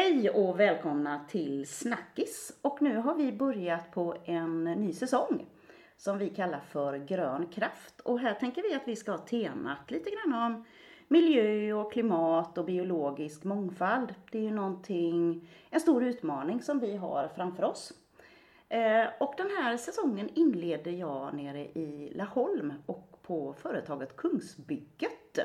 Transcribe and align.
Hej 0.00 0.30
och 0.30 0.60
välkomna 0.60 1.24
till 1.28 1.66
Snackis. 1.66 2.58
Och 2.62 2.82
nu 2.82 2.96
har 2.96 3.14
vi 3.14 3.32
börjat 3.32 3.90
på 3.90 4.16
en 4.24 4.64
ny 4.64 4.92
säsong 4.92 5.46
som 5.96 6.18
vi 6.18 6.28
kallar 6.28 6.60
för 6.60 6.96
Grön 6.96 7.46
kraft. 7.46 8.00
Och 8.00 8.20
här 8.20 8.34
tänker 8.34 8.62
vi 8.62 8.74
att 8.74 8.88
vi 8.88 8.96
ska 8.96 9.10
ha 9.10 9.18
temat 9.18 9.90
lite 9.90 10.10
grann 10.10 10.42
om 10.42 10.64
miljö 11.08 11.72
och 11.72 11.92
klimat 11.92 12.58
och 12.58 12.64
biologisk 12.64 13.44
mångfald. 13.44 14.14
Det 14.30 14.38
är 14.38 14.42
ju 14.42 14.50
någonting, 14.50 15.48
en 15.70 15.80
stor 15.80 16.04
utmaning 16.04 16.62
som 16.62 16.80
vi 16.80 16.96
har 16.96 17.28
framför 17.36 17.62
oss. 17.62 17.92
Eh, 18.68 19.06
och 19.20 19.34
den 19.36 19.50
här 19.58 19.76
säsongen 19.76 20.28
inleder 20.34 20.92
jag 20.92 21.34
nere 21.34 21.60
i 21.60 22.12
Laholm 22.14 22.72
och 22.86 23.18
på 23.22 23.52
företaget 23.52 24.16
Kungsbygget. 24.16 25.38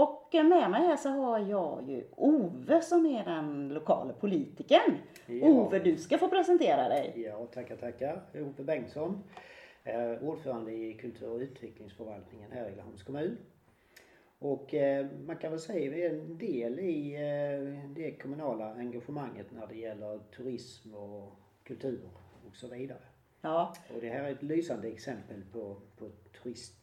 Och 0.00 0.28
med 0.32 0.70
mig 0.70 0.86
här 0.86 0.96
så 0.96 1.08
har 1.08 1.38
jag 1.38 1.90
ju 1.90 2.04
Ove 2.16 2.82
som 2.82 3.06
är 3.06 3.24
den 3.24 3.68
lokala 3.68 4.12
politikern. 4.12 4.98
Ja. 5.26 5.46
Ove, 5.46 5.78
du 5.78 5.96
ska 5.96 6.18
få 6.18 6.28
presentera 6.28 6.88
dig. 6.88 7.12
Ja, 7.16 7.46
tackar, 7.46 7.76
tackar. 7.76 8.22
Ove 8.34 8.64
Bengtsson, 8.64 9.22
är 9.84 10.24
ordförande 10.24 10.72
i 10.72 10.94
kultur 10.94 11.30
och 11.30 11.38
utvecklingsförvaltningen 11.38 12.52
här 12.52 12.68
i 12.68 12.76
Laholms 12.76 13.02
kommun. 13.02 13.36
Och 14.38 14.74
eh, 14.74 15.06
man 15.26 15.36
kan 15.36 15.50
väl 15.50 15.60
säga 15.60 15.90
att 15.90 15.96
vi 15.96 16.04
är 16.04 16.10
en 16.10 16.38
del 16.38 16.78
i 16.78 17.14
eh, 17.14 17.90
det 17.94 18.10
kommunala 18.22 18.74
engagemanget 18.74 19.46
när 19.50 19.66
det 19.66 19.76
gäller 19.76 20.18
turism 20.36 20.94
och 20.94 21.32
kultur 21.64 22.00
och 22.48 22.56
så 22.56 22.68
vidare. 22.68 23.02
Ja, 23.40 23.74
Och 23.94 24.00
det 24.00 24.08
här 24.08 24.24
är 24.24 24.32
ett 24.32 24.42
lysande 24.42 24.88
exempel 24.88 25.44
på, 25.52 25.76
på 25.98 26.10
turist. 26.42 26.79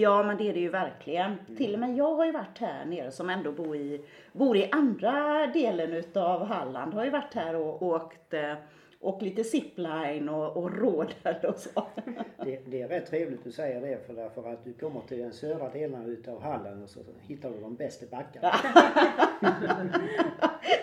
Ja 0.00 0.22
men 0.22 0.36
det 0.36 0.48
är 0.48 0.54
det 0.54 0.60
ju 0.60 0.68
verkligen. 0.68 1.36
Till 1.56 1.74
och 1.74 1.80
med 1.80 1.96
jag 1.96 2.14
har 2.14 2.26
ju 2.26 2.32
varit 2.32 2.58
här 2.58 2.84
nere 2.84 3.10
som 3.10 3.30
ändå 3.30 3.52
bor 3.52 3.76
i, 3.76 4.04
bor 4.32 4.56
i 4.56 4.68
andra 4.72 5.46
delen 5.46 5.92
utav 5.92 6.44
Halland. 6.44 6.94
Har 6.94 7.04
ju 7.04 7.10
varit 7.10 7.34
här 7.34 7.56
och 7.56 7.82
åkt 7.82 8.34
eh, 8.34 8.54
och 9.00 9.22
lite 9.22 9.44
zipline 9.44 10.28
och, 10.28 10.56
och 10.56 10.78
rådel 10.78 11.36
och 11.48 11.58
så. 11.58 11.86
Det, 12.44 12.60
det 12.66 12.82
är 12.82 12.88
rätt 12.88 13.10
trevligt 13.10 13.38
att 13.38 13.44
du 13.44 13.52
säger 13.52 13.80
det 13.80 14.06
för 14.06 14.14
därför 14.14 14.52
att 14.52 14.64
du 14.64 14.72
kommer 14.72 15.00
till 15.00 15.18
den 15.18 15.32
södra 15.32 15.68
delen 15.68 16.06
utav 16.06 16.42
Halland 16.42 16.82
och 16.82 16.88
så 16.88 17.00
hittar 17.20 17.50
du 17.50 17.60
de 17.60 17.74
bästa 17.74 18.06
backarna. 18.06 18.54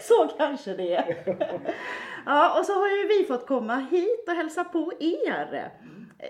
Så 0.02 0.28
kanske 0.38 0.74
det 0.74 0.96
är. 0.96 1.16
Ja, 2.26 2.60
och 2.60 2.66
så 2.66 2.74
har 2.74 2.88
ju 2.88 3.08
vi 3.08 3.26
fått 3.28 3.48
komma 3.48 3.76
hit 3.92 4.24
och 4.28 4.34
hälsa 4.34 4.64
på 4.64 4.92
er. 5.00 5.72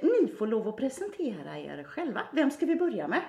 Ni 0.01 0.27
får 0.37 0.47
lov 0.47 0.67
att 0.67 0.77
presentera 0.77 1.59
er 1.59 1.83
själva. 1.83 2.21
Vem 2.33 2.51
ska 2.51 2.65
vi 2.65 2.75
börja 2.75 3.07
med? 3.07 3.21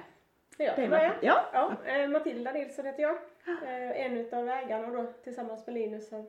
Jag 0.58 0.76
kan 0.76 0.90
börja. 0.90 1.08
Martin. 1.08 1.28
Ja. 1.28 1.44
Ja, 1.52 1.76
eh, 1.92 2.08
Matilda 2.10 2.52
Nilsson 2.52 2.84
heter 2.86 3.02
jag. 3.02 3.16
Eh, 3.62 4.06
En 4.06 4.16
utav 4.16 4.48
ägarna 4.48 4.90
då 4.90 5.12
tillsammans 5.24 5.66
med 5.66 5.74
Linus 5.74 6.12
av 6.12 6.26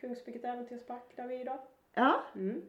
Kungsbygget 0.00 0.44
Äventyrspark 0.44 1.16
där 1.16 1.26
vi 1.28 1.36
är 1.36 1.40
idag. 1.40 1.58
Ja, 1.94 2.20
Mm. 2.34 2.62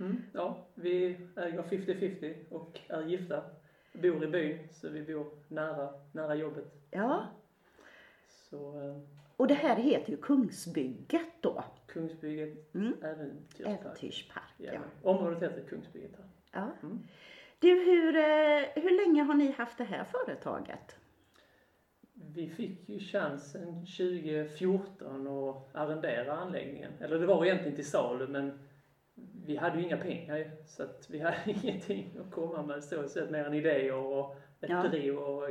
Mm, 0.00 0.22
ja, 0.34 0.66
vi 0.74 1.16
äger 1.36 1.62
50-50 1.62 2.34
och 2.50 2.80
är 2.88 3.02
gifta. 3.02 3.42
Bor 3.92 4.24
i 4.24 4.26
byn, 4.26 4.68
så 4.72 4.88
vi 4.88 5.02
bor 5.02 5.26
nära, 5.48 5.88
nära 6.12 6.34
jobbet. 6.34 6.64
ja. 6.90 7.26
Så 8.26 8.80
eh, 8.80 8.96
Och 9.36 9.46
det 9.46 9.54
här 9.54 9.76
heter 9.76 10.10
ju 10.10 10.16
Kungsbygget 10.16 11.26
då. 11.40 11.64
Kungsbygget 11.86 12.74
Mm. 12.74 12.94
Äventyrspark. 13.02 13.80
Äventyrspark. 13.80 14.42
Ja. 14.56 14.72
Ja. 14.72 14.80
Området 15.10 15.42
heter 15.42 15.62
Kungsbygget 15.68 16.10
här. 16.18 16.27
Ja. 16.52 16.70
Mm. 16.82 17.06
Du, 17.58 17.68
hur, 17.68 18.16
eh, 18.16 18.82
hur 18.82 19.06
länge 19.06 19.22
har 19.22 19.34
ni 19.34 19.52
haft 19.52 19.78
det 19.78 19.84
här 19.84 20.04
företaget? 20.04 20.96
Vi 22.34 22.48
fick 22.48 22.88
ju 22.88 22.98
chansen 22.98 23.86
2014 23.86 25.26
att 25.26 25.74
arrendera 25.74 26.32
anläggningen. 26.32 26.92
Eller 27.00 27.18
det 27.18 27.26
var 27.26 27.44
egentligen 27.44 27.74
till 27.76 27.90
salu 27.90 28.26
men 28.28 28.58
vi 29.46 29.56
hade 29.56 29.78
ju 29.78 29.84
inga 29.84 29.96
pengar 29.96 30.50
så 30.66 30.82
att 30.82 31.10
vi 31.10 31.18
hade 31.18 31.36
ingenting 31.46 32.16
att 32.20 32.30
komma 32.34 32.62
med 32.62 32.84
så 32.84 33.08
sett 33.08 33.30
mer 33.30 33.44
än 33.44 33.54
idéer 33.54 33.94
och 33.94 34.36
ett 34.60 34.70
Ja. 34.70 34.82
driv 34.82 35.18
och 35.18 35.48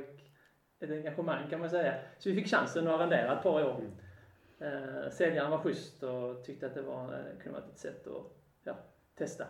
ett 0.79 0.91
engagemang 0.91 1.49
kan 1.49 1.59
man 1.59 1.69
säga. 1.69 1.93
Så 2.17 2.29
vi 2.29 2.35
fick 2.35 2.47
chansen 2.47 2.87
att 2.87 2.93
arrendera 2.99 3.37
ett 3.37 3.43
par 3.43 3.63
år. 3.65 3.81
Eh, 4.59 5.09
säljaren 5.11 5.51
var 5.51 5.57
schysst 5.57 6.03
och 6.03 6.43
tyckte 6.43 6.65
att 6.65 6.73
det 6.73 6.81
var, 6.81 7.13
eh, 7.13 7.43
kunde 7.43 7.59
vara 7.59 7.69
ett 7.71 7.79
sätt 7.79 8.07
att 8.07 8.23
ja, 8.63 8.77
testa. 9.15 9.45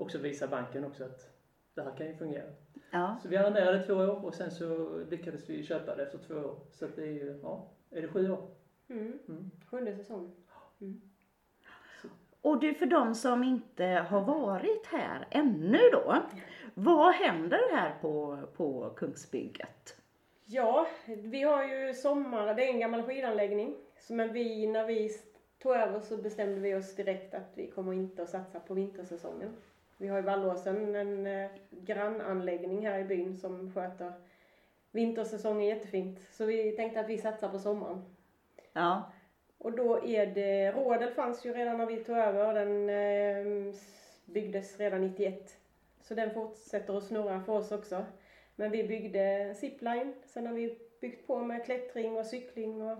Också 0.00 0.18
visa 0.18 0.46
banken 0.46 0.84
också 0.84 1.04
att 1.04 1.30
det 1.74 1.82
här 1.82 1.96
kan 1.96 2.06
ju 2.06 2.16
fungera. 2.16 2.50
Ja. 2.90 3.18
Så 3.22 3.28
vi 3.28 3.36
arrenderade 3.36 3.82
två 3.82 3.94
år 3.94 4.24
och 4.24 4.34
sen 4.34 4.50
så 4.50 4.98
lyckades 5.10 5.50
vi 5.50 5.62
köpa 5.62 5.96
det 5.96 6.02
efter 6.02 6.18
två 6.18 6.34
år. 6.34 6.56
Så 6.72 6.84
att 6.84 6.96
det 6.96 7.02
är 7.02 7.12
ju, 7.12 7.40
ja, 7.42 7.68
är 7.90 8.02
det 8.02 8.08
sju 8.08 8.30
år? 8.30 8.46
Mm. 8.88 9.18
Mm. 9.28 9.50
Sjunde 9.70 9.96
säsongen. 9.96 10.32
Och 12.40 12.60
du, 12.60 12.74
för 12.74 12.86
de 12.86 13.14
som 13.14 13.44
inte 13.44 13.84
har 13.84 14.20
varit 14.20 14.86
här 14.86 15.26
ännu 15.30 15.78
då. 15.92 16.16
Vad 16.74 17.14
händer 17.14 17.76
här 17.76 17.94
på, 18.00 18.38
på 18.56 18.90
Kungsbygget? 18.96 19.96
Ja, 20.44 20.86
vi 21.06 21.42
har 21.42 21.64
ju 21.64 21.94
sommar, 21.94 22.54
det 22.54 22.64
är 22.64 22.72
en 22.72 22.80
gammal 22.80 23.02
skidanläggning. 23.02 23.76
Så 23.98 24.14
men 24.14 24.32
vi, 24.32 24.66
när 24.66 24.86
vi 24.86 25.10
tog 25.62 25.72
över 25.72 26.00
så 26.00 26.16
bestämde 26.16 26.60
vi 26.60 26.74
oss 26.74 26.96
direkt 26.96 27.34
att 27.34 27.52
vi 27.54 27.70
kommer 27.70 27.92
inte 27.92 28.22
att 28.22 28.30
satsa 28.30 28.60
på 28.60 28.74
vintersäsongen. 28.74 29.56
Vi 30.00 30.08
har 30.08 30.18
i 30.18 30.22
Vallåsen 30.22 30.94
en 30.94 31.26
eh, 31.26 31.50
grannanläggning 31.70 32.86
här 32.86 32.98
i 32.98 33.04
byn 33.04 33.36
som 33.36 33.72
sköter 33.74 34.12
vintersäsongen 34.90 35.68
jättefint. 35.68 36.20
Så 36.30 36.44
vi 36.44 36.72
tänkte 36.72 37.00
att 37.00 37.08
vi 37.08 37.18
satsar 37.18 37.48
på 37.48 37.58
sommaren. 37.58 38.04
Ja, 38.72 39.12
Och 39.58 39.72
då 39.72 40.04
är 40.04 40.26
det, 40.26 40.72
Rådel 40.72 41.10
fanns 41.10 41.44
ju 41.44 41.52
redan 41.52 41.78
när 41.78 41.86
vi 41.86 42.04
tog 42.04 42.16
över, 42.16 42.54
den 42.54 42.90
eh, 42.90 43.74
byggdes 44.24 44.78
redan 44.80 45.00
91. 45.00 45.56
Så 46.00 46.14
den 46.14 46.30
fortsätter 46.30 46.96
att 46.96 47.04
snurra 47.04 47.40
för 47.40 47.52
oss 47.52 47.72
också. 47.72 48.04
Men 48.56 48.70
vi 48.70 48.84
byggde 48.84 49.54
zipline, 49.54 50.14
sen 50.24 50.46
har 50.46 50.54
vi 50.54 50.78
byggt 51.00 51.26
på 51.26 51.38
med 51.38 51.64
klättring 51.64 52.16
och 52.16 52.26
cykling 52.26 52.82
och 52.82 52.98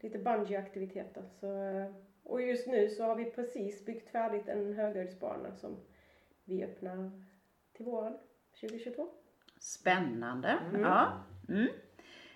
lite 0.00 0.18
bungee-aktiviteter. 0.18 1.22
Så, 1.40 1.46
eh, 1.46 1.90
och 2.24 2.42
just 2.42 2.66
nu 2.66 2.88
så 2.88 3.04
har 3.04 3.14
vi 3.16 3.24
precis 3.24 3.84
byggt 3.84 4.10
färdigt 4.10 4.48
en 4.48 4.74
höghöjdsbana 4.74 5.54
som 5.56 5.76
vi 6.44 6.64
öppnar 6.64 7.10
till 7.72 7.84
våren 7.84 8.16
2022. 8.60 9.08
spännande. 9.58 10.48
Mm. 10.48 10.80
Ja. 10.80 11.12
Mm. 11.48 11.68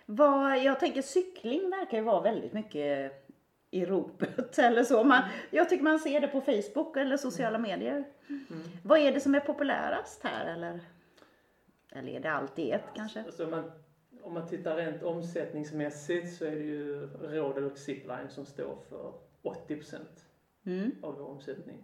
Vad, 0.07 0.59
jag 0.59 0.81
tänker 0.81 1.03
cykling 1.03 1.71
verkar 1.71 1.99
ju 1.99 2.05
vara 2.05 2.23
väldigt 2.23 2.53
mycket 2.53 3.13
i 3.71 3.85
ropet 3.85 4.59
eller 4.59 4.85
så. 4.85 5.05
Man, 5.05 5.23
jag 5.51 5.69
tycker 5.69 5.85
man 5.85 5.99
ser 5.99 6.21
det 6.21 6.29
på 6.29 6.41
Facebook 6.41 6.97
eller 6.97 7.17
sociala 7.17 7.59
medier. 7.59 8.05
Mm. 8.29 8.63
Vad 8.85 8.99
är 8.99 9.13
det 9.13 9.21
som 9.21 9.35
är 9.35 9.41
populärast 9.41 10.23
här 10.23 10.47
eller? 10.55 10.81
Eller 11.93 12.13
är 12.13 12.21
det 12.21 12.31
allt 12.31 12.59
i 12.59 12.71
ett 12.71 12.85
kanske? 12.95 13.21
Alltså 13.23 13.45
om, 13.45 13.51
man, 13.51 13.71
om 14.23 14.35
man 14.35 14.49
tittar 14.49 14.77
rent 14.77 15.03
omsättningsmässigt 15.03 16.37
så 16.37 16.45
är 16.45 16.51
det 16.51 16.65
ju 16.65 17.07
Rådel 17.07 17.65
och 17.65 17.79
Zipline 17.79 18.29
som 18.29 18.47
står 18.47 18.77
för 18.89 19.13
80% 19.43 19.97
Mm. 20.67 20.91
av 21.03 21.15
vår 21.15 21.27
omsättning. 21.29 21.77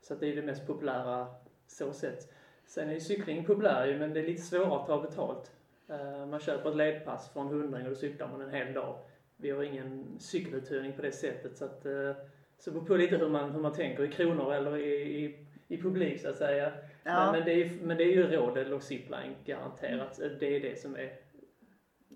Så 0.00 0.14
att 0.14 0.20
det 0.20 0.26
är 0.32 0.36
det 0.36 0.42
mest 0.42 0.66
populära 0.66 1.26
så 1.66 1.92
sett. 1.92 2.32
Sen 2.66 2.88
är 2.88 2.94
ju 2.94 3.00
cykling 3.00 3.44
populär 3.44 3.86
ju, 3.86 3.98
men 3.98 4.12
det 4.14 4.20
är 4.20 4.26
lite 4.26 4.42
svårare 4.42 4.80
att 4.80 4.86
ta 4.86 5.00
betalt. 5.02 5.52
Eh, 5.88 6.26
Man 6.26 6.40
köper 6.40 6.70
ett 6.70 6.76
ledpass 6.76 7.28
för 7.32 7.40
en 7.40 7.46
hundring 7.48 7.82
och 7.84 7.88
då 7.90 7.94
cyklar 7.96 8.28
man 8.28 8.40
en 8.40 8.50
hel 8.50 8.72
dag. 8.72 8.98
Vi 9.36 9.50
har 9.50 9.62
ingen 9.62 10.04
cykeluthyrning 10.18 10.92
på 10.92 11.02
det 11.02 11.12
sättet 11.12 11.56
så 11.56 11.64
att 11.64 11.86
eh, 11.86 12.12
så 12.58 12.70
det 12.70 12.74
beror 12.74 12.86
på 12.86 12.96
lite 12.96 13.16
hur 13.16 13.28
man, 13.28 13.50
hur 13.50 13.60
man 13.60 13.72
tänker 13.72 14.04
i 14.04 14.08
kronor 14.12 14.54
eller 14.54 14.76
i, 14.76 15.24
i, 15.24 15.46
i 15.68 15.82
publik 15.82 16.20
så 16.20 16.28
att 16.28 16.36
säga. 16.36 16.72
Ja. 17.04 17.24
Men, 17.24 17.32
men, 17.32 17.44
det 17.44 17.52
är, 17.52 17.56
ju- 17.56 17.80
men 17.82 17.96
det 17.96 18.04
är 18.04 18.12
ju 18.12 18.22
Rådel 18.36 18.72
och 18.72 18.82
Zipline 18.82 19.34
garanterat. 19.44 20.20
Det 20.40 20.56
är 20.56 20.60
det 20.60 20.80
som 20.80 20.96
är 20.96 21.12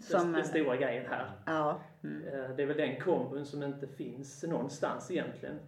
Som- 0.01 0.33
den, 0.33 0.45
stora 0.45 0.77
grejen 0.77 1.07
här. 1.07 1.31
Ja. 1.47 1.81
Mm. 2.05 2.23
Det 2.57 2.63
är 2.63 2.67
väl 2.67 2.77
den 2.77 3.01
kombon 3.01 3.47
som 3.47 3.63
inte 3.63 3.87
finns 3.87 4.43
någonstans 4.45 5.11
egentligen. 5.11 5.59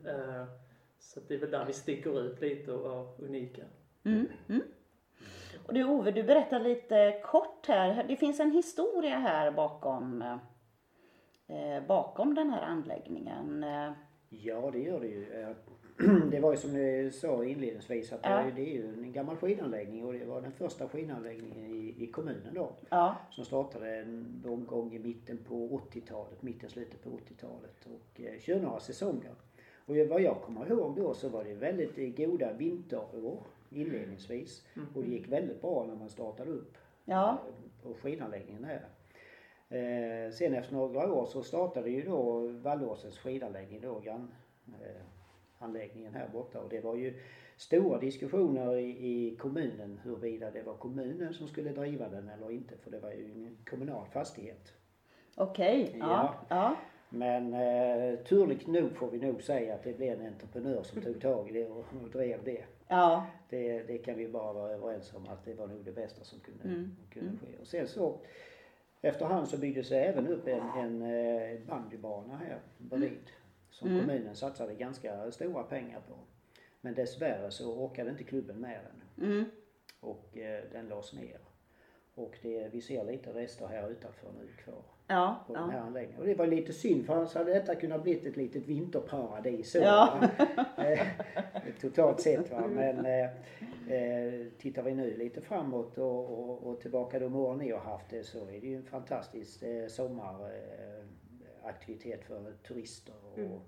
Så 1.04 1.20
det 1.28 1.34
är 1.34 1.38
väl 1.38 1.50
där 1.50 1.64
vi 1.64 1.72
sticker 1.72 2.20
ut 2.20 2.40
lite 2.40 2.72
och 2.72 2.92
är 2.92 3.24
unika. 3.24 3.62
Mm. 4.04 4.26
Mm. 4.48 4.62
Och 5.66 5.74
du 5.74 5.84
Ove, 5.84 6.10
du 6.10 6.22
berättar 6.22 6.60
lite 6.60 7.20
kort 7.24 7.66
här. 7.66 8.04
Det 8.08 8.16
finns 8.16 8.40
en 8.40 8.50
historia 8.50 9.18
här 9.18 9.50
bakom, 9.50 10.22
eh, 11.46 11.86
bakom 11.88 12.34
den 12.34 12.50
här 12.50 12.62
anläggningen. 12.62 13.62
Ja, 14.28 14.70
det 14.72 14.78
gör 14.82 15.00
det 15.00 15.06
ju. 15.08 15.32
Eh, 15.42 15.56
Det 16.30 16.40
var 16.40 16.50
ju 16.50 16.56
som 16.56 16.72
du 16.74 17.10
sa 17.10 17.44
inledningsvis 17.44 18.12
att 18.12 18.22
det 18.22 18.28
Ja. 18.28 18.38
är- 18.38 18.50
det 18.52 18.62
är 18.62 18.72
ju 18.74 18.88
en 19.04 19.12
gammal 19.12 19.36
skidanläggning 19.36 20.04
och 20.04 20.12
det 20.12 20.24
var 20.24 20.40
den 20.40 20.52
första 20.52 20.88
skidanläggningen 20.88 21.66
i, 21.66 21.94
i 21.98 22.06
kommunen 22.06 22.54
då. 22.54 22.72
Ja. 22.90 23.16
Som 23.30 23.44
startade 23.44 24.04
någon 24.44 24.66
gång 24.66 24.94
i 24.94 24.98
mitten 24.98 25.38
på 25.48 25.80
80-talet, 25.92 26.42
mitten 26.42 26.70
slutet 26.70 27.02
på 27.04 27.10
80-talet 27.10 27.86
och 27.86 28.20
eh, 28.20 28.38
kör 28.40 28.60
några 28.60 28.80
säsonger. 28.80 29.32
Och 29.92 30.08
vad 30.08 30.20
jag 30.22 30.42
kommer 30.42 30.70
ihåg 30.72 30.96
då 30.96 31.14
så 31.14 31.28
var 31.28 31.44
det 31.44 31.54
väldigt 31.54 31.98
eh, 31.98 32.26
goda 32.26 32.52
vinterår 32.52 33.42
inledningsvis 33.70 34.66
och 34.94 35.02
det 35.02 35.08
gick 35.10 35.28
väldigt 35.28 35.60
bra 35.60 35.84
när 35.88 35.94
man 35.94 36.08
startade 36.08 36.50
upp 36.50 36.76
Ja. 37.04 37.30
eh, 37.30 37.82
på 37.82 37.94
skidanläggningen 37.94 38.64
här. 38.64 38.88
Eh, 39.68 40.32
sen 40.32 40.54
efter 40.54 40.74
några 40.74 41.12
år 41.12 41.26
så 41.26 41.42
startade 41.42 41.90
ju 41.90 42.02
då 42.02 42.46
Vallåsens 42.46 43.18
skidanläggning 43.18 43.80
då, 43.80 44.00
grann, 44.00 44.28
eh, 44.66 45.02
anläggningen 45.58 46.14
här 46.14 46.28
borta 46.32 46.60
och 46.60 46.68
det 46.68 46.80
var 46.80 46.96
ju 46.96 47.14
stora 47.56 47.98
diskussioner 47.98 48.76
i, 48.76 48.90
i 48.90 49.36
kommunen 49.36 50.00
huruvida 50.04 50.50
det 50.50 50.62
var 50.62 50.74
kommunen 50.74 51.34
som 51.34 51.48
skulle 51.48 51.70
driva 51.72 52.08
den 52.08 52.28
eller 52.28 52.50
inte 52.50 52.76
för 52.76 52.90
det 52.90 52.98
var 52.98 53.10
ju 53.10 53.24
en 53.24 53.56
kommunal 53.70 54.06
fastighet. 54.06 54.72
Okej, 55.34 55.96
ja. 56.00 56.34
ja. 56.48 56.76
Men 57.14 57.54
eh, 57.54 58.18
turligt 58.18 58.66
nog 58.66 58.96
får 58.96 59.10
vi 59.10 59.18
nog 59.18 59.42
säga 59.42 59.74
att 59.74 59.82
det 59.84 59.96
blev 59.96 60.20
en 60.20 60.26
entreprenör 60.26 60.82
som 60.82 61.02
tog 61.02 61.20
tag 61.20 61.48
i 61.50 61.52
det 61.52 61.68
och, 61.68 61.84
och 62.02 62.10
drev 62.12 62.44
det. 62.44 62.64
Ja. 62.88 63.26
det. 63.50 63.82
Det 63.82 63.98
kan 63.98 64.16
vi 64.18 64.28
bara 64.28 64.52
vara 64.52 64.72
överens 64.72 65.14
om 65.14 65.28
att 65.28 65.44
det 65.44 65.54
var 65.54 65.66
nog 65.66 65.84
det 65.84 65.92
bästa 65.92 66.24
som 66.24 66.40
kunde, 66.40 66.64
Mm, 66.64 66.96
kunde 67.10 67.28
mm. 67.28 67.40
ske. 67.40 67.58
Och 67.60 67.66
sen 67.66 67.88
så 67.88 68.18
efterhand 69.00 69.48
så 69.48 69.58
byggdes 69.58 69.88
det 69.88 70.04
även 70.04 70.26
upp 70.28 70.48
en, 70.48 70.68
en 70.78 71.02
eh, 71.02 71.60
bandybana 71.66 72.36
här 72.36 72.58
bredvid. 72.78 73.30
Som 73.70 73.88
Mm. 73.88 74.00
kommunen 74.00 74.34
satsade 74.34 74.74
ganska 74.74 75.30
stora 75.32 75.62
pengar 75.62 76.00
på. 76.08 76.14
Men 76.80 76.94
dessvärre 76.94 77.50
så 77.50 77.74
orkade 77.74 78.10
inte 78.10 78.24
klubben 78.24 78.56
med 78.60 78.80
den 79.16 79.28
Mm. 79.30 79.44
och 80.00 80.38
eh, 80.38 80.64
den 80.72 80.88
lades 80.88 81.12
ner. 81.12 81.38
Och 82.14 82.38
det, 82.42 82.68
vi 82.72 82.80
ser 82.80 83.04
lite 83.04 83.30
rester 83.30 83.66
här 83.66 83.90
utanför 83.90 84.28
nu 84.40 84.46
kvar 84.64 84.82
Ja, 85.12 85.44
på 85.46 85.52
den 85.54 85.70
här 85.70 85.78
ja. 85.78 85.84
anläggningen. 85.84 86.20
Och 86.20 86.26
det 86.26 86.34
var 86.34 86.46
lite 86.46 86.72
synd 86.72 87.06
för 87.06 87.14
annars 87.14 87.34
hade 87.34 87.52
detta 87.54 87.74
kunnat 87.74 88.02
bli 88.02 88.12
ett 88.28 88.36
litet 88.36 88.66
vinterparadis. 88.66 89.74
Ja. 89.74 90.18
va? 90.20 90.28
Eh, 90.84 91.06
Totalt 91.80 92.20
sett 92.20 92.50
va. 92.50 92.66
Men 92.66 93.06
eh, 93.06 93.24
eh, 93.96 94.46
tittar 94.58 94.82
vi 94.82 94.94
nu 94.94 95.16
lite 95.16 95.40
framåt 95.40 95.98
och, 95.98 96.38
och, 96.38 96.66
och 96.66 96.80
tillbaka 96.80 97.18
de 97.18 97.36
år 97.36 97.54
ni 97.56 97.70
har 97.70 97.80
haft 97.80 98.10
det 98.10 98.24
så 98.24 98.38
är 98.48 98.60
det 98.60 98.66
ju 98.66 98.76
en 98.76 98.84
fantastisk 98.84 99.62
eh, 99.62 99.86
sommaraktivitet 99.88 102.24
för 102.24 102.52
turister 102.68 103.14
och, 103.32 103.38
Mm. 103.38 103.58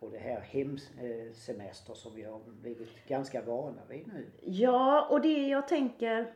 och 0.00 0.10
det 0.10 0.18
här 0.18 0.40
hemsemester 0.40 1.94
som 1.94 2.14
vi 2.14 2.22
har 2.22 2.40
blivit 2.60 3.06
ganska 3.06 3.42
vana 3.42 3.80
vid 3.88 4.06
nu. 4.06 4.26
Ja, 4.44 5.08
och 5.10 5.20
det 5.20 5.48
jag 5.48 5.68
tänker 5.68 6.32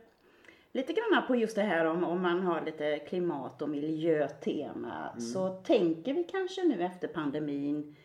lite 0.73 0.93
grann 0.93 1.23
på 1.27 1.35
just 1.35 1.55
det 1.55 1.61
här 1.61 1.85
om, 1.85 2.03
om 2.03 2.21
man 2.21 2.39
har 2.41 2.61
lite 2.61 2.99
klimat 2.99 3.61
och 3.61 3.69
miljötema 3.69 5.09
Mm. 5.09 5.19
så 5.21 5.49
tänker 5.49 6.13
vi 6.13 6.23
kanske 6.23 6.63
nu 6.63 6.83
efter 6.83 7.07
pandemin 7.07 7.95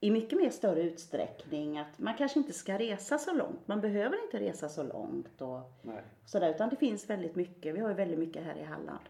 i 0.00 0.10
mycket 0.10 0.38
mer 0.38 0.50
större 0.50 0.82
utsträckning 0.82 1.78
att 1.78 1.98
man 1.98 2.14
kanske 2.16 2.38
inte 2.38 2.52
ska 2.52 2.78
resa 2.78 3.18
så 3.18 3.32
långt. 3.34 3.68
Man 3.68 3.80
behöver 3.80 4.24
inte 4.24 4.40
resa 4.40 4.68
så 4.68 4.82
långt 4.82 5.42
och 5.42 5.60
Nej. 5.82 6.02
sådär 6.24 6.50
utan 6.50 6.68
det 6.68 6.76
finns 6.76 7.10
väldigt 7.10 7.34
mycket. 7.36 7.74
Vi 7.74 7.80
har 7.80 7.88
ju 7.88 7.94
väldigt 7.94 8.18
mycket 8.18 8.42
här 8.44 8.56
i 8.56 8.62
Halland. 8.62 9.04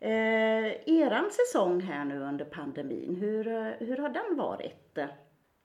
Eh, 0.00 0.88
eran 1.00 1.30
säsong 1.30 1.80
här 1.80 2.04
nu 2.04 2.20
under 2.20 2.44
pandemin, 2.44 3.16
hur, 3.16 3.44
hur 3.86 3.96
har 3.96 4.08
den 4.08 4.36
varit? 4.36 4.98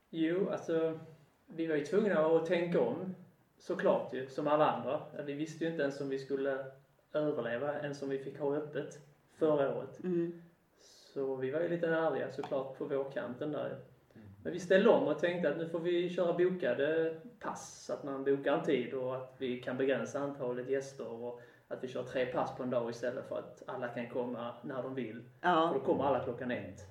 Jo, 0.09 0.49
alltså 0.49 0.99
vi 1.47 1.67
var 1.67 1.75
ju 1.75 1.85
tvungna 1.85 2.25
att 2.25 2.45
tänka 2.45 2.81
om 2.81 3.15
såklart 3.63 4.13
ju, 4.13 4.29
som 4.29 4.47
alla 4.47 4.71
andra. 4.71 5.01
Vi 5.25 5.33
visste 5.33 5.63
ju 5.63 5.71
inte 5.71 5.83
ens 5.83 6.01
om 6.01 6.09
vi 6.09 6.19
skulle 6.19 6.65
överleva 7.13 7.79
ens 7.79 8.01
om 8.01 8.09
vi 8.09 8.19
fick 8.19 8.39
ha 8.39 8.55
öppet 8.55 8.99
förra 9.33 9.75
året. 9.75 10.03
Mm. 10.03 10.41
Så 11.13 11.35
vi 11.35 11.51
var 11.51 11.61
ju 11.61 11.69
lite 11.69 11.87
ärliga 11.87 12.31
såklart 12.31 12.77
på 12.77 12.85
vårkanten 12.85 13.51
där. 13.51 13.77
Men 14.43 14.53
vi 14.53 14.59
ställde 14.59 14.89
om 14.89 15.07
och 15.07 15.19
tänkte 15.19 15.49
att 15.49 15.57
nu 15.57 15.69
får 15.69 15.79
vi 15.79 16.09
köra 16.09 16.33
bokade 16.33 17.15
pass, 17.39 17.85
så 17.85 17.93
att 17.93 18.03
man 18.03 18.23
bokar 18.23 18.57
en 18.57 18.65
tid 18.65 18.93
och 18.93 19.15
att 19.15 19.35
vi 19.37 19.61
kan 19.61 19.77
begränsa 19.77 20.19
antalet 20.19 20.69
gäster 20.69 21.07
och 21.07 21.41
att 21.67 21.83
vi 21.83 21.87
kör 21.87 22.03
tre 22.03 22.25
pass 22.25 22.57
på 22.57 22.63
en 22.63 22.69
dag 22.69 22.89
istället 22.89 23.27
för 23.27 23.39
att 23.39 23.63
alla 23.65 23.87
kan 23.87 24.09
komma 24.09 24.55
när 24.63 24.83
de 24.83 24.95
vill. 24.95 25.21
För 25.41 25.49
Ja, 25.49 25.71
då 25.73 25.79
kommer 25.79 26.03
alla 26.03 26.23
klockan 26.23 26.51
ett. 26.51 26.81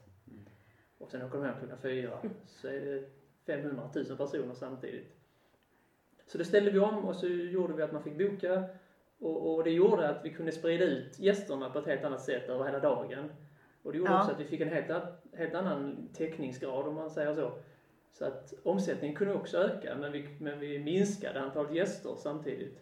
Och 0.98 1.10
sen 1.10 1.22
åker 1.22 1.38
de 1.38 1.44
hem 1.44 1.58
klockan 1.58 1.78
fyra. 1.78 2.18
Så 2.46 2.68
är 2.68 2.80
det 2.80 3.04
500 3.46 3.90
000 3.94 4.16
personer 4.16 4.54
samtidigt. 4.54 5.21
Så 6.32 6.38
det 6.38 6.44
ställde 6.44 6.70
vi 6.70 6.79
om 6.79 7.05
och 7.05 7.17
så 7.17 7.26
gjorde 7.26 7.75
vi 7.75 7.82
att 7.82 7.93
man 7.93 8.02
fick 8.02 8.19
boka. 8.19 8.64
Och, 9.20 9.55
och 9.55 9.64
det 9.64 9.70
gjorde 9.70 10.08
att 10.08 10.25
vi 10.25 10.31
kunde 10.31 10.52
sprida 10.52 10.84
ut 10.84 11.19
gästerna 11.19 11.70
på 11.70 11.79
ett 11.79 11.87
helt 11.87 12.05
annat 12.05 12.23
sätt 12.23 12.49
över 12.49 12.64
hela 12.64 12.79
dagen. 12.79 13.32
Och 13.82 13.93
det 13.93 13.99
gjorde 13.99 14.11
Ja. 14.11 14.20
också 14.20 14.32
att 14.32 14.40
vi 14.40 14.44
fick 14.44 14.61
en 14.61 14.69
helt, 14.69 14.90
helt 15.32 15.55
annan 15.55 16.08
täckningsgrad 16.14 16.87
om 16.87 16.94
man 16.94 17.11
säger 17.11 17.34
så. 17.34 17.52
Så 18.12 18.25
att 18.25 18.55
omsättningen 18.62 19.17
kunde 19.17 19.34
också 19.34 19.58
öka 19.58 19.96
men 19.96 20.12
vi, 20.12 20.29
men 20.38 20.58
vi 20.61 20.79
minskade 20.79 21.40
antalet 21.40 21.75
gäster 21.75 22.14
samtidigt. 22.19 22.78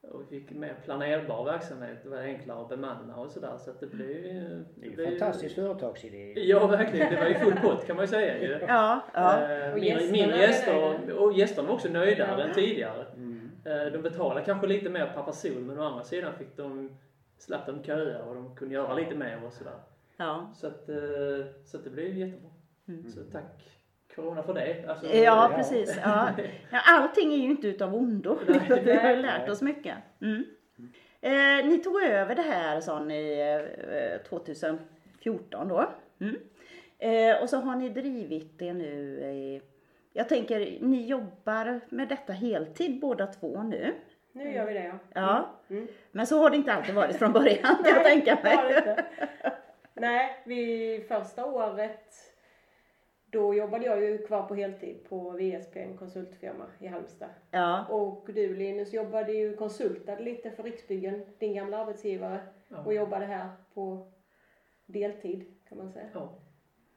Och 0.00 0.22
vi 0.22 0.40
fick 0.40 0.50
mer 0.50 0.74
planerbar 0.84 1.44
verksamhet, 1.44 1.98
det 2.02 2.08
var 2.08 2.18
enklare 2.18 2.60
att 2.60 2.68
bemanna 2.68 3.16
och 3.16 3.30
sådär 3.30 3.56
så 3.58 3.70
att 3.70 3.80
det 3.80 3.86
blev 3.86 4.08
ju... 4.10 4.64
Det 4.76 4.86
är 4.86 4.90
ju 4.90 5.04
en 5.04 5.10
fantastisk 5.10 5.54
företagsidé. 5.54 6.32
Ja, 6.46 6.66
verkligen. 6.66 7.10
Det 7.12 7.20
var 7.20 7.26
ju 7.26 7.34
full 7.34 7.56
pott 7.62 7.86
kan 7.86 7.96
man 7.96 8.02
ju 8.04 8.08
säga 8.08 8.38
ju. 8.42 8.58
ja, 8.68 9.00
ja. 9.14 9.48
Eh, 9.50 9.72
Och 9.72 9.78
gästerna 9.78 10.12
mindre 10.12 10.36
är 10.36 10.40
gäster 10.48 11.12
och 11.18 11.32
gästerna 11.32 11.68
var 11.68 11.74
också 11.74 11.88
nöjdare 11.88 12.40
Ja. 12.40 12.44
än 12.48 12.54
tidigare. 12.54 13.06
Mm. 13.16 13.50
Eh, 13.64 13.92
De 13.92 13.98
betalade 13.98 14.44
kanske 14.46 14.66
lite 14.66 14.90
mer 14.90 15.06
per 15.14 15.22
person 15.22 15.66
men 15.66 15.78
å 15.78 15.82
andra 15.82 16.04
sidan 16.04 16.32
fick 16.38 16.56
de, 16.56 16.96
slapp 17.38 17.66
de 17.66 17.82
köa 17.82 18.22
och 18.22 18.34
de 18.34 18.56
kunde 18.56 18.74
göra 18.74 18.94
lite 18.94 19.14
mer 19.14 19.44
och 19.46 19.52
sådär. 19.52 19.78
ja. 20.16 20.50
Så 20.54 20.66
att, 20.66 20.88
eh, 20.88 20.96
så 21.64 21.76
att 21.76 21.84
det 21.84 21.90
blev 21.90 22.18
jättebra. 22.18 22.50
Mm. 22.88 23.08
Så 23.08 23.20
tack 23.32 23.77
Corona 24.18 24.42
för 24.42 24.54
det. 24.54 24.88
Alltså, 24.88 25.06
Ja, 25.06 25.52
precis. 25.56 25.98
Ja. 26.04 26.30
Ja, 26.70 26.80
allting 26.86 27.32
är 27.32 27.36
ju 27.36 27.50
inte 27.50 27.68
utav 27.68 27.94
ondo. 27.94 28.38
Vi 28.46 28.94
har 29.02 29.10
ju 29.10 29.16
lärt 29.16 29.48
oss 29.48 29.62
mycket. 29.62 29.94
Mm. 30.20 30.44
Eh, 31.20 31.66
ni 31.66 31.78
tog 31.78 32.02
över 32.02 32.34
det 32.34 32.42
här 32.42 32.80
sa 32.80 33.00
ni 33.00 33.40
eh, 34.22 34.28
2014 34.28 35.68
då. 35.68 35.90
Mm. 36.20 36.36
Eh, 36.98 37.42
och 37.42 37.48
så 37.48 37.56
har 37.56 37.76
ni 37.76 37.88
drivit 37.88 38.58
det 38.58 38.72
nu 38.72 39.20
i, 39.20 39.62
jag 40.12 40.28
tänker 40.28 40.78
ni 40.80 41.06
jobbar 41.06 41.80
med 41.88 42.08
detta 42.08 42.32
heltid 42.32 43.00
båda 43.00 43.26
två 43.26 43.62
nu. 43.62 43.94
Nu 44.32 44.52
gör 44.54 44.66
vi 44.66 44.72
det 44.72 44.84
ja. 44.84 44.98
Ja. 45.14 45.50
Mm. 45.70 45.88
Men 46.10 46.26
så 46.26 46.38
har 46.38 46.50
det 46.50 46.56
inte 46.56 46.72
alltid 46.72 46.94
varit 46.94 47.16
från 47.16 47.32
början 47.32 47.56
kan 47.62 47.76
jag 47.94 48.04
tänka 48.04 48.38
mig. 48.42 48.96
Nej, 49.94 50.42
vi 50.44 51.04
första 51.08 51.46
året 51.46 52.14
då 53.30 53.54
jobbade 53.54 53.84
jag 53.86 54.00
ju 54.04 54.18
kvar 54.18 54.42
på 54.48 54.54
heltid 54.54 55.04
på 55.08 55.30
VSP, 55.30 55.76
en 55.76 55.96
konsultfirma 55.96 56.66
i 56.78 56.86
Halmstad. 56.86 57.28
Ja, 57.50 57.86
Och 57.88 58.28
du 58.34 58.54
Linus 58.56 58.92
jobbade 58.92 59.32
ju 59.32 59.56
konsultade 59.56 60.22
lite 60.22 60.50
för 60.50 60.62
Riksbyggen, 60.62 61.24
din 61.38 61.54
gamla 61.54 61.78
arbetsgivare, 61.78 62.40
och 62.68 62.92
Ja. 62.92 62.92
jobbade 62.92 63.24
här 63.26 63.48
på 63.74 64.12
deltid 64.86 65.44
kan 65.68 65.78
man 65.78 65.92
säga. 65.92 66.10
Ja. 66.14 66.38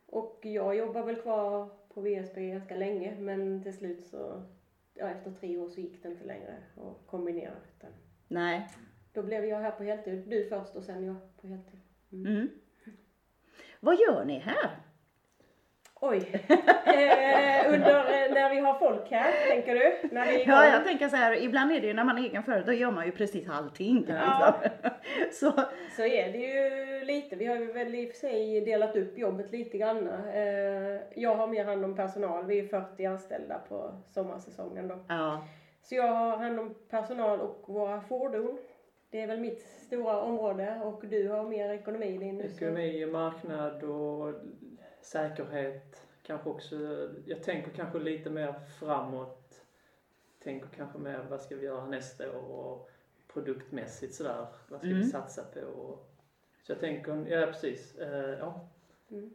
Och 0.05 0.39
jag 0.41 0.75
jobbar 0.75 1.03
väl 1.03 1.15
kvar 1.21 1.69
på 1.93 2.01
VSP 2.01 2.47
ganska 2.49 2.75
länge 2.75 3.15
men 3.19 3.63
till 3.63 3.73
slut 3.73 4.03
så, 4.05 4.43
ja 4.93 5.07
efter 5.09 5.31
tre 5.31 5.57
år 5.57 5.69
så 5.69 5.81
gick 5.81 6.03
det 6.03 6.09
inte 6.09 6.25
längre 6.25 6.55
att 6.77 7.07
kombinera. 7.07 7.53
Utan 7.77 7.91
nej. 8.27 8.67
då 9.13 9.23
blev 9.23 9.45
jag 9.45 9.57
här 9.59 9.71
på 9.71 9.83
heltid, 9.83 10.23
du 10.27 10.45
först 10.49 10.75
och 10.75 10.83
sen 10.83 11.05
jag 11.05 11.15
på 11.41 11.47
heltid. 11.47 11.79
Mm. 12.11 12.49
Vad 13.79 13.95
gör 13.95 14.25
ni 14.25 14.39
här? 14.39 14.69
Oj! 16.03 16.29
eh, 16.85 17.73
under, 17.73 17.95
eh, 17.99 18.33
när 18.33 18.49
vi 18.49 18.59
har 18.59 18.73
folk 18.79 19.11
här, 19.11 19.31
tänker 19.49 19.75
du? 19.75 20.09
När 20.15 20.25
vi? 20.25 20.43
Ja, 20.43 20.65
jag 20.65 20.85
tänker 20.85 21.09
så 21.09 21.15
här, 21.15 21.43
ibland 21.43 21.71
är 21.71 21.81
det 21.81 21.87
ju 21.87 21.93
när 21.93 22.03
man 22.03 22.17
är 22.17 22.21
egen 22.21 22.43
företag, 22.43 22.65
då 22.65 22.73
gör 22.73 22.91
man 22.91 23.05
ju 23.05 23.11
precis 23.11 23.49
allting. 23.49 24.05
Ja. 24.09 24.55
Liksom. 24.63 24.91
Så, 25.31 25.61
Så 25.95 26.01
är 26.05 26.31
det 26.31 26.37
ju 26.37 27.05
lite, 27.05 27.35
vi 27.35 27.45
har 27.45 27.55
ju 27.55 27.71
väl 27.71 27.95
i 27.95 28.05
och 28.05 28.09
för 28.11 28.17
sig 28.17 28.61
delat 28.61 28.95
upp 28.95 29.17
jobbet 29.17 29.51
lite 29.51 29.77
grann. 29.77 30.07
Eh, 30.33 30.99
jag 31.15 31.35
har 31.35 31.47
mer 31.47 31.65
hand 31.65 31.85
om 31.85 31.95
personal, 31.95 32.45
vi 32.45 32.59
är 32.59 32.67
40 32.67 33.05
anställda 33.05 33.61
på 33.69 33.91
sommarsäsongen 34.09 34.87
då. 34.87 34.99
ja. 35.07 35.47
Så 35.83 35.95
jag 35.95 36.07
har 36.07 36.37
hand 36.37 36.59
om 36.59 36.75
personal 36.89 37.39
och 37.41 37.63
våra 37.67 38.01
fordon. 38.01 38.57
Det 39.11 39.21
är 39.21 39.27
väl 39.27 39.39
mitt 39.39 39.61
stora 39.61 40.21
område 40.21 40.81
och 40.83 41.05
du 41.05 41.29
har 41.29 41.43
mer 41.43 41.69
ekonomi 41.69 42.17
Linus. 42.17 42.61
Ekonomi, 42.61 43.05
marknad 43.05 43.83
och 43.83 44.33
säkerhet. 45.01 46.07
Kanske 46.23 46.49
också, 46.49 46.75
jag 47.25 47.43
tänker 47.43 47.71
kanske 47.71 47.99
lite 47.99 48.29
mer 48.29 48.53
framåt. 48.79 49.61
Tänker 50.43 50.67
kanske 50.77 50.97
mer 50.99 51.25
vad 51.29 51.41
ska 51.41 51.55
vi 51.55 51.65
göra 51.65 51.85
nästa 51.85 52.31
år 52.31 52.51
och 52.51 52.89
produktmässigt 53.33 54.15
sådär. 54.15 54.45
Vad 54.67 54.79
ska 54.79 54.87
Mm. 54.89 54.99
vi 55.01 55.07
satsa 55.07 55.43
på? 55.53 55.59
Och, 55.59 56.07
så 56.63 56.71
jag 56.71 56.79
tänker, 56.79 57.25
ja 57.27 57.45
precis. 57.47 57.95
Eh, 57.97 58.37
ja. 58.39 58.67
Mm. 59.11 59.29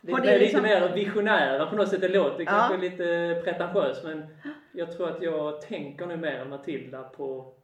Det 0.00 0.12
det 0.12 0.20
lite 0.22 0.38
liksom- 0.38 0.62
mer 0.62 0.94
visionära 0.94 1.66
på 1.70 1.76
något 1.76 1.88
sätt. 1.88 2.00
Det 2.00 2.08
låter 2.08 2.40
Ja. 2.40 2.46
kanske 2.46 2.76
lite 2.76 3.40
pretentiöst 3.44 4.04
men 4.04 4.26
jag 4.72 4.92
tror 4.92 5.08
att 5.10 5.22
jag 5.22 5.60
tänker 5.60 6.06
nu 6.06 6.16
mer 6.16 6.36
än 6.40 6.48
Matilda 6.48 7.02
på 7.02 7.54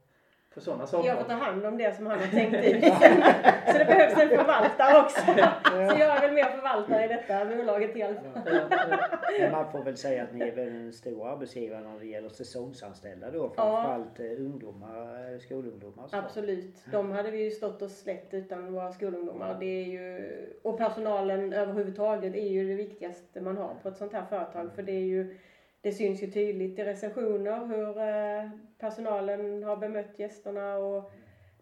på 0.54 0.60
sådana 0.60 0.86
saker. 0.86 1.08
Jag 1.08 1.18
får 1.18 1.24
ta 1.24 1.34
hand 1.34 1.66
om 1.66 1.78
det 1.78 1.96
som 1.96 2.06
han 2.06 2.18
har 2.18 2.26
tänkt 2.26 2.54
ut. 2.54 2.84
Så 3.72 3.78
det 3.78 3.84
behövs 3.84 4.18
en 4.18 4.28
förvaltare 4.28 5.02
också. 5.02 5.20
Så 5.64 5.98
jag 5.98 6.16
är 6.16 6.20
väl 6.20 6.32
mer 6.32 6.44
förvaltare 6.44 7.04
i 7.04 7.08
detta 7.08 7.44
bolaget 7.44 7.96
i 7.96 8.02
alla 8.02 8.14
fall. 8.14 8.42
Ja, 8.46 8.60
ja. 8.70 9.08
Men 9.40 9.52
man 9.52 9.72
får 9.72 9.84
väl 9.84 9.96
säga 9.96 10.22
att 10.22 10.34
ni 10.34 10.40
är 10.40 10.54
väl 10.54 10.68
en 10.68 10.92
stor 10.92 11.28
arbetsgivare 11.28 11.80
när 11.80 11.98
det 11.98 12.06
gäller 12.06 12.28
säsongsanställda 12.28 13.30
då. 13.30 13.50
Framförallt 13.50 14.20
eh, 14.20 14.26
ungdomar, 14.26 15.32
eh, 15.32 15.38
skolungdomar. 15.38 16.08
Så. 16.08 16.16
Absolut. 16.16 16.84
De 16.92 17.10
hade 17.10 17.30
vi 17.30 17.44
ju 17.44 17.50
stått 17.50 17.82
och 17.82 17.90
slätt 17.90 18.34
utan 18.34 18.72
våra 18.72 18.92
skolungdomar. 18.92 19.56
Det 19.60 19.66
är 19.66 19.84
ju, 19.84 20.30
och 20.62 20.78
personalen 20.78 21.52
överhuvudtaget 21.52 22.34
är 22.34 22.48
ju 22.48 22.68
det 22.68 22.74
viktigaste 22.74 23.40
man 23.40 23.56
har 23.56 23.74
på 23.82 23.88
ett 23.88 23.96
sånt 23.96 24.12
här 24.12 24.24
företag. 24.24 24.70
För 24.74 24.82
det 24.82 24.92
är 24.92 25.04
ju 25.04 25.36
det 25.82 25.92
syns 25.92 26.22
ju 26.22 26.30
tydligt 26.30 26.78
i 26.78 26.84
recensioner 26.84 27.66
hur 27.66 27.98
eh, 27.98 28.50
personalen 28.82 29.62
har 29.62 29.76
bemött 29.76 30.18
gästerna 30.18 30.76
och, 30.76 31.12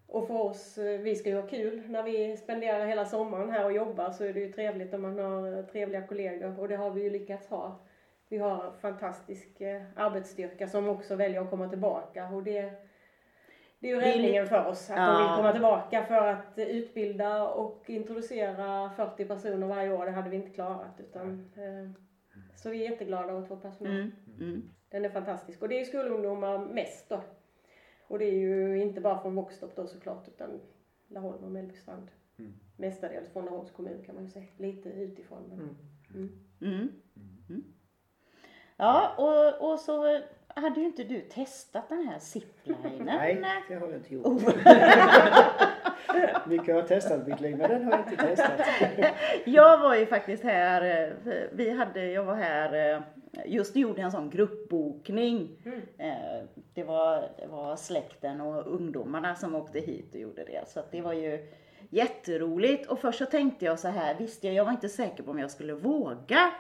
och 0.06 0.26
för 0.26 0.34
oss, 0.34 0.78
eh, 0.78 1.00
vi 1.00 1.14
ska 1.14 1.28
ju 1.28 1.40
ha 1.40 1.46
kul 1.48 1.82
när 1.88 2.02
vi 2.02 2.36
spenderar 2.36 2.86
hela 2.86 3.04
sommaren 3.04 3.50
här 3.50 3.64
och 3.64 3.72
jobbar 3.72 4.10
så 4.10 4.24
är 4.24 4.32
det 4.32 4.40
ju 4.40 4.52
trevligt 4.52 4.94
om 4.94 5.02
man 5.02 5.18
har 5.18 5.58
eh, 5.58 5.64
trevliga 5.64 6.06
kollegor 6.06 6.60
och 6.60 6.68
det 6.68 6.76
har 6.76 6.90
vi 6.90 7.02
ju 7.02 7.10
lyckats 7.10 7.48
ha. 7.48 7.80
Vi 8.28 8.38
har 8.38 8.72
fantastisk 8.80 9.60
arbetsstyrka 9.96 10.68
som 10.68 10.88
också 10.88 11.16
väljer 11.16 11.40
att 11.40 11.50
komma 11.50 11.68
tillbaka 11.68 12.28
och 12.28 12.42
det, 12.42 12.72
det 13.78 13.90
är 13.90 13.94
ju 13.94 14.00
räddningen 14.00 14.46
för 14.46 14.66
oss 14.66 14.90
att 14.90 14.96
de 14.96 15.02
Ja. 15.02 15.18
vill 15.18 15.36
komma 15.36 15.52
tillbaka 15.52 16.04
för 16.04 16.26
att 16.26 16.58
utbilda 16.58 17.48
och 17.48 17.90
introducera 17.90 18.90
40 18.96 19.24
personer 19.24 19.66
varje 19.66 19.92
år. 19.92 20.06
Det 20.06 20.10
hade 20.10 20.30
vi 20.30 20.36
inte 20.36 20.50
klarat 20.50 21.00
utan 21.00 21.52
eh, 21.56 21.90
så 22.54 22.70
vi 22.70 22.86
är 22.86 22.90
jätteglada 22.90 23.34
åt 23.34 23.50
vår 23.50 23.56
personal. 23.56 23.92
Mm, 23.92 24.12
mm. 24.40 24.62
Den 24.90 25.04
är 25.04 25.09
fantastisk. 25.09 25.62
Och 25.62 25.68
det 25.68 25.75
är 25.75 25.78
ju 25.78 25.85
skolungdomar 25.85 26.59
mest 26.59 27.09
då. 27.09 27.20
Och 28.06 28.18
det 28.18 28.25
är 28.25 28.32
ju 28.38 28.82
inte 28.82 29.00
bara 29.00 29.18
från 29.23 29.35
Våxtorp 29.35 29.76
då 29.76 29.87
såklart 29.87 30.28
utan 30.28 30.61
Laholm 31.09 31.44
och 31.44 31.50
Mellbystrand. 31.50 32.11
Mm. 32.38 32.52
Mestadels 32.76 33.32
från 33.32 33.44
Laholms 33.44 33.70
kommun 33.70 34.02
kan 34.06 34.14
man 34.14 34.25
ju 34.25 34.30
säga. 34.30 34.47
Lite 34.56 34.88
utifrån. 34.88 35.42
Men, 35.49 35.59
Mm. 35.59 35.76
mm. 36.61 36.62
Mm. 36.62 36.88
Mm. 37.49 37.64
Ja, 38.76 39.14
och, 39.18 39.70
och 39.73 39.78
så 39.78 40.20
hade 40.47 40.80
ju 40.80 40.87
inte 40.87 41.04
du 41.04 41.20
testat 41.20 41.88
den 41.88 42.09
här 42.09 42.18
ziplinen. 42.18 42.92
Nej, 43.04 43.35
det 43.68 43.75
har 43.75 43.87
jag 43.87 43.97
inte 43.97 44.14
gjort. 44.14 44.26
Oh. 44.26 44.42
Mycket 46.49 46.66
har 46.66 46.75
jag 46.80 46.88
testat 46.88 47.26
mitt 47.26 47.40
liv 47.40 47.56
men 47.59 47.70
den 47.70 47.85
har 47.85 47.92
jag 47.92 48.00
inte 48.00 48.16
testat. 48.26 48.61
Jag 49.44 49.78
var 49.78 49.94
ju 49.94 50.06
faktiskt 50.06 50.42
här, 50.44 51.04
eh, 51.04 51.12
vi 51.52 51.70
hade, 51.70 52.04
jag 52.11 52.25
var 52.25 52.35
här, 52.35 52.94
eh, 52.94 53.00
just 53.47 53.76
gjorde 53.76 54.02
en 54.02 54.12
sån 54.12 54.30
gruppbokning. 54.30 55.49
Mm. 55.64 55.80
Eh, 55.99 56.44
Det 56.75 56.82
var, 56.85 57.28
det 57.38 57.47
var 57.47 57.76
släkten 57.76 58.40
och 58.40 58.66
ungdomarna 58.75 59.35
som 59.35 59.54
åkte 59.54 59.78
hit 59.80 60.14
och 60.14 60.20
gjorde 60.20 60.44
det. 60.44 60.68
Så 60.68 60.82
det 60.90 61.00
var 61.00 61.12
ju 61.12 61.47
jätteroligt. 61.90 62.87
Och 62.90 62.99
först 63.00 63.18
så 63.18 63.26
tänkte 63.26 63.64
jag 63.64 63.78
så 63.78 63.88
här, 63.88 64.14
visst 64.18 64.44
jag, 64.44 64.54
jag 64.54 64.64
var 64.64 64.73
inte 64.73 64.88
säker 64.88 65.23
på 65.23 65.30
om 65.30 65.38
jag 65.38 65.50
skulle 65.50 65.75
våga. 65.75 66.50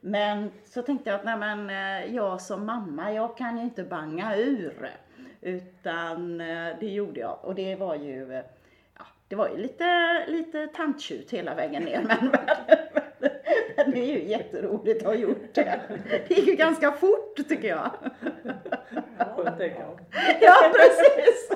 Men 0.00 0.50
så 0.64 0.82
tänkte 0.82 1.10
jag 1.10 1.18
att 1.18 1.24
nej 1.24 1.36
men 1.36 1.70
eh, 1.70 2.14
jag 2.14 2.40
som 2.40 2.66
mamma, 2.66 3.12
jag 3.12 3.36
kan 3.36 3.56
ju 3.58 3.62
inte 3.64 3.84
banga 3.84 4.36
ur. 4.36 4.90
Utan 5.40 6.40
eh, 6.40 6.68
det 6.80 6.86
gjorde 6.88 7.20
jag. 7.20 7.38
Och 7.42 7.54
det 7.54 7.76
var 7.76 7.94
ju, 7.94 8.42
ja, 8.98 9.04
det 9.28 9.36
var 9.36 9.48
ju 9.48 9.56
lite, 9.56 9.84
lite 10.28 10.66
tanttjut 10.66 11.30
hela 11.30 11.54
vägen 11.54 11.82
ner. 11.82 12.00
Men, 12.08 12.18
men, 12.94 13.03
men 13.76 13.90
det 13.90 13.98
är 13.98 14.18
ju 14.18 14.28
jätteroligt 14.28 15.02
att 15.02 15.06
ha 15.08 15.14
gjort 15.14 15.54
det. 15.54 15.80
Det 16.28 16.34
gick 16.34 16.46
ju 16.48 16.54
ganska 16.54 16.92
fort 16.92 17.36
tycker 17.48 17.68
jag. 17.68 17.90
Kan. 19.58 19.98
Ja, 20.40 20.54
precis. 20.72 21.50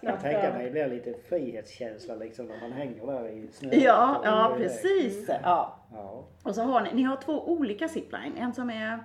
Jag 0.00 0.20
tänker 0.20 0.52
mig 0.52 0.64
det 0.64 0.70
blir 0.70 0.86
lite 0.86 1.14
frihetskänsla 1.28 2.14
liksom 2.14 2.46
när 2.46 2.60
man 2.60 2.72
hänger 2.72 3.06
där 3.06 3.28
i 3.28 3.48
snön. 3.48 3.80
Ja, 3.80 4.22
ja 4.24 4.54
precis. 4.56 5.28
Ja. 5.28 5.78
Ja. 5.92 6.24
Och 6.42 6.54
så 6.54 6.62
har 6.62 6.80
ni, 6.80 6.92
ni 6.94 7.02
har 7.02 7.16
två 7.16 7.48
olika 7.52 7.88
zipline. 7.88 8.36
En 8.36 8.54
som 8.54 8.70
är, 8.70 8.98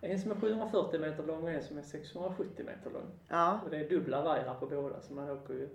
En 0.00 0.18
som 0.18 0.30
är 0.30 0.34
740 0.34 1.00
meter 1.00 1.22
lång 1.22 1.42
och 1.42 1.50
en 1.50 1.62
som 1.62 1.78
är 1.78 1.82
670 1.82 2.66
meter 2.66 2.90
lång. 2.90 3.10
ja, 3.28 3.60
Och 3.64 3.70
det 3.70 3.76
är 3.76 3.88
dubbla 3.88 4.22
vajrar 4.22 4.54
på 4.54 4.66
båda 4.66 5.00
så 5.00 5.14
man 5.14 5.30
åker 5.30 5.54
ju, 5.54 5.68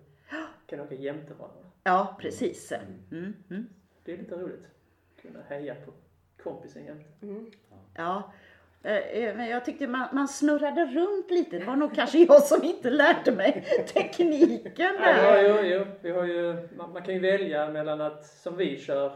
kan 0.67 0.79
åka 0.79 0.95
jämte 0.95 1.33
varandra. 1.33 1.65
ja 1.83 2.17
precis. 2.19 2.71
Mm, 3.11 3.33
mm. 3.49 3.69
Det 4.03 4.13
är 4.13 4.17
lite 4.17 4.35
roligt. 4.35 4.67
Kunna 5.21 5.39
heja 5.49 5.75
på 5.85 5.91
kompisen 6.43 6.85
jämte. 6.85 7.09
Mm. 7.21 7.51
Ja. 7.95 8.31
Eh, 8.83 8.97
eh, 8.97 9.35
Men 9.35 9.47
jag 9.49 9.65
tyckte 9.65 9.87
man, 9.87 10.07
man 10.13 10.27
snurrade 10.27 10.85
runt 10.85 11.31
lite. 11.31 11.59
Det 11.59 11.65
var 11.65 11.75
nog 11.75 11.95
kanske 11.95 12.19
jag 12.19 12.43
som 12.43 12.63
inte 12.63 12.89
lärde 12.89 13.31
mig 13.31 13.65
tekniken 13.93 14.95
Ja, 14.99 15.05
där. 15.13 15.47
jo, 15.49 15.55
jo. 15.63 15.85
Vi 16.01 16.11
har 16.11 16.25
ju, 16.25 16.67
man, 16.77 16.93
man 16.93 17.01
kan 17.03 17.13
ju 17.13 17.19
välja 17.19 17.69
mellan 17.69 18.01
att, 18.01 18.25
som 18.25 18.57
vi 18.57 18.79
kör, 18.79 19.11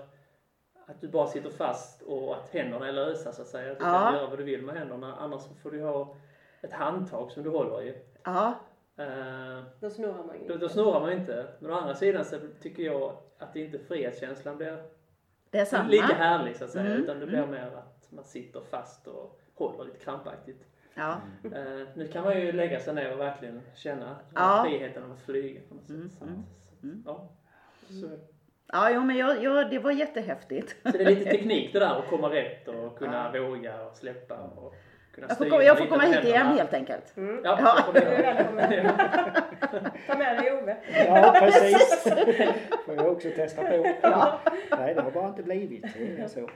att 0.88 1.02
du 1.02 1.08
bara 1.08 1.28
sitter 1.28 1.50
fast 1.50 2.02
och 2.02 2.36
att 2.36 2.50
händerna 2.50 2.88
är 2.88 2.92
lösa 2.92 3.32
så 3.32 3.42
att 3.42 3.48
säga. 3.48 3.72
Att 3.72 3.80
du 3.80 3.86
Ja. 3.86 4.00
kan 4.04 4.14
göra 4.16 4.30
vad 4.30 4.40
du 4.40 4.44
vill 4.44 4.62
med 4.62 4.76
händerna. 4.76 5.16
Annars 5.20 5.42
får 5.64 5.72
du 5.72 5.82
ha 5.84 6.16
ett 6.62 6.74
handtag 6.74 7.32
som 7.32 7.44
du 7.44 7.50
håller 7.50 7.84
i. 7.84 7.96
Ja, 8.24 8.54
Eh, 8.98 9.64
Då 9.80 9.90
snurrar 9.90 10.24
man 10.24 10.36
ju 10.42 10.48
då, 10.48 10.54
inte. 10.54 10.58
då 10.66 10.70
snurrar 10.70 11.00
man 11.00 11.12
inte. 11.12 11.46
Men 11.60 11.72
å 11.72 11.74
andra 11.74 11.96
sidan 11.96 12.26
så 12.26 12.36
tycker 12.62 12.84
jag 12.84 13.14
att 13.38 13.56
inte 13.56 13.80
frihetskänslan 13.80 14.58
blir 14.58 14.84
det 15.54 15.60
är 15.60 15.66
samma. 15.66 15.90
lika 15.90 16.06
härlig 16.14 16.56
så 16.56 16.64
att 16.64 16.70
säga. 16.72 16.86
Mm, 16.86 17.04
Utan 17.04 17.20
det 17.20 17.26
blir 17.26 17.46
mer 17.48 17.72
att 17.78 18.08
man 18.12 18.24
sitter 18.24 18.62
fast 18.72 19.08
och 19.08 19.40
håller 19.56 19.84
lite 19.84 19.98
krampaktigt. 20.00 20.64
Ja, 20.96 21.22
Eh, 21.44 21.88
nu 21.96 22.08
kan 22.08 22.24
man 22.24 22.40
ju 22.42 22.52
lägga 22.52 22.80
sig 22.80 22.94
ner 22.96 23.14
och 23.14 23.20
verkligen 23.20 23.62
känna 23.76 24.16
Ja. 24.36 24.66
friheten 24.68 25.04
av 25.04 25.12
att 25.12 25.22
flyga 25.22 25.62
på 25.70 25.76
något 25.76 25.84
sätt. 25.88 25.96
Mm, 25.96 26.10
Så, 26.10 26.24
mm, 26.26 26.44
så, 26.80 26.86
mm. 26.88 27.04
ja. 27.06 27.30
Så, 28.02 28.10
ja 28.68 28.90
jo, 28.92 29.02
men 29.04 29.18
jag, 29.18 29.44
jag, 29.44 29.70
det 29.70 29.80
var 29.80 29.92
jättehäftigt. 29.92 30.76
så 30.84 30.98
det 30.98 31.02
är 31.04 31.10
lite 31.16 31.32
teknik 31.32 31.74
det 31.74 31.80
där 31.80 32.00
att 32.00 32.10
komma 32.10 32.30
rätt 32.30 32.68
och 32.68 32.98
kunna 32.98 33.32
våga 33.32 33.86
och 33.86 33.96
släppa 33.96 34.38
och 34.38 34.76
Jag 35.22 35.38
får, 35.38 35.46
komma- 35.46 35.64
jag 35.64 35.78
får 35.78 35.86
komma 35.86 36.04
hit 36.04 36.24
igen 36.24 36.46
helt 36.48 36.74
enkelt. 36.74 37.18
Mm. 37.18 37.42
Ja, 37.44 37.58
Ja. 37.62 37.92
Du 37.94 38.00
är 38.00 38.22
välkommen. 38.36 38.92
Ta 40.08 40.18
med 40.18 40.38
dig 40.38 40.52
Ove. 40.54 40.78
ja, 41.08 41.36
precis. 41.40 42.04
får 42.86 42.96
jag 42.96 43.12
också 43.12 43.30
testa 43.36 43.62
på. 43.64 43.84
Nej, 44.78 44.94
det 44.96 45.02
har 45.02 45.12
bara 45.12 45.28
inte 45.28 45.44
blivit. 45.44 45.86
Så. 46.28 46.50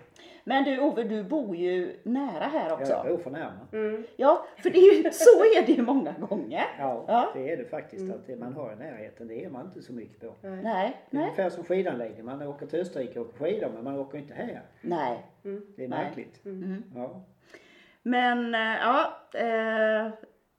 Men 0.43 0.63
du 0.63 0.79
Ove, 0.79 1.03
du 1.03 1.23
bor 1.23 1.55
ju 1.55 1.95
nära 2.03 2.43
här 2.43 2.69
Jag 2.69 2.79
också. 2.81 3.05
bor 3.09 3.17
för 3.17 3.29
närmare. 3.31 3.67
Mm. 3.73 4.03
Ja, 4.15 4.45
för 4.57 4.69
det 4.69 4.77
är 4.79 4.93
ju, 5.03 5.03
så 5.11 5.29
är 5.39 5.65
det 5.65 5.71
ju 5.71 5.81
många 5.81 6.11
gånger. 6.29 6.63
Ja, 6.79 7.05
Ja. 7.07 7.29
det 7.33 7.51
är 7.51 7.57
det 7.57 7.65
faktiskt. 7.65 8.13
Att 8.13 8.27
det 8.27 8.35
man 8.35 8.53
har 8.53 8.73
i 8.73 8.75
närheten, 8.75 9.27
det 9.27 9.45
är 9.45 9.49
man 9.49 9.65
inte 9.65 9.81
så 9.81 9.93
mycket 9.93 10.19
på. 10.21 10.33
Nej. 10.41 10.61
Nej, 10.63 10.95
Det 11.11 11.17
är 11.17 11.21
ungefär 11.21 11.49
som 11.49 11.63
skidanläggning. 11.63 12.25
Man 12.25 12.41
åker 12.47 12.65
till 12.65 12.79
Österrike 12.79 13.19
och 13.19 13.25
åker 13.25 13.37
skidor 13.45 13.69
men 13.73 13.83
man 13.83 13.99
åker 13.99 14.17
inte 14.17 14.33
här. 14.33 14.61
nej. 14.81 15.25
Det 15.43 15.49
är 15.49 15.59
Nej. 15.77 15.87
märkligt. 15.89 16.45
Mm. 16.45 16.83
Ja. 16.95 17.21
Men 18.07 18.55
eh, 18.55 18.75
ja, 18.81 19.17
eh, 19.33 20.11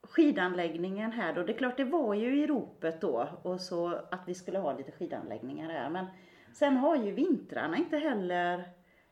skidanläggningen 0.02 1.12
här 1.12 1.32
då. 1.32 1.42
Det 1.42 1.52
är 1.52 1.58
klart 1.58 1.76
det 1.76 1.84
var 1.84 2.14
ju 2.14 2.42
i 2.42 2.46
ropet 2.46 3.00
då 3.00 3.28
och 3.42 3.60
så 3.60 3.88
att 3.88 4.20
vi 4.26 4.34
skulle 4.34 4.58
ha 4.58 4.76
lite 4.76 4.92
skidanläggningar 4.92 5.70
här. 5.70 5.90
Men 5.90 6.06
sen 6.54 6.76
har 6.76 6.96
ju 6.96 7.12
vintrarna 7.12 7.76
inte 7.76 7.98
heller, 7.98 8.64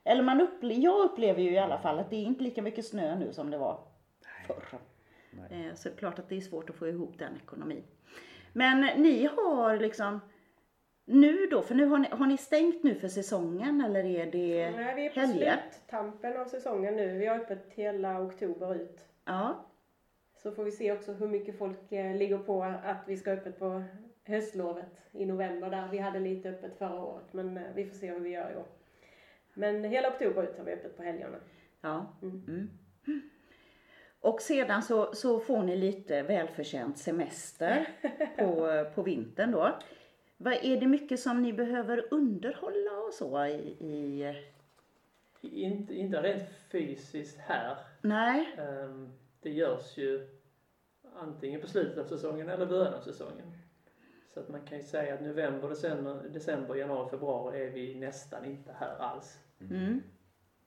eller 0.05 0.23
man 0.23 0.41
upple- 0.41 0.81
jag 0.81 1.05
upplever 1.05 1.43
ju 1.43 1.51
i 1.51 1.59
alla 1.59 1.79
fall 1.79 1.99
att 1.99 2.11
det 2.11 2.17
är 2.17 2.25
inte 2.25 2.43
lika 2.43 2.63
mycket 2.63 2.87
snö 2.87 3.19
nu 3.19 3.33
som 3.33 3.51
det 3.51 3.59
var 3.59 3.79
förr. 4.47 4.79
Eh, 5.51 5.75
så 5.75 5.89
det 5.89 5.95
är 5.95 5.99
klart 5.99 6.19
att 6.19 6.29
det 6.29 6.37
är 6.37 6.41
svårt 6.41 6.71
att 6.71 6.77
få 6.77 6.89
ihop 6.89 7.19
den 7.19 7.37
ekonomin. 7.37 7.85
Men 8.53 8.81
ni 8.81 9.29
har 9.37 9.77
liksom 9.77 10.21
nu 11.09 11.47
då, 11.51 11.63
för 11.63 11.75
nu 11.75 11.85
har 11.87 11.99
ni, 11.99 12.09
har 12.11 12.27
ni 12.27 12.37
stängt 12.39 12.83
nu 12.83 12.95
för 12.95 13.09
säsongen 13.09 13.81
eller 13.81 14.05
är 14.05 14.27
det 14.27 14.71
Nej, 14.71 14.95
vi 14.95 15.07
är 15.07 15.11
på 15.11 15.21
helger? 15.21 15.57
sluttampen 15.71 16.37
av 16.37 16.45
säsongen 16.45 16.97
nu. 16.97 17.19
Vi 17.19 17.27
har 17.27 17.37
öppet 17.37 17.65
hela 17.75 18.21
oktober 18.23 18.75
ut. 18.75 19.05
Ja, 19.25 19.65
Så 20.35 20.53
får 20.53 20.65
vi 20.65 20.71
se 20.71 20.93
också 20.93 21.13
hur 21.13 21.29
mycket 21.29 21.59
folk 21.59 21.93
eh, 21.93 22.17
ligger 22.17 22.39
på 22.39 22.63
att 22.63 23.05
vi 23.07 23.17
ska 23.17 23.31
öppet 23.33 23.59
på 23.59 23.83
höstlovet 24.25 24.87
i 25.13 25.27
november 25.27 25.71
där. 25.71 25.89
Vi 25.91 25.99
hade 25.99 26.21
lite 26.21 26.51
öppet 26.51 26.79
förra 26.79 27.03
året 27.05 27.33
men 27.33 27.57
eh, 27.57 27.63
vi 27.75 27.85
får 27.87 27.97
se 27.97 28.11
hur 28.13 28.21
vi 28.21 28.31
gör 28.31 28.53
i 28.53 28.57
år. 28.57 28.67
Men 29.55 29.85
hela 29.85 30.09
oktober 30.09 30.43
ut 30.43 30.59
har 30.59 30.65
vi 30.65 30.73
öppet 30.73 30.97
på 30.97 31.03
helgerna. 31.03 31.37
ja. 31.81 32.07
Mm. 32.23 32.43
Mm. 32.47 32.71
Och 34.21 34.41
sedan 34.43 34.83
så, 34.83 35.15
så 35.15 35.41
får 35.41 35.63
ni 35.63 35.77
lite 35.77 36.23
välförtjänt 36.23 36.99
semester 36.99 37.89
på, 38.39 38.85
på 38.95 39.03
vintern 39.03 39.51
då. 39.53 39.75
Vad 40.37 40.53
Är 40.55 40.81
det 40.81 40.87
mycket 40.87 41.21
som 41.21 41.43
ni 41.43 41.53
behöver 41.53 42.05
underhålla 42.11 42.91
och 43.07 43.13
så 43.15 43.45
i, 43.47 43.77
i 43.81 44.35
Inte, 45.41 45.95
inte 45.95 46.23
rent 46.23 46.49
fysiskt 46.71 47.39
här. 47.39 47.77
nej? 48.03 48.55
Ehm, 48.59 49.13
Det 49.41 49.51
görs 49.51 49.97
ju 49.97 50.29
antingen 51.15 51.61
på 51.61 51.67
slutet 51.67 51.99
av 51.99 52.05
säsongen 52.05 52.49
eller 52.49 52.67
början 52.67 52.95
av 52.95 53.01
säsongen. 53.01 53.53
Så 54.35 54.41
att 54.41 54.49
man 54.49 54.61
kan 54.67 54.79
ju 54.79 54.85
säga 54.85 55.15
att 55.15 55.21
november, 55.23 55.69
december, 55.69 56.29
december 56.29 56.75
januari, 56.75 57.11
februari 57.11 57.63
är 57.67 57.71
vi 57.71 57.95
nästan 57.95 58.45
inte 58.45 58.73
här 58.73 58.97
alls. 58.99 59.39
Mm. 59.61 60.03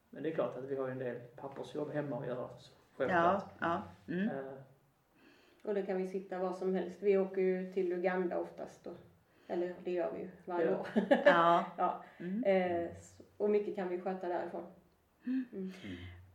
Men 0.10 0.24
det 0.24 0.30
är 0.30 0.34
klart 0.34 0.58
att 0.58 0.64
vi 0.66 0.76
har 0.76 0.86
ju 0.86 0.92
en 0.92 1.00
del 1.00 1.16
pappersjobb 1.36 1.92
hemma 1.92 2.20
att 2.20 2.28
göra. 2.28 2.50
Så 2.60 2.72
Ja, 2.72 3.08
självklart. 3.08 3.54
ja. 3.60 3.84
Mm. 4.08 4.28
Eh, 4.30 4.54
Och 5.64 5.74
det 5.74 5.82
kan 5.82 5.98
vi 5.98 6.08
sitta 6.08 6.38
var 6.40 6.54
som 6.54 6.76
helst. 6.76 7.04
Vi 7.04 7.18
åker 7.18 7.42
ju 7.42 7.74
till 7.74 7.94
Uganda 7.94 8.38
oftast 8.38 8.84
då. 8.84 8.92
Eller 9.50 9.76
det 9.84 9.92
gör 9.92 10.12
vi 10.14 10.20
ju 10.20 10.30
varje 10.46 10.66
Ja. 10.66 10.78
år. 10.80 10.88
Ja. 11.26 11.66
ja. 11.78 12.04
Mm. 12.20 12.44
Eh, 12.44 12.90
och 13.38 13.50
mycket 13.50 13.76
kan 13.76 13.90
vi 13.90 14.00
sköta 14.02 14.28
därifrån. 14.28 14.64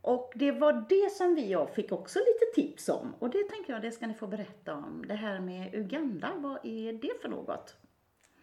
Och 0.01 0.31
det 0.35 0.51
var 0.51 0.85
det 0.89 1.11
som 1.11 1.35
vi 1.35 1.51
jag 1.51 1.69
fick 1.69 1.91
också 1.91 2.19
lite 2.19 2.61
tips 2.61 2.89
om. 2.89 3.13
Och 3.19 3.29
det 3.29 3.43
tänker 3.43 3.73
jag, 3.73 3.81
det 3.81 3.91
ska 3.91 4.07
ni 4.07 4.13
få 4.13 4.27
berätta 4.27 4.73
om. 4.75 5.03
Det 5.07 5.13
här 5.13 5.39
med 5.39 5.75
Uganda, 5.75 6.31
vad 6.35 6.57
är 6.65 6.93
det 6.93 7.21
för 7.21 7.29
något? 7.29 7.77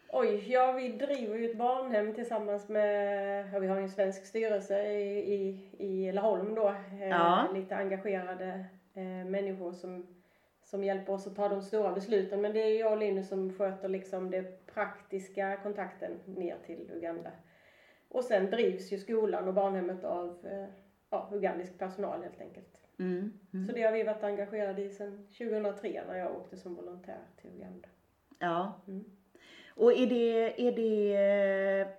Oj, 0.09 0.53
ja 0.53 0.73
vi 0.73 0.89
driver 0.89 1.37
ju 1.37 1.51
ett 1.51 1.59
barnhem 1.59 2.15
tillsammans 2.15 2.69
med, 2.69 3.55
ja, 3.55 3.59
vi 3.59 3.67
har 3.67 3.77
en 3.77 3.89
svensk 3.91 4.27
styrelse 4.27 4.83
i, 4.93 5.35
i, 5.35 5.71
i 5.79 6.13
Laholm 6.13 6.55
då. 6.55 6.69
Eh, 6.69 7.09
Ja. 7.09 7.49
Lite 7.55 7.77
engagerade 7.77 8.65
eh, 8.95 9.27
människor 9.27 9.73
som, 9.73 10.07
som 10.65 10.85
hjälper 10.85 11.13
oss 11.13 11.27
att 11.27 11.37
ta 11.37 11.49
de 11.49 11.63
stora 11.63 11.93
besluten. 11.93 12.41
Men 12.41 12.53
det 12.53 12.61
är 12.61 12.81
jag 12.81 12.93
och 12.93 12.99
Linus 12.99 13.29
som 13.29 13.53
sköter 13.53 13.89
liksom 13.89 14.31
det 14.31 14.67
praktiska 14.67 15.57
kontakten 15.57 16.19
ner 16.27 16.57
till 16.67 16.91
Uganda. 16.95 17.31
Och 18.09 18.25
sen 18.25 18.51
drivs 18.51 18.93
ju 18.93 18.99
skolan 18.99 19.49
och 19.49 19.55
barnhemmet 19.55 20.05
av 20.05 20.47
eh, 20.47 20.67
ja, 21.11 21.31
ugandisk 21.33 21.79
personal 21.79 22.23
helt 22.23 22.41
enkelt. 22.41 22.81
Mm. 22.99 23.33
Mm. 23.53 23.67
Så 23.67 23.73
det 23.73 23.83
har 23.83 23.93
vi 23.93 24.03
varit 24.03 24.23
engagerade 24.23 24.83
i 24.83 24.91
sedan 24.91 25.27
2003 25.39 26.05
när 26.07 26.17
jag 26.17 26.37
åkte 26.37 26.57
som 26.57 26.75
volontär 26.75 27.21
till 27.41 27.51
Uganda. 27.51 27.89
Ja. 28.39 28.83
Mm. 28.89 29.05
Och 29.75 29.93
är 29.93 30.07
det, 30.07 30.69
är 30.69 30.73
det 30.73 31.15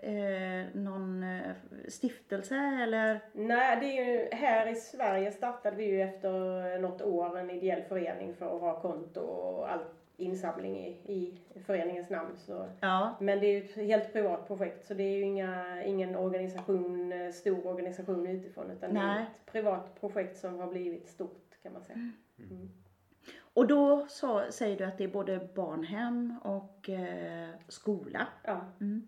eh, 0.01 0.81
någon 0.81 1.23
eh, 1.23 1.51
stiftelse 1.87 2.55
eller? 2.55 3.19
Nej, 3.33 3.77
det 3.79 3.85
är 3.85 4.05
ju, 4.05 4.29
här 4.31 4.71
i 4.71 4.75
Sverige 4.75 5.31
startade 5.31 5.75
vi 5.75 5.85
ju 5.85 6.01
efter 6.01 6.79
något 6.79 7.01
år 7.01 7.37
en 7.37 7.49
ideell 7.49 7.81
förening 7.81 8.35
för 8.35 8.55
att 8.55 8.61
ha 8.61 8.81
konto 8.81 9.19
och 9.19 9.71
all 9.71 9.83
insamling 10.17 10.77
i, 10.77 10.89
i 11.05 11.39
föreningens 11.65 12.09
namn. 12.09 12.37
Så. 12.37 12.69
Ja. 12.79 13.15
Men 13.19 13.39
det 13.39 13.47
är 13.47 13.51
ju 13.51 13.63
ett 13.63 13.75
helt 13.75 14.13
privat 14.13 14.47
projekt 14.47 14.85
så 14.85 14.93
det 14.93 15.03
är 15.03 15.17
ju 15.17 15.21
inga, 15.21 15.83
ingen 15.83 16.15
organisation, 16.15 17.11
eh, 17.11 17.31
stor 17.31 17.67
organisation 17.67 18.27
utifrån 18.27 18.71
utan 18.71 18.93
det 18.93 18.99
är 18.99 19.05
Nej. 19.05 19.23
ett 19.23 19.51
privat 19.51 19.99
projekt 19.99 20.37
som 20.37 20.59
har 20.59 20.67
blivit 20.67 21.09
stort 21.09 21.57
kan 21.63 21.73
man 21.73 21.83
säga. 21.83 22.11
Mm. 22.39 22.69
Och 23.53 23.67
då 23.67 24.05
så, 24.09 24.41
säger 24.49 24.77
du 24.77 24.83
att 24.83 24.97
det 24.97 25.03
är 25.03 25.07
både 25.07 25.49
barnhem 25.55 26.39
och 26.43 26.89
eh, 26.89 27.49
skola. 27.67 28.27
Ja. 28.43 28.61
Mm. 28.81 29.07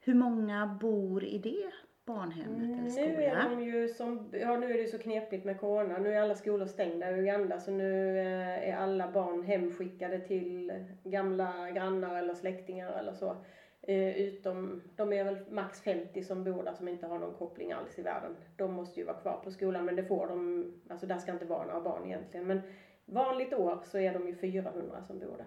Hur 0.00 0.14
många 0.14 0.78
bor 0.80 1.24
i 1.24 1.38
det 1.38 1.72
barnhemmet 2.04 2.58
eller 2.58 3.08
Mm, 3.08 3.14
Nu 3.16 3.24
är 3.24 3.48
de 3.48 3.62
ju 3.64 3.88
som, 3.88 4.28
ja 4.32 4.56
nu 4.56 4.72
är 4.72 4.78
det 4.78 4.86
så 4.86 4.98
knepigt 4.98 5.44
med 5.44 5.60
corona. 5.60 5.98
Nu 5.98 6.14
är 6.14 6.20
alla 6.22 6.34
skolor 6.34 6.66
stängda 6.66 7.10
i 7.10 7.20
Uganda 7.20 7.60
så 7.60 7.70
nu 7.70 8.18
eh, 8.18 8.68
är 8.68 8.76
alla 8.76 9.12
barn 9.12 9.42
hemskickade 9.42 10.20
till 10.20 10.72
gamla 11.04 11.70
grannar 11.70 12.16
eller 12.16 12.34
släktingar 12.34 12.92
eller 12.92 13.12
så. 13.12 13.36
Eh, 13.82 14.16
Utom, 14.16 14.82
de 14.96 15.12
är 15.12 15.24
väl 15.24 15.38
max 15.50 15.82
50 15.82 16.22
som 16.22 16.44
bor 16.44 16.62
där 16.62 16.72
som 16.72 16.88
inte 16.88 17.06
har 17.06 17.18
någon 17.18 17.34
koppling 17.34 17.72
alls 17.72 17.98
i 17.98 18.02
världen. 18.02 18.36
De 18.56 18.72
måste 18.72 19.00
ju 19.00 19.06
vara 19.06 19.16
kvar 19.20 19.40
på 19.44 19.50
skolan 19.50 19.84
men 19.84 19.96
det 19.96 20.04
får 20.04 20.26
de, 20.26 20.72
alltså 20.90 21.06
där 21.06 21.18
ska 21.18 21.32
inte 21.32 21.44
vara 21.44 21.66
några 21.66 21.80
barn 21.80 22.06
egentligen. 22.06 22.46
Men 22.46 22.60
vanligt 23.04 23.52
år 23.52 23.80
så 23.84 23.98
är 23.98 24.12
de 24.12 24.26
ju 24.28 24.36
400 24.36 25.02
som 25.06 25.18
bor 25.18 25.36
där. 25.36 25.46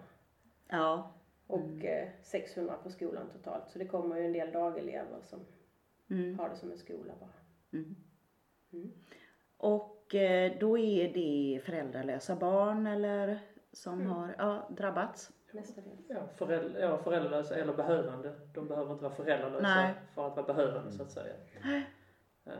Ja. 0.68 1.12
Och 1.46 1.84
eh, 1.84 2.08
600 2.22 2.74
på 2.82 2.90
skolan 2.90 3.30
totalt. 3.32 3.68
Så 3.70 3.78
det 3.78 3.86
kommer 3.86 4.16
ju 4.16 4.26
en 4.26 4.32
del 4.32 4.52
dagelever 4.52 5.20
som 5.22 5.40
Mm. 6.10 6.38
har 6.38 6.48
det 6.48 6.56
som 6.56 6.70
en 6.70 6.78
skola 6.78 7.12
bara. 7.20 7.30
Mm. 7.72 7.96
Mm. 8.72 8.92
Och 9.56 10.14
eh, 10.14 10.58
då 10.60 10.78
är 10.78 11.12
det 11.14 11.60
föräldralösa 11.64 12.36
barn 12.36 12.86
eller 12.86 13.38
som 13.72 13.94
Mm. 14.00 14.06
har 14.12 14.34
ja, 14.38 14.68
drabbats? 14.70 15.32
Mestadels. 15.52 16.00
Ja, 16.08 16.26
föräldrar, 16.36 16.80
ja, 16.80 16.98
föräldralösa 16.98 17.54
eller 17.56 17.74
behövande. 17.74 18.34
De 18.54 18.68
behöver 18.68 18.92
inte 18.92 19.04
vara 19.04 19.14
föräldralösa 19.14 19.62
Nej. 19.62 19.94
för 20.14 20.26
att 20.26 20.36
vara 20.36 20.46
behövande 20.46 20.92
så 20.92 21.02
att 21.02 21.10
säga. 21.10 21.34
Eh, 22.44 22.52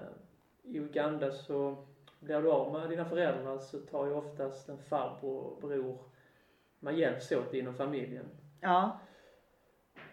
I 0.63 0.79
Uganda 0.79 1.31
så 1.33 1.87
blir 2.21 2.43
du 2.43 2.51
av 2.51 2.73
med 2.73 2.91
dina 2.91 3.05
föräldrar 3.05 3.59
så 3.59 3.79
tar 3.79 4.07
ju 4.07 4.13
oftast 4.13 4.69
en 4.69 4.79
farbror 4.79 5.41
och 5.43 5.61
bror, 5.61 5.99
man 6.81 6.97
hjälps 6.97 7.33
åt 7.33 7.55
inom 7.55 7.75
familjen. 7.75 8.27
Ja. 8.61 8.99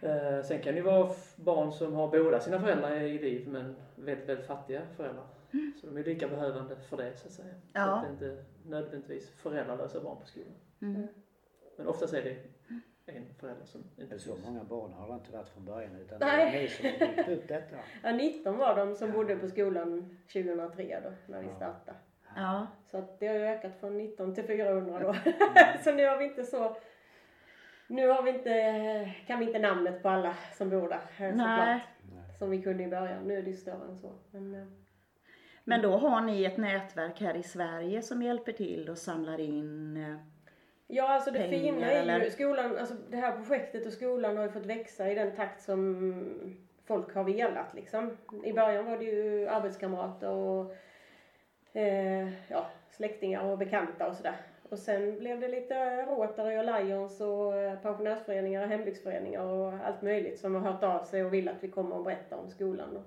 Eh, 0.02 0.42
sen 0.44 0.62
kan 0.62 0.74
det 0.74 0.78
ju 0.80 0.82
vara 0.82 1.10
barn 1.36 1.72
som 1.72 1.94
har 1.94 2.08
båda 2.08 2.40
sina 2.40 2.60
föräldrar 2.62 2.92
i 2.96 3.20
liv 3.20 3.48
men 3.50 3.76
väldigt, 3.96 4.30
väldigt 4.30 4.46
fattiga 4.48 4.82
föräldrar. 4.98 5.26
Så 5.82 5.88
de 5.88 5.98
är 5.98 6.04
lika 6.04 6.28
behövande 6.28 6.76
för 6.76 6.98
det 6.98 7.18
så 7.18 7.28
att 7.28 7.34
säga. 7.34 7.54
Så 7.54 7.60
Ja. 7.74 7.82
att 7.82 8.02
det 8.20 8.26
är 8.26 8.32
inte 8.32 8.44
nödvändigtvis 8.66 9.30
föräldralösa 9.30 10.00
barn 10.00 10.18
på 10.22 10.26
skolan. 10.26 10.54
Mm. 10.82 11.08
Men 11.78 11.88
oftast 11.88 12.14
är 12.14 12.22
det 12.24 12.38
en 13.06 13.34
förälder 13.40 13.66
som 13.66 13.84
inte 13.98 14.20
så 14.20 14.36
finns. 14.36 14.46
många 14.48 14.64
barn 14.64 14.94
har 14.94 15.08
det 15.08 15.14
inte 15.14 15.32
varit 15.32 15.50
från 15.50 15.66
början 15.66 15.96
utan 15.96 16.18
Nej. 16.20 16.52
det 16.52 16.58
är 16.58 16.62
ni 16.62 16.68
som 16.68 17.08
har 17.08 17.16
byggt 17.16 17.30
upp 17.30 17.48
detta. 17.48 17.76
Ja, 18.04 18.12
19 18.12 18.58
var 18.58 18.76
de 18.76 18.96
som 18.96 19.12
bodde 19.12 19.36
på 19.36 19.48
skolan 19.48 20.18
2003 20.34 21.00
då, 21.04 21.12
när 21.34 21.40
vi 21.42 21.48
Ja. 21.48 21.56
startade. 21.56 21.98
Ja. 22.36 22.68
Så 22.92 22.98
att 22.98 23.20
det 23.20 23.28
har 23.28 23.36
ju 23.36 23.46
ökat 23.46 23.80
från 23.80 23.98
19 23.98 24.36
till 24.36 24.44
400 24.44 25.00
då. 25.00 25.14
så 25.84 25.92
nu 25.92 26.06
har 26.08 26.18
vi 26.18 26.26
inte 26.26 26.44
så... 26.44 26.76
Nu 27.88 28.08
har 28.08 28.24
vi 28.24 28.30
inte, 28.30 29.12
kan 29.28 29.40
vi 29.40 29.46
inte 29.46 29.60
namnet 29.60 30.02
på 30.04 30.10
alla 30.10 30.36
som 30.54 30.70
bor 30.70 30.90
där 30.90 31.26
eh, 31.28 31.32
såklart. 31.32 31.82
Som 32.40 32.50
vi 32.50 32.62
kunde 32.62 32.84
i 32.84 32.88
början. 32.88 33.24
Nu 33.24 33.38
är 33.38 33.42
det 33.42 33.50
ju 33.50 33.56
större 33.56 33.86
än 33.90 33.98
så. 33.98 34.12
Men, 34.32 34.56
eh, 34.56 34.68
Men 35.64 35.82
då 35.82 35.98
har 35.98 36.22
ni 36.22 36.44
ett 36.46 36.58
nätverk 36.58 37.22
här 37.22 37.36
i 37.36 37.44
Sverige 37.44 38.02
som 38.02 38.22
hjälper 38.22 38.52
till 38.52 38.90
och 38.90 38.98
samlar 38.98 39.40
in 39.40 39.98
eh, 39.98 40.16
Ja, 40.88 41.10
alltså 41.10 41.32
det 41.32 41.40
Pengar, 41.40 41.74
fina 41.74 41.92
är 41.92 42.02
eller? 42.02 42.24
ju 42.24 42.32
skolan, 42.32 42.78
alltså 42.78 42.94
det 43.10 43.18
här 43.18 43.38
projektet 43.38 43.86
och 43.86 43.94
skolan 43.94 44.38
har 44.38 44.44
ju 44.44 44.52
fått 44.52 44.66
växa 44.66 45.12
i 45.12 45.16
den 45.16 45.36
takt 45.36 45.62
som 45.62 46.58
folk 46.86 47.16
har 47.16 47.24
velat 47.24 47.74
liksom. 47.74 48.18
I 48.44 48.54
början 48.54 48.86
var 48.86 48.98
det 48.98 49.06
ju 49.06 49.48
arbetskamrater 49.48 50.30
och 50.30 50.76
eh, 51.74 52.28
ja, 52.48 52.66
släktingar 52.90 53.44
och 53.44 53.58
bekanta 53.58 54.08
och 54.08 54.16
sådär. 54.16 54.36
Och 54.70 54.80
sen 54.80 55.20
blev 55.20 55.40
det 55.40 55.48
lite 55.48 56.02
Rotary 56.06 56.58
och 56.58 56.66
Lions 56.66 57.22
och 57.22 57.56
eh, 57.56 57.80
pensionärsföreningar 57.80 58.64
och 58.64 58.70
hembygdsföreningar 58.70 59.44
och 59.44 59.74
allt 59.74 60.02
möjligt 60.02 60.40
som 60.40 60.56
har 60.56 60.72
hört 60.72 60.84
av 60.84 61.04
sig 61.04 61.26
och 61.26 61.34
vill 61.34 61.50
att 61.50 61.64
vi 61.64 61.68
kommer 61.68 61.96
och 61.96 62.04
berättar 62.04 62.38
om 62.38 62.50
skolan. 62.50 63.04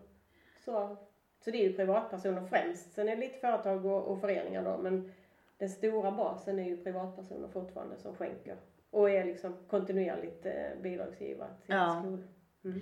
Så, 0.64 0.96
så 1.44 1.50
det 1.50 1.58
är 1.58 1.68
ju 1.68 1.76
privatpersoner 1.76 2.46
främst. 2.46 2.92
Sen 2.92 3.08
är 3.08 3.16
det 3.16 3.20
lite 3.20 3.38
företag 3.38 3.86
och, 3.86 4.02
och 4.02 4.20
föreningar 4.20 4.64
då 4.64 4.78
men 4.78 5.12
den 5.58 5.68
stora 5.68 6.10
basen 6.10 6.58
är 6.58 6.64
ju 6.64 6.76
privatpersoner 6.84 7.48
fortfarande 7.48 7.96
som 7.96 8.14
skänker 8.14 8.56
och 8.90 9.10
är 9.10 9.24
liksom 9.24 9.56
kontinuerligt 9.68 10.46
eh, 10.46 10.52
bidragsgivare 10.82 11.48
till 11.66 11.74
Ja. 11.74 11.96
skolan. 12.00 12.28
Mm. 12.64 12.80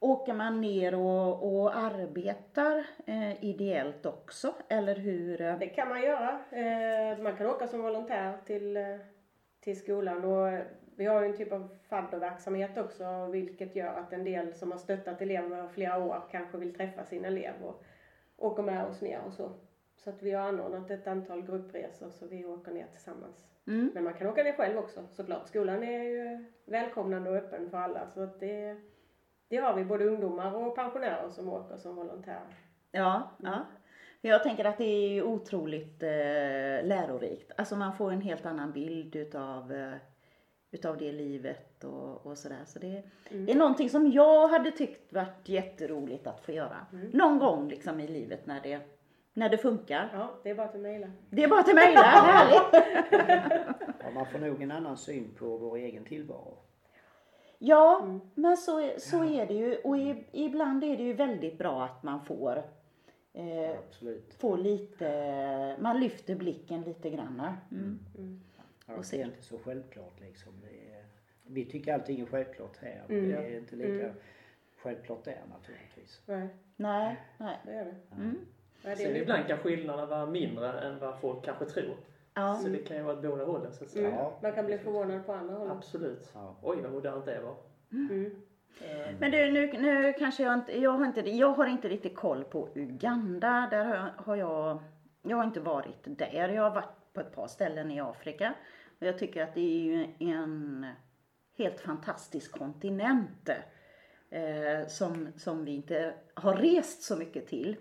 Åker 0.00 0.32
man 0.34 0.60
ner 0.60 0.94
och, 0.94 1.54
och 1.62 1.76
arbetar 1.76 2.86
eh, 3.06 3.44
ideellt 3.44 4.06
också? 4.06 4.54
Eller 4.68 4.94
hur? 4.96 5.40
eh? 5.40 5.58
Det 5.58 5.66
kan 5.66 5.88
man 5.88 6.02
göra. 6.02 6.40
Eh, 6.50 7.18
man 7.18 7.36
kan 7.36 7.46
åka 7.46 7.66
som 7.66 7.82
volontär 7.82 8.36
till, 8.46 8.76
eh, 8.76 8.96
till 9.60 9.78
skolan 9.78 10.24
och 10.24 10.48
eh, 10.48 10.64
vi 10.96 11.04
har 11.04 11.20
ju 11.22 11.26
en 11.26 11.36
typ 11.36 11.52
av 11.52 11.68
fadderverksamhet 11.88 12.78
också 12.78 13.26
vilket 13.26 13.76
gör 13.76 13.94
att 13.94 14.12
en 14.12 14.24
del 14.24 14.54
som 14.54 14.70
har 14.70 14.78
stöttat 14.78 15.22
elever 15.22 15.68
flera 15.68 16.04
år 16.04 16.22
kanske 16.30 16.58
vill 16.58 16.74
träffa 16.74 17.04
sin 17.04 17.24
elev 17.24 17.52
och 17.64 17.84
åker 18.36 18.62
med 18.62 18.84
oss 18.86 19.00
ner 19.02 19.20
och 19.26 19.32
så. 19.32 19.50
Så 20.04 20.10
att 20.10 20.22
vi 20.22 20.30
har 20.32 20.48
anordnat 20.48 20.90
ett 20.90 21.06
antal 21.06 21.42
gruppresor 21.42 22.10
så 22.10 22.26
vi 22.26 22.44
åker 22.44 22.72
ner 22.72 22.86
tillsammans. 22.92 23.46
Mm. 23.66 23.90
Men 23.94 24.04
man 24.04 24.14
kan 24.14 24.26
åka 24.26 24.42
ner 24.42 24.52
själv 24.52 24.78
också 24.78 25.00
såklart. 25.12 25.48
Skolan 25.48 25.82
är 25.82 26.02
ju 26.02 26.44
välkomnande 26.64 27.30
och 27.30 27.36
öppen 27.36 27.70
för 27.70 27.78
alla 27.78 28.06
så 28.06 28.20
att 28.20 28.40
det, 28.40 28.76
det 29.48 29.56
har 29.56 29.74
vi 29.74 29.84
både 29.84 30.04
ungdomar 30.06 30.54
och 30.54 30.76
pensionärer 30.76 31.30
som 31.30 31.48
åker 31.48 31.76
som 31.76 31.96
volontärer. 31.96 32.54
Ja, 32.90 33.30
ja. 33.42 33.64
Jag 34.20 34.42
tänker 34.42 34.64
att 34.64 34.78
det 34.78 34.84
är 35.18 35.22
otroligt 35.22 36.02
eh, 36.02 36.08
lärorikt. 36.86 37.52
Alltså 37.56 37.76
man 37.76 37.96
får 37.96 38.12
en 38.12 38.20
helt 38.20 38.46
annan 38.46 38.72
bild 38.72 39.16
utav, 39.16 39.72
eh, 39.72 39.94
utav 40.70 40.98
det 40.98 41.12
livet 41.12 41.84
och, 41.84 42.26
och 42.26 42.38
sådär. 42.38 42.64
Så 42.64 42.78
det, 42.78 43.02
Mm. 43.30 43.46
det 43.46 43.52
är 43.52 43.56
någonting 43.56 43.90
som 43.90 44.10
jag 44.10 44.48
hade 44.48 44.70
tyckt 44.70 45.12
varit 45.12 45.48
jätteroligt 45.48 46.26
att 46.26 46.40
få 46.40 46.52
göra. 46.52 46.86
Mm. 46.92 47.10
Någon 47.12 47.38
gång 47.38 47.68
liksom 47.68 48.00
i 48.00 48.06
livet 48.08 48.46
när 48.46 48.60
det, 48.60 48.80
när 49.34 49.48
det 49.48 49.58
funkar. 49.58 50.10
Ja, 50.12 50.30
det 50.42 50.50
är 50.50 50.54
bara 50.54 50.68
att 50.68 50.80
mejla. 50.80 51.10
Det 51.30 51.42
är 51.44 51.48
bara 51.48 51.62
till 51.62 51.74
mig 51.74 51.94
där, 51.94 52.02
härligt! 52.02 52.84
Ja, 54.00 54.10
man 54.10 54.26
får 54.26 54.38
nog 54.38 54.62
en 54.62 54.70
annan 54.70 54.96
syn 54.96 55.30
på 55.38 55.56
vår 55.56 55.76
egen 55.76 56.04
tillvaro. 56.04 56.56
Ja, 57.58 58.00
Mm. 58.02 58.20
men 58.34 58.56
så, 58.56 58.80
är- 58.80 58.98
så 58.98 59.24
är 59.24 59.46
det 59.46 59.54
ju. 59.54 59.76
Och 59.76 59.96
i, 59.98 60.24
ibland 60.32 60.84
är 60.84 60.96
det 60.96 61.02
ju 61.02 61.12
väldigt 61.12 61.58
bra 61.58 61.84
att 61.84 62.02
man 62.02 62.24
får, 62.24 62.62
eh, 63.32 63.78
Absolut. 63.86 64.34
får 64.34 64.58
lite, 64.58 65.76
man 65.80 66.00
lyfter 66.00 66.34
blicken 66.34 66.82
lite 66.82 67.10
grann. 67.10 67.42
Mm. 67.70 67.98
Mm. 68.18 68.40
Ja, 68.86 68.94
Och 68.94 69.04
det 69.10 69.20
är 69.20 69.24
inte 69.24 69.42
så 69.42 69.58
självklart 69.58 70.20
liksom. 70.20 70.52
Det 70.60 70.94
är, 70.96 71.04
vi 71.46 71.64
tycker 71.64 71.94
allting 71.94 72.20
är 72.20 72.26
självklart 72.26 72.76
här. 72.82 73.02
Mm. 73.08 73.28
Det 73.28 73.36
är 73.36 73.58
inte 73.58 73.76
lika 73.76 74.04
Mm. 74.04 74.16
självklart 74.76 75.24
där 75.24 75.40
naturligtvis. 75.50 76.22
Nej, 76.26 76.48
Nej, 76.76 77.20
nej. 77.38 77.58
det 77.64 77.72
är 77.72 77.84
det. 77.84 77.94
Mm. 78.84 78.96
Det 78.98 79.02
Sen 79.04 79.16
ibland 79.16 79.46
kan 79.46 79.58
skillnaderna 79.58 80.06
vara 80.06 80.26
mindre 80.26 80.72
än 80.80 80.98
vad 80.98 81.20
folk 81.20 81.44
kanske 81.44 81.64
tror. 81.64 81.96
Ja. 82.34 82.54
Så 82.62 82.68
det 82.68 82.78
kan 82.78 82.96
ju 82.96 83.02
vara 83.02 83.16
åt 83.16 83.22
båda 83.22 83.44
hållen 83.44 83.72
så 83.72 83.84
att 83.84 83.90
säga. 83.90 84.08
Mm. 84.08 84.18
Ja. 84.18 84.38
Man 84.42 84.52
kan 84.52 84.66
bli 84.66 84.78
förvånad 84.78 85.26
på 85.26 85.32
andra 85.32 85.54
hållet. 85.54 85.76
Absolut. 85.76 86.30
Ja. 86.34 86.56
Oj 86.62 86.76
vad 86.82 86.92
modernt 86.92 87.24
det 87.24 87.40
var. 87.40 87.56
Mm. 87.92 88.30
Eh, 88.80 89.14
Men 89.18 89.30
du, 89.30 89.52
nu, 89.52 89.72
nu 89.72 90.12
kanske 90.12 90.42
jag 90.42 90.54
inte, 90.54 90.80
jag 90.80 90.90
har 90.90 91.06
inte, 91.06 91.20
jag 91.20 91.52
har 91.52 91.66
inte 91.66 91.88
riktigt 91.88 92.16
koll 92.16 92.44
på 92.44 92.68
Uganda. 92.74 93.68
Där 93.70 93.84
har 93.84 93.94
jag, 93.94 94.10
har 94.24 94.36
jag, 94.36 94.82
jag 95.22 95.36
har 95.36 95.44
inte 95.44 95.60
varit 95.60 95.98
där. 96.04 96.48
Jag 96.48 96.62
har 96.62 96.70
varit 96.70 97.12
på 97.12 97.20
ett 97.20 97.34
par 97.34 97.46
ställen 97.46 97.90
i 97.90 98.00
Afrika. 98.00 98.54
Och 99.00 99.06
jag 99.06 99.18
tycker 99.18 99.42
att 99.42 99.54
det 99.54 99.60
är 99.60 99.80
ju 99.80 100.06
en 100.18 100.86
helt 101.58 101.80
fantastisk 101.80 102.58
kontinent. 102.58 103.48
Eh, 104.30 104.86
som, 104.88 105.28
som 105.36 105.64
vi 105.64 105.74
inte 105.74 106.14
har 106.34 106.54
rest 106.54 107.02
så 107.02 107.16
mycket 107.16 107.46
till. 107.46 107.76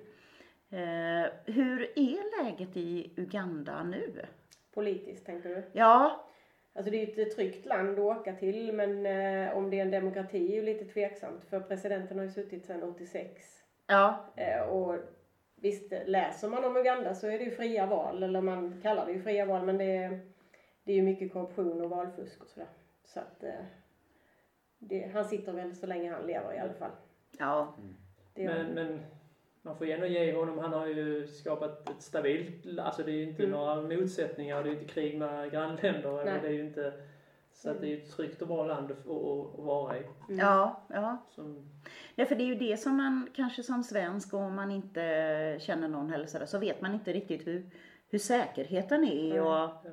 Eh, 0.73 1.31
hur 1.45 1.81
är 1.95 2.43
läget 2.43 2.77
i 2.77 3.13
Uganda 3.15 3.83
nu? 3.83 4.25
Politiskt 4.73 5.25
tänker 5.25 5.49
du? 5.49 5.63
Ja, 5.71 6.25
Alltså 6.75 6.91
det 6.91 6.97
är 7.01 7.17
ju 7.17 7.23
ett 7.23 7.35
tryggt 7.35 7.65
land 7.65 7.99
att 7.99 8.17
åka 8.17 8.33
till 8.35 8.73
men 8.73 9.05
eh, 9.05 9.57
om 9.57 9.69
det 9.69 9.79
är 9.79 9.81
en 9.81 9.91
demokrati 9.91 10.51
är 10.51 10.55
ju 10.55 10.61
lite 10.61 10.85
tveksamt 10.85 11.45
för 11.45 11.59
presidenten 11.59 12.17
har 12.17 12.25
ju 12.25 12.31
suttit 12.31 12.65
sedan 12.65 12.83
86. 12.83 13.41
ja, 13.87 14.25
Eh, 14.35 14.61
och 14.61 14.95
visst, 15.55 15.93
läser 16.05 16.49
man 16.49 16.65
om 16.65 16.77
Uganda 16.77 17.15
så 17.15 17.27
är 17.27 17.39
det 17.39 17.45
ju 17.45 17.51
fria 17.51 17.85
val, 17.85 18.23
eller 18.23 18.41
man 18.41 18.81
kallar 18.81 19.05
det 19.05 19.11
ju 19.11 19.21
fria 19.21 19.45
val 19.45 19.65
men 19.65 19.77
det 19.77 19.95
är, 19.97 20.19
det 20.83 20.91
är 20.91 20.95
ju 20.95 21.01
mycket 21.01 21.33
korruption 21.33 21.81
och 21.81 21.89
valfusk 21.89 22.41
och 22.41 22.49
sådär. 22.49 22.69
Så 23.05 23.19
att 23.19 23.43
eh, 23.43 23.65
det, 24.79 25.11
han 25.13 25.25
sitter 25.25 25.53
väl 25.53 25.75
så 25.75 25.85
länge 25.85 26.11
han 26.11 26.27
lever 26.27 26.53
i 26.53 26.59
alla 26.59 26.73
fall. 26.73 26.91
ja, 27.39 27.75
Det 28.33 28.43
gör 28.43 28.63
Men, 28.63 28.73
men 28.73 28.99
man 29.65 29.77
får 29.77 29.87
ju 29.87 29.93
ändå 29.93 30.05
ge 30.05 30.35
honom, 30.35 30.59
han 30.59 30.73
har 30.73 30.87
ju 30.87 31.27
skapat 31.27 31.89
ett 31.89 32.01
stabilt, 32.01 32.79
alltså 32.79 33.03
det 33.03 33.11
är 33.11 33.15
ju 33.15 33.23
inte 33.23 33.43
Mm. 33.43 33.59
några 33.59 33.81
motsättningar, 33.81 34.63
det 34.63 34.69
är 34.69 34.73
ju 34.73 34.79
inte 34.79 34.93
krig 34.93 35.17
med 35.17 35.51
grannländer, 35.51 36.25
Nej. 36.25 36.39
det 36.41 36.47
är 36.47 36.51
ju 36.51 36.61
inte, 36.65 36.93
så 37.53 37.69
att 37.69 37.81
det 37.81 37.87
är 37.87 37.89
ju 37.89 37.97
ett 37.97 38.11
tryggt 38.15 38.41
och 38.41 38.47
bra 38.47 38.65
land 38.65 38.91
att, 38.91 38.97
att, 39.07 39.59
att 39.59 39.65
vara 39.65 39.97
i. 39.97 39.99
Mm. 40.29 40.39
ja, 40.39 40.81
ja. 40.87 41.17
Som, 41.29 41.69
Nej, 42.15 42.27
för 42.27 42.35
det 42.35 42.43
är 42.43 42.45
ju 42.45 42.55
det 42.55 42.77
som 42.77 42.97
man 42.97 43.29
kanske 43.35 43.63
som 43.63 43.83
svensk, 43.83 44.33
om 44.33 44.55
man 44.55 44.71
inte 44.71 45.57
känner 45.61 45.87
någon 45.87 46.09
heller 46.09 46.25
sådär, 46.25 46.45
så 46.45 46.57
vet 46.59 46.81
man 46.81 46.93
inte 46.93 47.13
riktigt 47.13 47.47
hur, 47.47 47.65
hur 48.09 48.19
säkerheten 48.19 49.03
är. 49.03 49.31
Mm. 49.31 49.45
Och, 49.45 49.85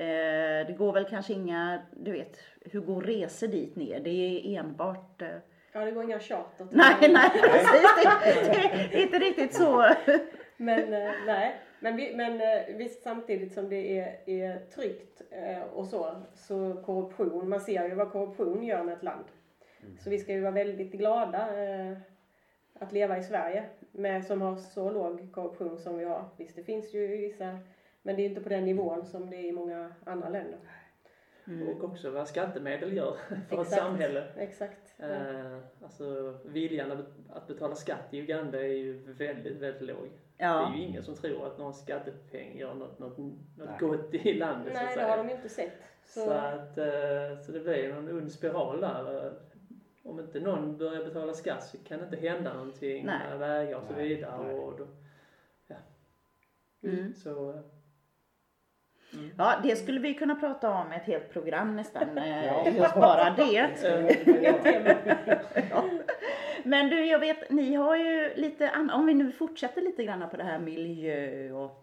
eh, 0.00 0.66
det 0.66 0.74
går 0.78 0.92
väl 0.92 1.04
kanske 1.04 1.32
inga, 1.32 1.82
du 1.96 2.12
vet, 2.12 2.38
hur 2.60 2.80
går 2.80 3.02
resor 3.02 3.46
dit 3.48 3.76
ner? 3.76 4.00
Det 4.00 4.10
är 4.10 4.58
enbart... 4.60 5.22
Eh, 5.22 5.28
Ja, 5.76 5.84
det 5.84 5.90
går 5.90 6.04
inga 6.04 6.20
charter 6.20 6.66
till 6.66 6.76
nej, 6.76 6.94
nej, 7.00 7.30
precis. 7.42 7.82
Det, 7.96 8.88
det 8.92 8.98
är 8.98 9.02
inte 9.02 9.18
riktigt 9.18 9.54
så. 9.54 9.94
Men 10.56 10.92
eh, 10.92 11.12
nej, 11.26 11.60
men, 11.80 11.96
vi, 11.96 12.16
men 12.16 12.40
eh, 12.40 12.76
visst 12.76 13.02
samtidigt 13.02 13.52
som 13.52 13.68
det 13.68 13.98
är, 13.98 14.18
är 14.26 14.58
tryggt 14.74 15.22
eh, 15.30 15.62
och 15.62 15.86
så, 15.86 16.22
så 16.34 16.82
korruption, 16.86 17.48
man 17.48 17.60
ser 17.60 17.88
ju 17.88 17.94
vad 17.94 18.12
korruption 18.12 18.64
gör 18.64 18.82
med 18.82 18.94
ett 18.94 19.02
land. 19.02 19.24
Så 19.98 20.10
vi 20.10 20.18
ska 20.18 20.32
ju 20.32 20.40
vara 20.40 20.52
väldigt 20.52 20.92
glada 20.92 21.48
att 22.74 22.92
leva 22.92 23.18
i 23.18 23.22
Sverige 23.22 23.64
med, 23.92 24.24
som 24.24 24.42
har 24.42 24.56
så 24.56 24.90
låg 24.90 25.32
korruption 25.32 25.78
som 25.78 25.98
vi 25.98 26.04
har. 26.04 26.24
Visst, 26.36 26.56
det 26.56 26.62
finns 26.62 26.94
ju 26.94 27.06
vissa, 27.06 27.58
men 28.02 28.16
det 28.16 28.22
är 28.22 28.24
ju 28.24 28.28
inte 28.28 28.40
på 28.40 28.48
den 28.48 28.64
nivån 28.64 29.06
som 29.06 29.30
det 29.30 29.36
är 29.36 29.44
i 29.44 29.52
många 29.52 29.92
andra 30.04 30.28
länder. 30.28 30.58
Och 31.68 31.84
också 31.84 32.10
vad 32.10 32.28
skattemedel 32.28 32.96
gör 32.96 33.16
för 33.28 33.34
ett 33.34 33.52
Exakt. 33.52 33.82
samhälle. 33.82 34.24
Exakt. 34.36 34.85
Ja. 34.96 35.06
Eh, 35.06 35.58
alltså 35.82 36.34
viljan 36.44 36.92
att 36.92 36.98
bet- 36.98 37.30
att 37.36 37.46
betala 37.46 37.74
skatt 37.74 38.08
i 38.14 38.18
Uganda 38.20 38.60
är 38.60 38.72
ju 38.72 39.12
väldigt, 39.12 39.56
väldigt 39.56 39.82
låg. 39.88 40.04
Det 40.36 40.44
Ja, 40.44 40.72
är 40.72 40.76
ju 40.76 40.82
ingen 40.82 41.02
som 41.02 41.14
tror 41.14 41.46
att 41.46 41.58
någon 41.58 41.74
skattepeng 41.74 42.58
gör 42.58 42.74
något, 42.74 42.98
något, 42.98 43.18
något 43.18 43.38
Nej. 43.56 43.76
gott 43.80 44.14
i 44.14 44.34
landet 44.34 44.72
så 44.72 44.78
att 44.78 44.84
Nej, 44.84 44.94
det 44.94 45.00
säga. 45.00 45.10
har 45.10 45.16
de 45.16 45.28
ju 45.28 45.34
inte 45.36 45.48
sett. 45.48 45.82
Så, 46.04 46.20
Så, 46.24 46.30
att, 46.30 46.78
eh, 46.78 47.38
så 47.46 47.52
det 47.52 47.60
blir 47.60 47.90
en 47.90 48.08
ond 48.10 48.32
spiral 48.32 48.80
där. 48.80 49.32
Om 50.02 50.20
inte 50.20 50.40
någon 50.40 50.76
börjar 50.78 51.04
betala 51.04 51.34
skatt 51.34 51.64
så 51.64 51.78
kan 51.78 51.98
det 51.98 52.04
inte 52.04 52.16
hända 52.16 52.54
någonting 52.54 53.06
Nej. 53.06 53.38
vägar 53.38 53.76
och 53.78 53.84
så 53.86 53.92
Nej, 53.92 54.08
vidare. 54.08 54.42
nej. 54.46 54.54
Och 54.58 54.78
då, 54.78 54.86
mm. 56.88 57.14
så, 57.14 57.62
mm. 59.12 59.30
ja, 59.38 59.54
det 59.62 59.76
skulle 59.76 60.00
vi 60.00 60.14
kunna 60.14 60.34
prata 60.34 60.70
om 60.70 60.92
ett 60.92 61.04
helt 61.04 61.32
program 61.32 61.76
nästan. 61.76 62.18
eh, 62.18 62.46
Ja. 62.46 62.66
Just 62.70 62.94
bara 63.00 63.30
det. 63.30 63.58
Eh, 63.84 65.38
Ja. 65.70 65.84
Men 66.62 66.88
du, 66.90 67.04
jag 67.06 67.18
vet, 67.18 67.50
ni 67.50 67.74
har 67.74 67.96
ju 67.96 68.32
lite 68.36 68.70
an- 68.70 68.90
om 68.90 69.06
vi 69.06 69.14
nu 69.14 69.32
fortsätter 69.32 69.80
lite 69.82 70.04
grann 70.04 70.24
på 70.30 70.36
det 70.36 70.44
här 70.44 70.58
miljö 70.58 71.50
och 71.52 71.82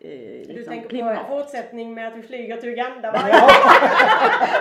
eh, 0.00 0.08
du 0.08 0.44
liksom 0.46 0.64
tänker 0.64 0.82
på 0.82 0.88
klimat. 0.88 1.18
en 1.18 1.26
fortsättning 1.26 1.94
med 1.94 2.08
att 2.08 2.16
vi 2.18 2.22
flyger 2.22 2.56
till 2.56 2.68
Uganda? 2.68 3.12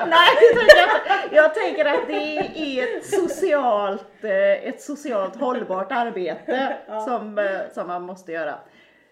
Nej, 0.09 0.29
tänker 0.53 0.77
jag, 0.77 1.43
jag 1.43 1.55
tänker 1.55 1.85
att 1.85 2.07
det 2.07 2.37
är 2.79 2.97
ett 2.97 3.05
socialt, 3.05 4.23
eh, 4.23 4.67
ett 4.67 4.81
socialt 4.81 5.35
hållbart 5.35 5.91
arbete 5.91 6.77
Ja. 6.87 6.99
som, 6.99 7.37
eh, 7.37 7.45
som 7.73 7.87
man 7.87 8.01
måste 8.03 8.31
göra. 8.31 8.55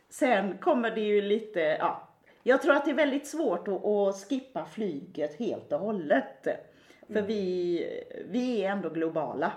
Sen 0.10 0.58
kommer 0.58 0.91
det 0.91 1.02
ju 1.02 1.21
lite, 1.21 1.60
ja, 1.60 2.04
jag 2.47 2.62
tror 2.62 2.73
att 2.75 2.86
det 2.86 2.91
är 2.91 2.95
väldigt 2.95 3.27
svårt 3.27 3.67
att, 3.67 3.86
att 3.86 4.15
skippa 4.29 4.65
flyget 4.65 5.39
helt 5.39 5.71
och 5.71 5.79
hållet. 5.79 6.47
För 7.08 7.21
vi, 7.21 8.03
vi 8.29 8.63
är 8.63 8.71
ändå 8.71 8.89
globala. 8.89 9.51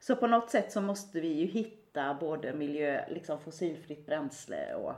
Så 0.00 0.16
på 0.16 0.26
något 0.26 0.50
sätt 0.50 0.72
så 0.72 0.80
måste 0.80 1.20
vi 1.20 1.28
ju 1.28 1.46
hitta 1.46 2.14
både 2.20 2.52
miljö, 2.52 3.04
liksom 3.08 3.40
fossilfritt 3.40 4.06
bränsle 4.06 4.74
och, 4.74 4.92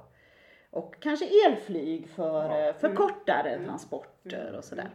och 0.71 0.95
kanske 1.01 1.27
elflyg 1.47 2.09
för, 2.09 2.59
Ja. 2.59 2.73
för 2.73 2.95
kortare 2.95 3.65
transporter 3.65 4.55
och 4.59 4.65
sådär. 4.65 4.91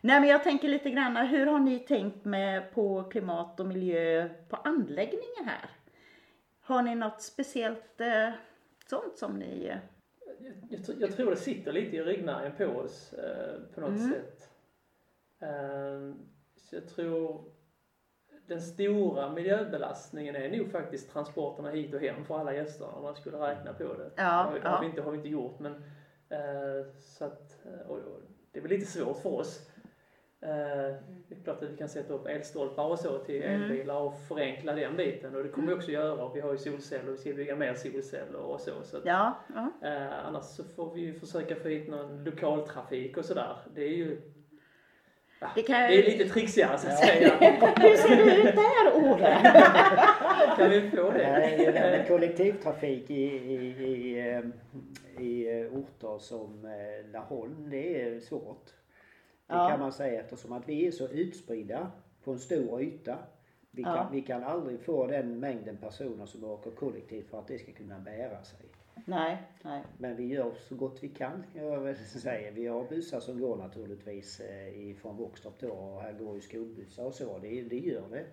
Nej 0.00 0.20
men 0.20 0.28
jag 0.28 0.44
tänker 0.44 0.68
lite 0.68 0.90
grann, 0.90 1.16
hur 1.16 1.46
har 1.46 1.58
ni 1.58 1.78
tänkt 1.78 2.24
med 2.24 2.74
på 2.74 3.02
klimat 3.04 3.60
och 3.60 3.66
miljö 3.66 4.28
på 4.48 4.56
anläggningen 4.56 5.44
här? 5.46 5.70
Har 6.60 6.82
ni 6.82 6.94
något 6.94 7.22
speciellt 7.22 8.00
eh, 8.00 8.30
sånt 8.86 9.18
som 9.18 9.32
ni... 9.38 9.66
eh, 9.66 9.76
jag, 10.38 10.54
jag, 10.70 10.80
tr- 10.80 10.96
jag 11.00 11.10
tror 11.10 11.30
det 11.30 11.36
sitter 11.36 11.72
lite 11.72 11.96
i 11.96 12.02
ryggmärgen 12.02 12.52
på 12.52 12.64
oss 12.64 13.12
eh, 13.12 13.60
på 13.74 13.80
något 13.80 13.90
Mm. 13.90 14.10
sätt. 14.10 14.50
Eh, 15.40 16.14
så 16.56 16.76
jag 16.76 16.86
tror 16.88 17.50
den 18.46 18.60
stora 18.60 19.28
miljöbelastningen 19.28 20.36
är 20.36 20.48
nog 20.48 20.70
faktiskt 20.70 21.10
transporterna 21.12 21.70
hit 21.70 21.94
och 21.94 22.00
hem 22.00 22.24
för 22.24 22.38
alla 22.38 22.54
gäster 22.54 22.94
om 22.96 23.02
man 23.02 23.14
skulle 23.14 23.38
räkna 23.38 23.72
på 23.72 23.94
det. 23.96 24.10
Ja, 24.16 24.22
det 24.22 24.22
har, 24.24 24.52
vi- 24.52 24.60
det 24.60 24.68
har, 24.68 24.74
ja. 24.74 24.80
vi 24.80 24.86
inte, 24.86 25.02
har 25.02 25.10
vi 25.10 25.16
inte 25.16 25.28
gjort 25.28 25.58
men 25.58 25.72
eh, 26.28 26.86
så 27.00 27.24
att, 27.24 27.58
eh, 27.64 27.86
och, 27.86 27.96
och, 27.98 28.20
det 28.52 28.58
är 28.58 28.62
väl 28.62 28.70
lite 28.70 28.86
svårt 28.86 29.18
för 29.18 29.30
oss. 29.30 29.68
Eh, 30.44 30.94
det 31.28 31.34
är 31.34 31.44
klart 31.44 31.62
att 31.62 31.70
vi 31.70 31.76
kan 31.76 31.88
sätta 31.88 32.12
upp 32.14 32.26
elstolpar 32.26 32.84
och 32.84 32.98
så 32.98 33.18
till 33.18 33.42
Mm. 33.42 33.62
elbilar 33.62 34.00
och 34.00 34.14
förenkla 34.28 34.72
den 34.72 34.96
biten 34.96 35.36
och 35.36 35.42
det 35.42 35.48
kommer 35.48 35.68
vi 35.68 35.74
också 35.74 35.90
göra 35.90 36.24
och 36.24 36.36
vi 36.36 36.40
har 36.40 36.52
ju 36.52 36.58
solceller 36.58 37.08
och 37.08 37.12
vi 37.14 37.18
ska 37.18 37.32
bygga 37.32 37.56
mer 37.56 37.74
solceller 37.74 38.38
och 38.38 38.60
så. 38.60 38.70
så 38.84 39.00
Ja, 39.04 39.38
ja. 39.54 39.88
Eh, 39.88 40.26
annars 40.26 40.44
så 40.44 40.64
får 40.64 40.94
vi 40.94 41.00
ju 41.00 41.14
försöka 41.14 41.56
få 41.56 41.68
hit 41.68 41.88
någon 41.88 42.24
lokaltrafik 42.24 43.16
och 43.16 43.24
sådär. 43.24 43.56
Det 43.74 43.82
är 43.84 43.88
ju 43.96 44.20
ja, 45.40 45.46
Det 45.54 45.60
det, 45.60 45.66
kan- 45.66 45.76
är 45.82 46.02
lite 46.02 46.28
trixigare 46.28 46.78
så 46.78 46.86
att 46.88 46.98
säga. 46.98 47.34
Hur 47.76 47.96
ser 47.96 48.16
det 48.16 48.36
ut 48.36 48.54
där 48.54 48.96
Ove? 48.96 49.36
Kan 50.56 50.70
vi 50.70 50.90
få 50.90 51.10
det? 51.10 51.32
Nej, 51.32 51.56
det 51.66 51.72
med 51.72 52.08
kollektivtrafik 52.08 53.10
i, 53.10 53.24
i, 53.24 53.54
i, 53.84 54.18
eh, 54.30 55.22
i 55.24 55.60
eh, 55.60 55.78
orter 55.78 56.18
som 56.18 56.68
Laholm, 57.12 57.70
det 57.70 58.02
är 58.02 58.20
svårt. 58.20 58.70
Det 59.46 59.54
Ja. 59.54 59.68
kan 59.68 59.80
man 59.80 59.92
säga 59.92 60.20
eftersom 60.20 60.52
att 60.52 60.68
vi 60.68 60.86
är 60.86 60.90
så 60.90 61.08
utspridda 61.08 61.90
på 62.24 62.32
en 62.32 62.38
stor 62.38 62.82
yta. 62.82 63.18
Vi 63.70 63.82
kan, 63.82 63.96
Ja. 63.96 64.08
vi 64.12 64.22
kan 64.22 64.42
aldrig 64.44 64.80
få 64.80 65.06
den 65.06 65.40
mängden 65.40 65.76
personer 65.76 66.26
som 66.26 66.44
åker 66.44 66.70
kollektivt 66.70 67.26
för 67.30 67.38
att 67.38 67.46
det 67.48 67.58
ska 67.58 67.72
kunna 67.72 67.98
bära 67.98 68.44
sig. 68.44 68.60
Nej, 69.06 69.42
nej. 69.62 69.82
Men 69.98 70.16
vi 70.16 70.26
gör 70.26 70.52
så 70.68 70.74
gott 70.74 70.98
vi 71.02 71.08
kan, 71.08 71.44
jag 71.54 71.96
säga. 72.22 72.50
Vi 72.50 72.66
har 72.66 72.84
bussar 72.88 73.20
som 73.20 73.40
går 73.40 73.56
naturligtvis 73.56 74.40
eh, 74.40 74.88
ifrån 74.90 75.16
Våxtorp 75.16 75.58
då 75.60 75.68
och 75.70 76.02
här 76.02 76.12
går 76.12 76.34
ju 76.34 76.40
skolbussar 76.40 77.04
och 77.04 77.14
så. 77.14 77.38
Det, 77.38 77.62
det 77.62 77.78
gör 77.78 78.08
det. 78.10 78.24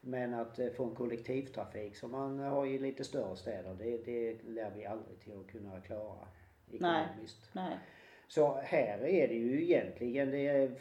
Men 0.00 0.34
att 0.34 0.58
eh, 0.58 0.68
få 0.70 0.84
en 0.84 0.94
kollektivtrafik 0.94 1.96
som 1.96 2.10
man 2.10 2.38
har 2.38 2.66
i 2.66 2.78
lite 2.78 3.04
större 3.04 3.36
städer, 3.36 3.74
det, 3.78 4.04
det 4.04 4.42
lär 4.44 4.70
vi 4.76 4.86
aldrig 4.86 5.20
till 5.20 5.32
att 5.40 5.46
kunna 5.52 5.80
klara 5.80 6.28
Nej. 6.66 7.04
ekonomiskt. 7.04 7.50
nej. 7.52 7.78
Så 8.28 8.54
här 8.62 9.04
är 9.04 9.28
det 9.28 9.34
ju 9.34 9.62
egentligen 9.62 10.30
det 10.30 10.80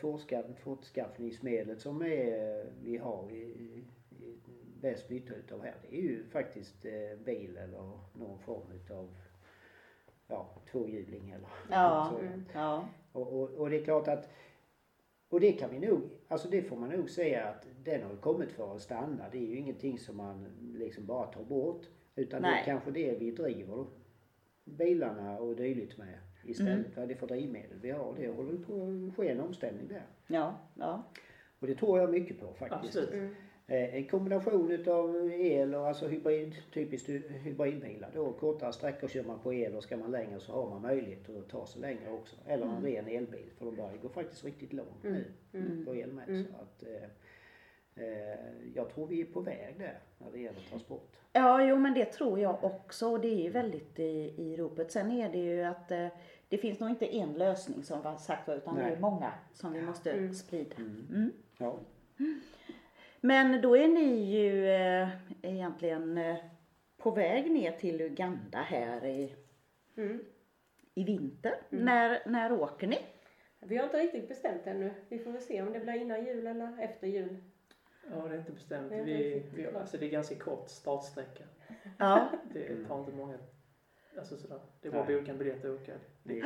fortskaffningsmedlet 0.64 1.82
som 1.82 2.02
är, 2.02 2.66
vi 2.84 2.98
har 2.98 3.32
i, 3.32 3.42
i, 3.42 3.84
bäst 4.82 5.10
nytta 5.10 5.34
utav 5.36 5.64
här. 5.64 5.76
Det 5.82 5.98
är 5.98 6.02
ju 6.02 6.24
faktiskt 6.24 6.86
eh, 6.86 7.20
bil 7.26 7.58
eller 7.58 7.92
någon 8.14 8.40
form 8.40 8.72
utav 8.72 9.10
ja, 10.28 10.50
tvåhjuling 10.72 11.30
eller 11.30 11.48
Ja. 11.70 12.14
Mm. 12.22 12.46
ja. 12.54 12.90
Och, 13.12 13.42
och, 13.42 13.50
och 13.50 13.70
det 13.70 13.78
är 13.78 13.84
klart 13.84 14.08
att 14.08 14.30
och 15.30 15.40
det 15.40 15.52
kan 15.52 15.70
vi 15.70 15.80
nog, 15.80 16.02
alltså 16.28 16.50
det 16.50 16.62
får 16.62 16.76
man 16.76 16.90
nog 16.90 17.10
säga 17.10 17.48
att 17.48 17.68
den 17.84 18.04
har 18.04 18.16
kommit 18.16 18.52
för 18.52 18.76
att 18.76 18.82
stanna. 18.82 19.30
Det 19.32 19.38
är 19.38 19.48
ju 19.48 19.58
ingenting 19.58 20.00
som 20.00 20.18
man 20.18 20.46
liksom 20.76 21.06
bara 21.06 21.28
tar 21.28 21.44
bort. 21.44 21.86
Utan 22.16 22.42
det 22.42 22.50
Nej. 22.50 22.62
är 22.62 22.66
kanske 22.66 22.92
det 22.92 23.20
vi 23.20 23.32
driver 23.32 23.86
bilarna 24.66 25.40
och 25.40 25.56
dylikt 25.56 25.98
med 25.98 26.20
istället. 26.50 26.86
Vad 26.96 27.04
är 27.04 27.08
det 27.10 27.16
för 27.16 27.28
drivmedel 27.28 27.80
vi 27.82 27.92
har? 27.92 28.14
Det 28.20 28.28
håller 28.28 28.58
på 28.58 29.08
att 29.10 29.16
ske 29.18 29.30
en 29.32 29.40
omställning 29.40 29.88
där. 29.88 30.04
Ja, 30.28 30.60
ja. 30.76 31.04
Och 31.60 31.68
det 31.68 31.76
tror 31.76 32.00
jag 32.00 32.10
mycket 32.10 32.40
på 32.40 32.54
faktiskt. 32.54 32.84
Absolut. 32.98 33.14
Mm. 33.14 33.36
Eh, 33.68 33.96
En 33.96 34.08
kombination 34.08 34.72
utav 34.72 35.32
el 35.34 35.76
och 35.76 35.88
alltså 35.88 36.08
hybrid, 36.08 36.56
typiskt 36.74 37.10
hybridbilar 37.44 38.12
då. 38.14 38.32
Kortare 38.34 38.74
sträckor 38.74 39.08
kör 39.08 39.24
man 39.24 39.40
på 39.40 39.54
el 39.54 39.76
och 39.76 39.84
ska 39.84 39.98
man 39.98 40.12
längre 40.12 40.40
så 40.40 40.52
har 40.52 40.70
man 40.70 40.82
möjlighet 40.82 41.30
att 41.30 41.50
ta 41.50 41.66
sig 41.68 41.82
längre 41.82 42.12
också. 42.12 42.36
Eller 42.46 42.66
en 42.66 42.82
ren 42.84 43.08
elbil 43.08 43.50
för 43.58 43.66
de 43.66 43.76
börjar 43.76 43.98
gå 44.02 44.10
faktiskt 44.10 44.46
riktigt 44.46 44.74
långt 44.74 45.04
nu 45.04 45.26
Mm. 45.54 45.86
på 45.86 45.96
el 45.96 46.12
med. 46.14 46.30
Mm. 46.30 46.46
Så 46.46 46.50
att, 46.56 46.84
eh, 46.84 47.10
eh, 47.96 48.40
jag 48.76 48.90
tror 48.90 49.08
vi 49.08 49.22
är 49.22 49.26
på 49.26 49.40
väg 49.42 49.76
där 49.80 50.00
när 50.18 50.32
det 50.32 50.40
gäller 50.40 50.60
transport. 50.70 51.14
Ja, 51.34 51.64
jo 51.66 51.76
men 51.76 51.94
det 51.94 52.06
tror 52.06 52.40
jag 52.40 52.64
också 52.64 53.08
och 53.08 53.20
det 53.22 53.28
är 53.28 53.44
ju 53.44 53.50
väldigt 53.50 54.00
i, 54.00 54.34
i 54.38 54.58
ropet. 54.58 54.92
Sen 54.92 55.12
är 55.12 55.32
det 55.32 55.38
ju 55.38 55.64
att 55.64 55.92
eh, 55.92 56.08
det 56.50 56.58
finns 56.58 56.80
nog 56.80 56.90
inte 56.90 57.16
en 57.16 57.34
lösning 57.34 57.84
som 57.84 58.02
var 58.02 58.18
sagt 58.18 58.50
utan 58.50 58.76
det 58.76 58.82
Nej. 58.84 58.94
är 58.94 59.00
många 59.00 59.32
som 59.54 59.74
vi 59.74 59.82
måste 59.82 60.12
Mm. 60.12 60.34
sprida. 60.34 60.76
Mm. 60.76 61.08
Mm. 61.10 61.32
Ja. 61.58 61.80
Men 63.22 63.62
då 63.62 63.78
är 63.78 63.88
ni 63.88 64.24
ju 64.24 64.70
eh, 64.70 65.10
egentligen 65.42 66.18
eh, 66.18 66.36
på 66.98 67.12
väg 67.12 67.52
ner 67.52 67.72
till 67.72 68.02
Uganda 68.02 68.58
här 68.58 69.06
i, 69.06 69.36
Mm. 69.98 70.24
i 70.94 71.04
vinter. 71.04 71.54
Mm. 71.72 71.86
När, 71.86 72.22
när 72.26 72.52
åker 72.52 72.88
ni? 72.88 72.98
Vi 73.60 73.78
har 73.78 73.84
inte 73.84 73.98
riktigt 74.00 74.28
bestämt 74.28 74.62
ännu. 74.68 74.94
Vi 75.10 75.20
får 75.20 75.32
väl 75.32 75.42
se 75.42 75.62
om 75.62 75.74
det 75.74 75.80
blir 75.80 75.94
innan 75.94 76.26
jul 76.26 76.48
eller 76.48 76.78
efter 76.80 77.08
jul. 77.08 77.38
Ja, 78.12 78.28
det 78.28 78.36
är 78.36 78.40
inte 78.40 78.52
bestämt. 78.52 78.90
Det 78.90 79.04
Vi, 79.04 79.44
vi, 79.56 79.68
alltså 79.68 79.98
det 79.98 80.06
är 80.06 80.10
ganska 80.10 80.36
kort 80.36 80.70
startsträcka. 80.70 81.44
Ja, 81.98 82.30
Det 82.54 82.86
tar 82.88 83.00
inte 83.00 83.12
många, 83.12 83.38
alltså 84.18 84.38
sådär. 84.38 84.60
Det 84.82 84.88
är 84.88 84.92
bara 84.92 85.02
att 85.02 85.08
boka 85.08 85.32
en 85.32 85.38
biljett 85.38 85.66
och 85.66 85.76
åka. 85.76 85.94
Ni, 86.28 86.44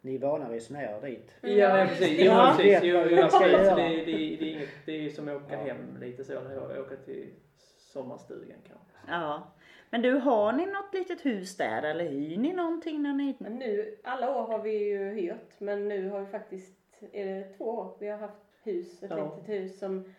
ni 0.00 0.14
är 0.14 0.18
vana 0.18 0.50
resenärer 0.50 1.00
dit. 1.00 1.36
Mm. 1.42 1.58
Ja, 1.58 1.78
ja 1.78 1.86
precis. 1.86 2.20
Ja. 2.24 2.54
precis. 2.56 2.80
Jo, 2.82 3.02
jo, 3.10 3.22
absolut. 3.22 3.52
jag 3.52 3.76
det, 3.76 3.82
det, 3.88 4.04
det, 4.04 4.12
är 4.12 4.42
inget, 4.54 4.68
det 4.86 5.06
är 5.06 5.10
som 5.10 5.28
att 5.28 5.36
åka 5.36 5.54
Ja. 5.54 5.58
hem 5.64 5.96
lite 6.00 6.24
så. 6.24 6.32
Eller 6.38 6.80
åka 6.80 6.96
till 6.96 7.30
sommarstugan 7.78 8.58
kanske. 8.68 8.96
ja. 9.08 9.52
Men 9.92 10.02
du, 10.02 10.12
har 10.12 10.52
ni 10.52 10.66
något 10.66 10.94
litet 10.94 11.26
hus 11.26 11.56
där 11.56 11.82
eller 11.82 12.04
hyr 12.04 12.36
ni 12.36 12.52
någonting 12.52 13.02
när 13.02 13.12
ni... 13.12 13.36
Men 13.38 13.54
nu, 13.58 13.96
alla 14.04 14.36
år 14.38 14.46
har 14.46 14.58
vi 14.58 14.88
ju 14.88 15.10
hyrt, 15.10 15.54
men 15.60 15.88
nu 15.88 16.08
har 16.10 16.20
vi 16.20 16.26
faktiskt, 16.26 17.02
är 17.12 17.24
det 17.26 17.44
två 17.56 17.64
år 17.64 17.96
vi 18.00 18.08
har 18.08 18.18
haft 18.18 18.40
hus, 18.62 19.02
ett 19.02 19.10
Ja. 19.10 19.34
litet 19.36 19.48
hus 19.48 19.78
som, 19.78 20.14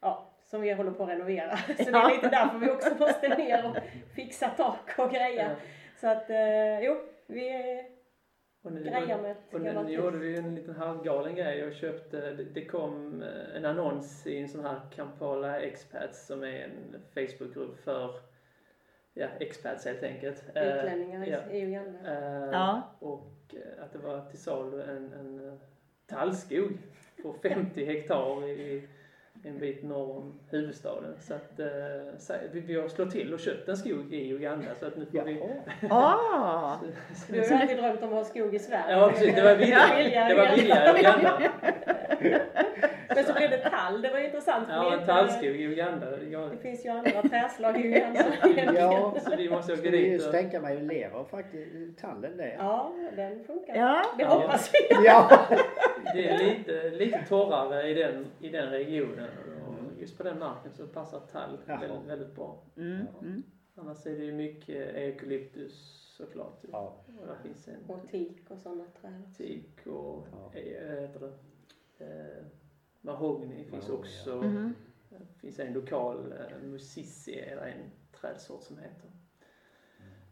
ja, 0.00 0.30
som 0.42 0.60
vi 0.60 0.72
håller 0.72 0.90
på 0.90 1.02
att 1.02 1.08
renovera. 1.08 1.56
Så 1.66 1.72
det 1.84 1.90
Ja. 1.90 2.10
är 2.10 2.14
lite 2.14 2.28
därför 2.28 2.58
vi 2.58 2.70
också 2.70 2.94
måste 2.98 3.28
ner 3.28 3.66
och 3.70 3.76
fixa 4.14 4.48
tak 4.48 4.98
och 4.98 5.10
grejer. 5.10 5.48
Ja. 5.50 5.56
Så 6.00 6.08
att, 6.08 6.30
eh, 6.30 6.80
jo, 6.80 6.96
vi 7.26 7.48
Och 8.62 8.72
nu, 8.72 8.80
ett 9.30 9.54
och 9.54 9.60
nu 9.60 9.92
gjorde 9.92 10.18
vi 10.18 10.36
en 10.36 10.54
liten 10.54 10.74
halvgalen 10.74 11.34
grej. 11.34 11.58
Jag 11.58 11.74
köpte, 11.74 12.30
det, 12.30 12.44
det 12.44 12.64
kom 12.64 13.22
eh, 13.22 13.56
en 13.56 13.64
annons 13.64 14.26
i 14.26 14.38
en 14.38 14.48
sån 14.48 14.64
här 14.64 14.80
Kampala 14.94 15.60
Expats 15.60 16.26
som 16.26 16.42
är 16.42 16.64
en 16.64 17.00
Facebookgrupp 17.14 17.78
för 17.80 18.10
ja, 19.14 19.26
expats 19.40 19.84
helt 19.84 20.02
enkelt. 20.02 20.44
Eh, 20.54 20.62
Utlänningar 20.78 21.26
i- 21.26 21.30
ja. 21.30 21.50
i 21.50 21.60
Uganda. 21.60 21.98
Eh, 22.06 22.50
Ja. 22.52 22.82
Och 22.98 23.54
att 23.80 23.92
det 23.92 23.98
var 23.98 24.20
till 24.30 24.38
salu 24.38 24.82
en, 24.82 25.12
en 25.12 25.60
tallskog 26.06 26.78
på 27.22 27.32
50 27.32 27.84
hektar 27.84 28.48
i 28.48 28.88
en 29.44 29.58
bit 29.58 29.82
norr 29.82 30.16
om 30.16 30.40
huvudstaden. 30.50 31.14
Så 31.20 31.34
att 31.34 31.60
eh, 31.60 31.66
så, 32.18 32.34
vi, 32.52 32.60
vi 32.60 32.80
har 32.80 32.88
slått 32.88 33.10
till 33.10 33.34
och 33.34 33.40
köpt 33.40 33.68
en 33.68 33.76
skog 33.76 34.14
i 34.14 34.30
Uganda 34.30 34.74
så 34.80 34.86
att 34.86 34.96
nu 34.96 35.06
får 35.06 35.24
vi... 35.24 35.40
Jaha. 35.80 35.90
Ah! 35.90 36.78
Du 37.28 37.38
har 37.38 37.46
ju 37.46 37.54
alltid 37.54 37.76
drömt 37.76 38.02
om 38.02 38.08
att 38.08 38.14
ha 38.14 38.24
skog 38.24 38.54
i 38.54 38.58
Sverige. 38.58 38.98
Ja 38.98 39.08
precis, 39.10 39.34
det 39.34 39.42
var 39.42 39.56
billigare. 39.56 40.28
Det 40.28 40.34
var 40.34 40.56
billigare 40.56 40.98
i 40.98 41.00
Uganda. 41.00 41.52
Men 43.14 43.24
så 43.24 43.32
blev 43.32 43.50
det 43.50 43.58
tall, 43.90 44.02
det 44.02 44.10
var 44.10 44.18
intressant. 44.18 44.68
det 44.68 44.74
Ja, 44.74 45.02
tallskog 45.06 45.44
i 45.56 45.62
Uganda. 45.64 46.22
Ja, 46.22 46.40
Det 46.40 46.56
finns 46.56 46.84
ju 46.84 46.88
andra 46.88 47.22
träslag 47.22 47.80
i 47.80 47.88
Uganda. 47.88 48.24
Ja, 48.74 49.14
Så 49.30 49.36
vi 49.36 49.50
måste 49.50 49.72
åka 49.72 49.90
dit 49.90 50.12
just 50.12 50.30
tänka 50.32 50.60
mig 50.60 50.80
leva 50.80 51.24
faktiskt 51.24 51.98
tallen 51.98 52.36
där. 52.36 52.54
Ja, 52.58 52.92
den 53.16 53.44
funkar. 53.44 53.74
Ja. 53.76 54.04
Det 54.16 54.22
Ja. 54.22 54.28
hoppas 54.28 54.70
vi. 54.74 54.78
Ja. 55.06 55.46
Det 56.14 56.28
är 56.28 56.38
lite, 56.38 56.90
lite 56.90 57.24
torrare 57.28 57.88
i 57.88 57.94
den, 57.94 58.26
i 58.40 58.48
den 58.48 58.70
regionen. 58.70 59.28
Och 59.66 60.00
just 60.00 60.16
på 60.18 60.22
den 60.22 60.38
marken 60.38 60.72
så 60.72 60.86
passar 60.86 61.20
tall 61.20 61.58
väldigt, 61.66 61.90
väldigt 62.08 62.34
bra. 62.34 62.62
Mm, 62.76 63.06
mm. 63.22 63.42
Annars 63.76 64.06
är 64.06 64.10
det 64.10 64.24
ju 64.24 64.32
mycket 64.32 64.94
eukalyptus 64.94 65.96
såklart. 66.16 66.58
ja. 66.72 66.96
Och 67.20 67.26
där 67.26 67.34
finns 67.42 67.68
en 67.68 67.74
Och 67.88 68.10
teak 68.10 68.50
och 68.50 68.58
sådana 68.58 68.84
träd. 69.00 69.22
teak 69.38 69.86
och 69.86 70.26
Ja. 70.32 70.60
eh, 70.60 71.10
det? 71.20 71.32
Eh, 72.04 72.44
mahogny 73.00 73.64
finns 73.64 73.88
Mahogny, 73.88 74.08
också. 74.08 74.30
ja. 74.30 74.42
Mhm. 74.42 74.74
Det 75.08 75.40
finns 75.40 75.58
en 75.58 75.72
lokal 75.72 76.32
eh, 76.32 76.62
musissi, 76.68 77.38
eller 77.38 77.62
en 77.62 77.90
trädsort 78.20 78.62
som 78.62 78.78
heter. 78.78 79.10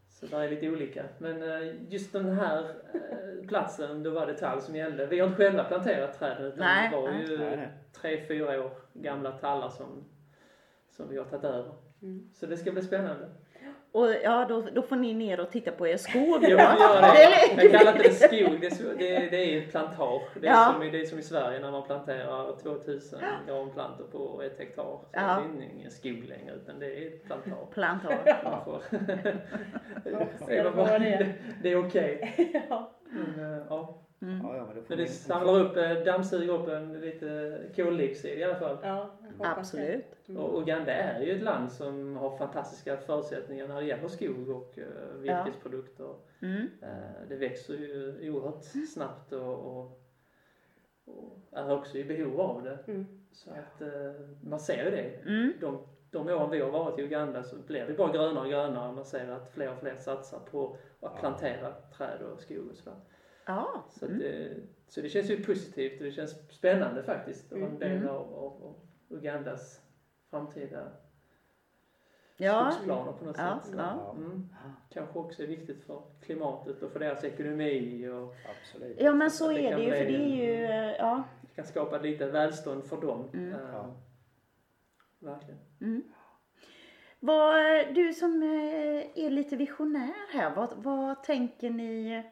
Så 0.09 0.27
där 0.27 0.41
är 0.41 0.51
lite 0.51 0.69
olika. 0.71 1.05
Men 1.19 1.43
eh, 1.43 1.75
just 1.93 2.13
den 2.13 2.29
här 2.33 2.65
eh, 2.95 3.47
platsen, 3.49 4.03
då 4.03 4.11
var 4.11 4.27
det 4.27 4.35
tall 4.35 4.61
som 4.63 4.77
gällde. 4.77 5.07
Vi 5.07 5.19
har 5.21 5.27
inte 5.27 5.37
själva 5.37 5.65
planterat 5.65 6.19
träden 6.19 6.45
utan 6.47 6.59
Nej, 6.59 6.91
det 6.91 6.97
var 6.97 7.11
nej. 7.11 7.31
ju 7.31 7.39
nej. 7.39 7.69
tre, 7.93 8.27
fyra 8.29 8.65
år 8.65 8.71
gamla 8.93 9.33
tallar 9.33 9.69
som, 9.69 10.05
som 10.91 11.09
vi 11.09 11.17
har 11.19 11.25
tagit 11.25 11.45
över. 11.45 11.75
Mm. 12.03 12.31
Så 12.35 12.47
det 12.47 12.57
ska 12.57 12.73
bli 12.73 12.83
spännande. 12.83 13.29
Och 13.93 14.09
ja, 14.25 14.47
då, 14.49 14.63
då 14.75 14.83
får 14.83 14.97
ni 14.97 15.15
ner 15.15 15.41
och 15.41 15.51
titta 15.51 15.71
på 15.71 15.87
er 15.87 15.97
skog. 15.97 16.43
Då. 16.43 16.49
gör 16.49 16.57
Det 16.57 17.23
är 17.23 17.63
Jag 17.63 17.73
kallar 17.79 17.93
inte 17.93 18.09
det 18.09 18.15
skog, 18.15 18.61
det 18.61 18.67
är, 18.67 18.95
det, 18.99 19.17
är- 19.17 19.31
det 19.31 19.37
är 19.37 19.53
ju 19.53 19.67
plantage. 19.69 20.23
Det 20.41 20.47
är, 20.47 20.53
Ja. 20.53 20.71
som, 20.73 20.83
i- 20.83 20.91
det 20.91 21.01
är 21.01 21.05
som 21.07 21.19
i 21.19 21.23
Sverige 21.23 21.59
när 21.61 21.71
man 21.71 21.83
planterar 21.83 22.57
2000 22.63 23.21
granplantor 23.47 24.05
på 24.13 24.43
ett 24.43 24.59
hektar. 24.59 24.83
Så 24.85 25.05
Ja. 25.13 25.43
Det 25.59 25.65
är 25.65 25.71
ingen 25.75 25.91
skog 25.91 26.25
längre 26.29 26.55
utan 26.55 26.79
det 26.79 26.87
är 26.87 27.11
plantage. 27.27 27.71
Plantage. 27.75 28.37
Man 28.45 28.65
får- 28.65 28.83
det 30.47 30.71
vad 30.71 30.87
det 31.01 31.09
är. 31.09 31.33
det 31.63 31.73
är 31.73 31.87
okej. 31.89 32.35
Ja. 32.71 32.91
Men, 33.11 33.53
eh, 33.55 33.67
ja. 33.69 34.05
Mm. 34.21 34.41
Ja, 34.43 34.57
ja, 34.57 34.67
men 34.67 34.83
får 34.85 34.89
Men 34.89 34.99
det 34.99 35.07
samlar 35.07 35.61
upp, 35.61 35.77
eh, 35.77 35.93
dammsuger 35.93 36.53
upp 36.53 36.69
en 36.69 37.01
lite 37.01 37.61
koldioxid 37.77 38.39
i 38.39 38.45
alla 38.45 38.57
fall. 38.59 38.79
Ja, 38.83 39.11
Absolut. 39.39 40.05
det. 40.27 40.33
Mm. 40.33 40.43
Och 40.45 40.63
Uganda 40.63 40.93
är 40.93 41.21
ju 41.21 41.37
ett 41.37 41.43
land 41.43 41.73
som 41.73 42.17
har 42.17 42.37
fantastiska 42.37 42.97
förutsättningar 42.97 43.69
när 43.69 43.81
det 43.81 43.87
gäller 43.87 44.09
skog 44.09 44.49
och 44.49 44.79
uh, 44.79 45.19
virkesprodukter. 45.21 46.15
Mm. 46.41 46.69
Eh, 46.83 47.29
det 47.29 47.37
växer 47.37 47.75
ju 47.75 48.31
oerhört 48.31 48.65
snabbt 48.95 49.33
och, 49.33 49.79
och, 49.79 50.01
och 51.05 51.39
är 51.53 51.73
också 51.73 51.99
i 51.99 52.05
behov 52.05 52.41
av 52.41 52.63
det. 52.63 52.79
Mm. 52.87 53.07
Så 53.33 53.51
att 53.51 53.81
eh, 53.83 54.13
man 54.41 54.61
ser 54.61 54.85
ju 54.85 54.91
det. 54.91 55.31
Mm. 55.31 55.53
De, 55.61 55.87
de 56.11 56.29
åren 56.29 56.51
vi 56.51 56.61
har 56.61 56.71
varit 56.71 56.99
i 56.99 57.03
Uganda 57.03 57.43
så 57.43 57.57
blir 57.57 57.87
det 57.87 57.93
bara 57.95 58.13
grönare 58.13 58.45
och 58.45 58.51
grönare. 58.51 58.93
Man 58.93 59.05
ser 59.05 59.29
att 59.29 59.53
fler 59.53 59.73
och 59.73 59.79
fler 59.79 59.97
satsar 59.97 60.39
på 60.39 60.77
att 61.01 61.13
Ja. 61.15 61.21
plantera 61.21 61.73
träd 61.97 62.23
och 62.23 62.41
skog 62.41 62.69
och 62.71 62.77
sådär. 62.77 62.99
Ja. 63.49 63.85
Så, 63.91 64.07
Mm. 64.07 64.19
det, 64.19 64.55
så 64.89 65.01
det 65.01 65.09
känns 65.09 65.31
ju 65.31 65.45
positivt 65.45 65.99
och 66.01 66.05
det 66.07 66.13
känns 66.13 66.49
spännande 66.51 67.03
faktiskt 67.03 67.53
att 67.53 67.59
vara 67.61 67.71
en 67.71 67.79
del 67.79 67.97
Mm. 67.97 68.09
av, 68.09 68.35
av, 68.35 68.63
av 68.65 68.75
Ugandas 69.09 69.81
framtida 70.31 70.91
Ja. 72.37 72.71
skogsplaner 72.71 73.13
på 73.13 73.25
något 73.25 73.39
Ja, 73.39 73.61
sätt. 73.65 73.75
ja. 73.79 74.15
Mm. 74.17 74.49
Kanske 74.91 75.19
också 75.19 75.43
är 75.43 75.47
viktigt 75.47 75.85
för 75.85 76.03
klimatet 76.23 76.83
och 76.83 76.91
för 76.93 77.01
deras 77.01 77.25
ekonomi 77.25 78.09
och 78.09 78.35
Absolut. 78.61 78.97
Ja 79.01 79.15
men 79.15 79.31
så 79.31 79.49
det 79.49 79.67
är 79.67 79.77
det 79.77 79.83
ju 79.85 79.91
för 79.91 80.05
det 80.05 80.17
är 80.17 80.47
ju, 80.47 80.65
eh, 80.65 80.97
ja. 80.99 81.23
kan 81.55 81.65
skapa 81.65 81.99
lite 81.99 82.27
välstånd 82.31 82.85
för 82.85 83.01
dem. 83.01 83.29
Mm. 83.33 83.53
Eh, 83.53 83.59
Ja. 83.73 83.95
Verkligen. 85.21 85.61
Mm. 85.81 86.03
Vad, 87.21 87.55
du 87.95 88.13
som 88.13 88.43
eh, 88.43 89.25
är 89.25 89.31
lite 89.31 89.57
visionär 89.57 90.15
här, 90.33 90.55
vad, 90.57 90.73
vad 90.77 91.23
tänker 91.23 91.71
ni? 91.71 92.23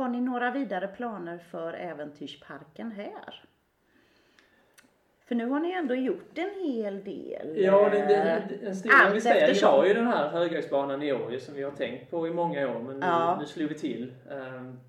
Har 0.00 0.08
ni 0.08 0.20
några 0.20 0.50
vidare 0.50 0.88
planer 0.88 1.38
för 1.38 1.72
äventyrsparken 1.72 2.92
här? 2.92 3.44
För 5.24 5.34
nu 5.34 5.46
har 5.46 5.60
ni 5.60 5.72
ändå 5.72 5.94
gjort 5.94 6.38
en 6.38 6.50
hel 6.64 7.04
del. 7.04 7.56
Ja, 7.56 7.88
det, 7.90 7.98
det, 7.98 8.66
en 8.66 8.76
stor 8.76 8.90
allt 8.94 9.08
investering 9.08 9.42
eftersom. 9.42 9.70
var 9.72 9.84
ju 9.86 9.94
den 9.94 10.06
här 10.06 10.28
höghöjdsbanan 10.28 11.02
i 11.02 11.12
Årje 11.12 11.40
som 11.40 11.54
vi 11.54 11.62
har 11.62 11.70
tänkt 11.70 12.10
på 12.10 12.28
i 12.28 12.30
många 12.30 12.68
år 12.76 12.78
men 12.80 13.00
nu, 13.00 13.06
Ja. 13.06 13.36
nu 13.40 13.46
slog 13.46 13.68
vi 13.68 13.74
till. 13.78 14.14
Ehm, 14.30 14.80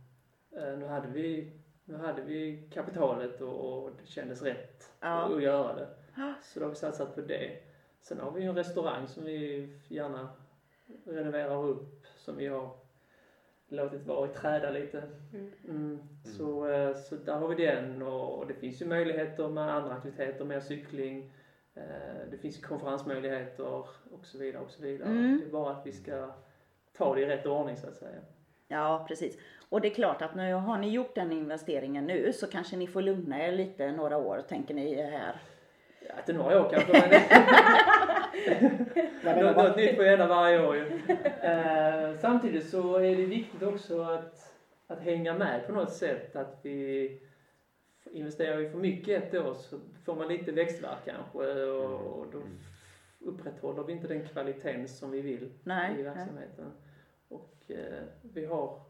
eh, 0.58 0.78
nu, 0.78 0.86
hade 0.86 1.08
vi, 1.08 1.52
nu 1.86 1.98
hade 1.98 2.22
vi 2.22 2.70
kapitalet 2.74 3.42
och, 3.42 3.84
och 3.84 3.92
det 4.02 4.08
kändes 4.12 4.42
rätt 4.42 4.92
Ja. 5.00 5.08
att, 5.08 5.32
att 5.32 5.44
göra 5.44 5.76
det. 5.76 5.88
Så 6.44 6.60
då 6.60 6.66
har 6.66 6.70
vi 6.70 6.76
satsat 6.76 7.16
på 7.16 7.22
det. 7.22 7.52
Sen 8.02 8.20
har 8.20 8.32
vi 8.32 8.42
ju 8.42 8.50
en 8.50 8.56
restaurang 8.56 9.08
som 9.08 9.24
vi 9.26 9.70
gärna 9.88 10.30
renoverar 11.06 11.66
upp 11.66 12.06
som 12.18 12.38
vi 12.38 12.48
har 12.48 12.70
låtit 13.72 14.08
vara 14.08 14.30
i 14.30 14.34
träda 14.34 14.70
lite. 14.70 15.04
Mm. 15.34 15.52
Mm. 15.70 16.00
Så, 16.24 16.68
eh, 16.72 16.96
så 16.96 17.16
där 17.16 17.36
har 17.36 17.48
vi 17.48 17.66
den 17.66 18.02
och, 18.02 18.48
det 18.48 18.54
finns 18.54 18.82
ju 18.82 18.86
möjligheter 18.86 19.48
med 19.48 19.74
andra 19.74 19.94
aktiviteter, 19.94 20.46
mer 20.46 20.60
cykling. 20.60 21.32
eh, 21.76 21.84
Det 22.32 22.38
finns 22.38 22.58
konferensmöjligheter 22.66 23.66
och 24.12 24.26
så 24.26 24.38
vidare 24.38 24.64
och 24.64 24.72
så 24.72 24.82
vidare. 24.84 25.10
Mm. 25.10 25.40
Det 25.40 25.46
är 25.46 25.52
bara 25.52 25.72
att 25.72 25.88
vi 25.88 25.92
ska 25.92 26.32
ta 26.98 27.16
det 27.16 27.22
i 27.22 27.26
rätt 27.26 27.46
ordning 27.46 27.78
så 27.78 27.88
att 27.88 27.96
säga. 27.96 28.22
Ja, 28.68 29.06
precis. 29.08 29.38
Och 29.70 29.82
det 29.82 29.88
är 29.88 29.94
klart 29.94 30.22
att 30.22 30.36
nu 30.36 30.54
har 30.54 30.78
ni 30.78 30.90
gjort 30.90 31.16
den 31.16 31.32
investeringen 31.32 32.06
nu 32.06 32.34
så 32.34 32.48
kanske 32.48 32.78
ni 32.78 32.88
får 32.88 33.02
lugna 33.02 33.48
er 33.48 33.52
lite 33.52 33.92
några 33.92 34.18
år, 34.18 34.42
tänker 34.48 34.74
ni 34.74 35.02
här. 35.02 35.42
Ja, 36.08 36.14
inte 36.20 36.34
några 36.34 36.62
år 36.62 36.70
kanske, 36.70 36.94
men 39.24 39.46
något, 39.46 39.58
något 39.58 39.78
nytt 39.78 39.96
får 39.96 40.04
hända 40.04 40.28
varje 40.28 40.68
år 40.68 40.76
ju. 40.76 40.86
Eh, 41.42 42.18
samtidigt 42.20 42.70
så 42.70 42.96
är 42.96 43.16
det 43.16 43.26
viktigt 43.26 43.64
också 43.64 44.02
att, 44.02 44.54
att 44.88 45.00
hänga 45.00 45.34
med 45.34 45.68
på 45.68 45.74
något 45.74 45.94
sätt. 45.94 46.36
Att 46.36 46.60
vi 46.64 47.20
investerar 48.12 48.58
vi 48.58 48.70
för 48.70 48.78
mycket 48.78 49.24
ett 49.24 49.42
år 49.42 49.54
så 49.54 49.80
får 50.06 50.16
man 50.16 50.28
lite 50.28 50.52
växtvärk 50.52 51.06
kanske 51.06 51.62
och, 51.62 52.20
och 52.20 52.26
då 52.32 52.42
upprätthåller 53.20 53.84
vi 53.84 53.94
inte 53.94 54.08
den 54.08 54.28
kvaliteten 54.28 54.88
som 54.88 55.12
vi 55.12 55.22
vill 55.22 55.52
Nej. 55.64 55.92
i 55.92 55.94
nej. 55.94 56.04
verksamheten. 56.04 56.72
Och 57.28 57.56
eh, 57.68 58.04
vi 58.22 58.46
har 58.46 58.82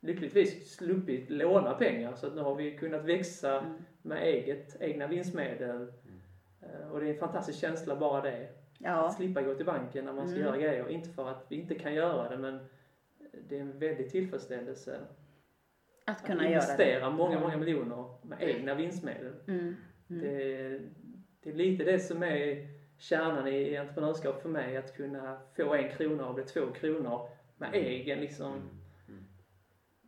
lyckligtvis 0.00 0.74
sluppit 0.76 1.30
låna 1.30 1.74
pengar 1.74 2.14
så 2.14 2.26
att 2.26 2.34
nu 2.34 2.42
har 2.42 2.54
vi 2.54 2.78
kunnat 2.78 3.04
växa 3.04 3.58
Mm. 3.58 3.82
Med 4.02 4.22
eget, 4.22 4.76
egna 4.80 5.06
vinstmedel. 5.06 5.92
Eh, 6.60 6.90
och 6.92 7.00
det 7.00 7.06
är 7.06 7.10
en 7.10 7.18
fantastisk 7.18 7.58
känsla 7.60 7.96
bara 7.96 8.20
det. 8.20 8.42
Att 8.44 8.50
Ja, 8.78 9.10
slippa 9.10 9.42
gå 9.42 9.54
till 9.54 9.66
banken 9.66 10.04
när 10.04 10.12
man 10.12 10.28
ska 10.28 10.36
Mm. 10.36 10.46
göra 10.48 10.56
grejer. 10.60 10.88
Inte 10.88 11.10
för 11.10 11.28
att 11.28 11.46
vi 11.48 11.56
inte 11.56 11.74
kan 11.74 11.94
göra 11.94 12.28
det 12.28 12.36
men 12.36 12.60
det 13.48 13.56
är 13.56 13.60
en 13.60 13.78
väldig 13.78 14.10
tillfredsställelse 14.10 15.00
att 16.04 16.16
att 16.20 16.26
kunna 16.26 16.42
göra 16.42 16.50
det. 16.52 16.56
investera 16.56 17.10
många, 17.10 17.40
många 17.40 17.56
miljoner 17.56 18.04
med 18.22 18.42
egna 18.42 18.74
vinstmedel. 18.74 19.32
Mm. 19.46 19.76
Mm. 20.10 20.22
Det, 20.22 20.80
det 21.42 21.50
är 21.50 21.54
lite 21.54 21.84
det 21.84 21.98
som 21.98 22.22
är 22.22 22.68
kärnan 22.98 23.48
i 23.48 23.76
entreprenörskap 23.76 24.42
för 24.42 24.48
mig. 24.48 24.76
Att 24.76 24.96
kunna 24.96 25.38
få 25.56 25.74
en 25.74 25.88
krona 25.90 26.28
och 26.28 26.34
bli 26.34 26.44
två 26.44 26.66
kronor 26.72 27.28
med 27.56 27.74
egen 27.74 28.20
liksom, 28.20 28.52
med 28.52 28.62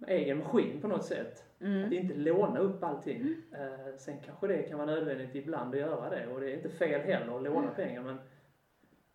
egen 0.08 0.38
maskin 0.38 0.80
på 0.80 0.88
något 0.88 1.04
sätt. 1.04 1.44
Att 1.58 1.66
Mm. 1.66 1.92
inte 1.92 2.14
låna 2.14 2.58
upp 2.60 2.84
allting. 2.84 3.36
Eh, 3.52 3.94
sen 3.96 4.16
kanske 4.26 4.46
det 4.46 4.62
kan 4.62 4.78
vara 4.78 4.86
nödvändigt 4.90 5.34
ibland 5.34 5.74
att 5.74 5.80
göra 5.80 6.10
det 6.10 6.26
och 6.26 6.40
det 6.40 6.50
är 6.50 6.54
inte 6.54 6.68
fel 6.68 7.00
heller 7.00 7.36
att 7.36 7.42
låna 7.42 7.70
pengar 7.70 8.02
men 8.02 8.16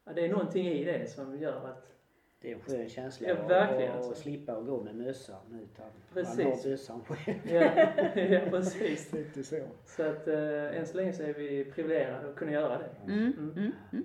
ja, 0.06 0.14
det 0.14 0.26
är 0.26 0.30
någonting 0.30 0.68
i 0.68 0.84
det 0.84 1.10
som 1.10 1.38
gör 1.40 1.68
att 1.68 1.94
Det 2.42 2.52
är 2.52 2.56
en 2.56 2.62
skön 2.62 2.90
känsla 2.90 3.28
Ja, 3.28 3.36
att- 3.36 3.50
verkligen, 3.50 3.92
att 3.92 3.98
alltså. 3.98 4.22
slippa 4.22 4.54
att 4.54 4.66
gå 4.66 4.84
med 4.84 4.96
mössan 4.96 5.60
utan 5.64 5.86
Precis. 6.14 6.38
man 6.38 6.46
har 6.46 6.64
bössan 6.70 7.04
själv. 7.04 7.38
ja, 7.44 7.72
ja 8.16 8.40
precis. 8.50 9.14
Lite 9.14 9.44
så. 9.44 9.60
Så 9.86 10.04
att 10.04 10.28
eh, 10.28 10.78
än 10.78 10.86
så 10.88 10.98
länge 10.98 11.14
så 11.14 11.24
är 11.24 11.34
vi 11.34 11.66
privilegierade 11.66 12.30
att 12.30 12.36
kunna 12.36 12.52
göra 12.52 12.78
det. 12.78 13.12
Mm. 13.14 13.54
Mm. 13.92 14.04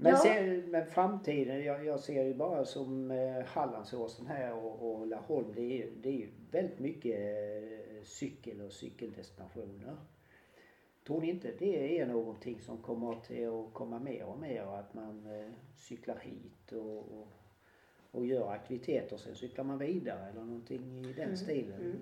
Men, 0.00 0.12
Ja. 0.12 0.18
sen, 0.18 0.70
men 0.70 0.86
framtiden, 0.86 1.64
jag, 1.64 1.84
jag 1.86 2.00
ser 2.00 2.24
ju 2.24 2.34
bara 2.34 2.64
som 2.64 3.10
eh, 3.10 3.44
Hallandsåsen 3.44 4.26
här 4.26 4.54
och, 4.54 4.94
och 4.94 5.06
Laholm, 5.06 5.52
det 5.54 5.60
är, 5.62 5.76
ju- 5.76 5.92
det 6.02 6.08
är 6.08 6.12
ju 6.12 6.28
väldigt 6.50 6.78
mycket 6.78 7.18
eh, 7.20 8.02
cykel 8.04 8.60
och 8.60 8.72
cykeldestinationer. 8.72 9.96
Tror 11.06 11.20
ni 11.20 11.30
inte 11.30 11.52
det 11.58 11.98
är 12.00 12.06
någonting 12.06 12.60
som 12.60 12.78
kommer 12.82 13.14
till 13.20 13.48
att 13.48 13.74
komma 13.74 13.98
mer 13.98 14.24
och 14.24 14.38
mer 14.38 14.62
att 14.62 14.94
man 14.94 15.26
eh, 15.40 15.48
cyklar 15.76 16.16
hit 16.16 16.72
och, 16.72 16.98
och, 16.98 17.28
och 18.10 18.26
gör 18.26 18.50
aktiviteter 18.52 19.14
och 19.14 19.20
sen 19.20 19.34
cyklar 19.34 19.64
man 19.64 19.78
vidare 19.78 20.28
eller 20.30 20.44
någonting 20.44 21.04
i 21.04 21.12
den 21.12 21.24
Mm, 21.24 21.36
stilen? 21.36 21.80
mm. 21.80 21.96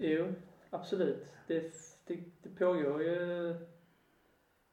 Jo, 0.00 0.26
absolut. 0.70 1.26
Det, 1.46 1.60
det, 2.06 2.18
det 2.42 2.48
pågår 2.58 3.02
ju... 3.02 3.48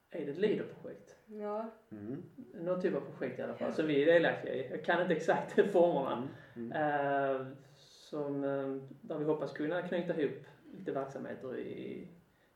Är 0.10 0.26
det 0.26 0.32
ett 0.32 0.38
leaderprojekt? 0.38 1.13
Ja, 1.26 1.70
Mm. 1.92 2.24
Någon 2.54 2.82
typ 2.82 2.96
av 2.96 3.00
projekt 3.02 3.40
i 3.40 3.42
alla 3.42 3.54
fall, 3.56 3.74
som 3.74 3.88
vi 3.88 4.02
är 4.04 4.14
delaktiga 4.14 4.54
i. 4.54 4.70
Jag 4.72 4.84
kan 4.86 5.02
inte 5.02 5.14
exakt 5.14 5.52
formerna. 5.72 6.28
Mm. 6.56 6.72
Eh, 6.72 7.48
som, 7.78 8.44
eh, 8.44 8.78
där 9.02 9.18
vi 9.18 9.26
hoppas 9.26 9.52
kunna 9.52 9.82
knyta 9.82 10.16
ihop 10.22 10.44
lite 10.78 10.92
verksamheter 10.92 11.58
i, 11.58 12.08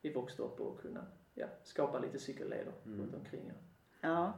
i 0.02 0.10
Våxtorp 0.14 0.60
och 0.60 0.80
kunna 0.82 1.06
ja, 1.34 1.48
skapa 1.64 2.00
lite 2.00 2.20
cykelleder 2.20 2.74
Mm. 2.86 3.00
runt 3.02 3.16
omkring. 3.16 3.52
Ja. 4.02 4.34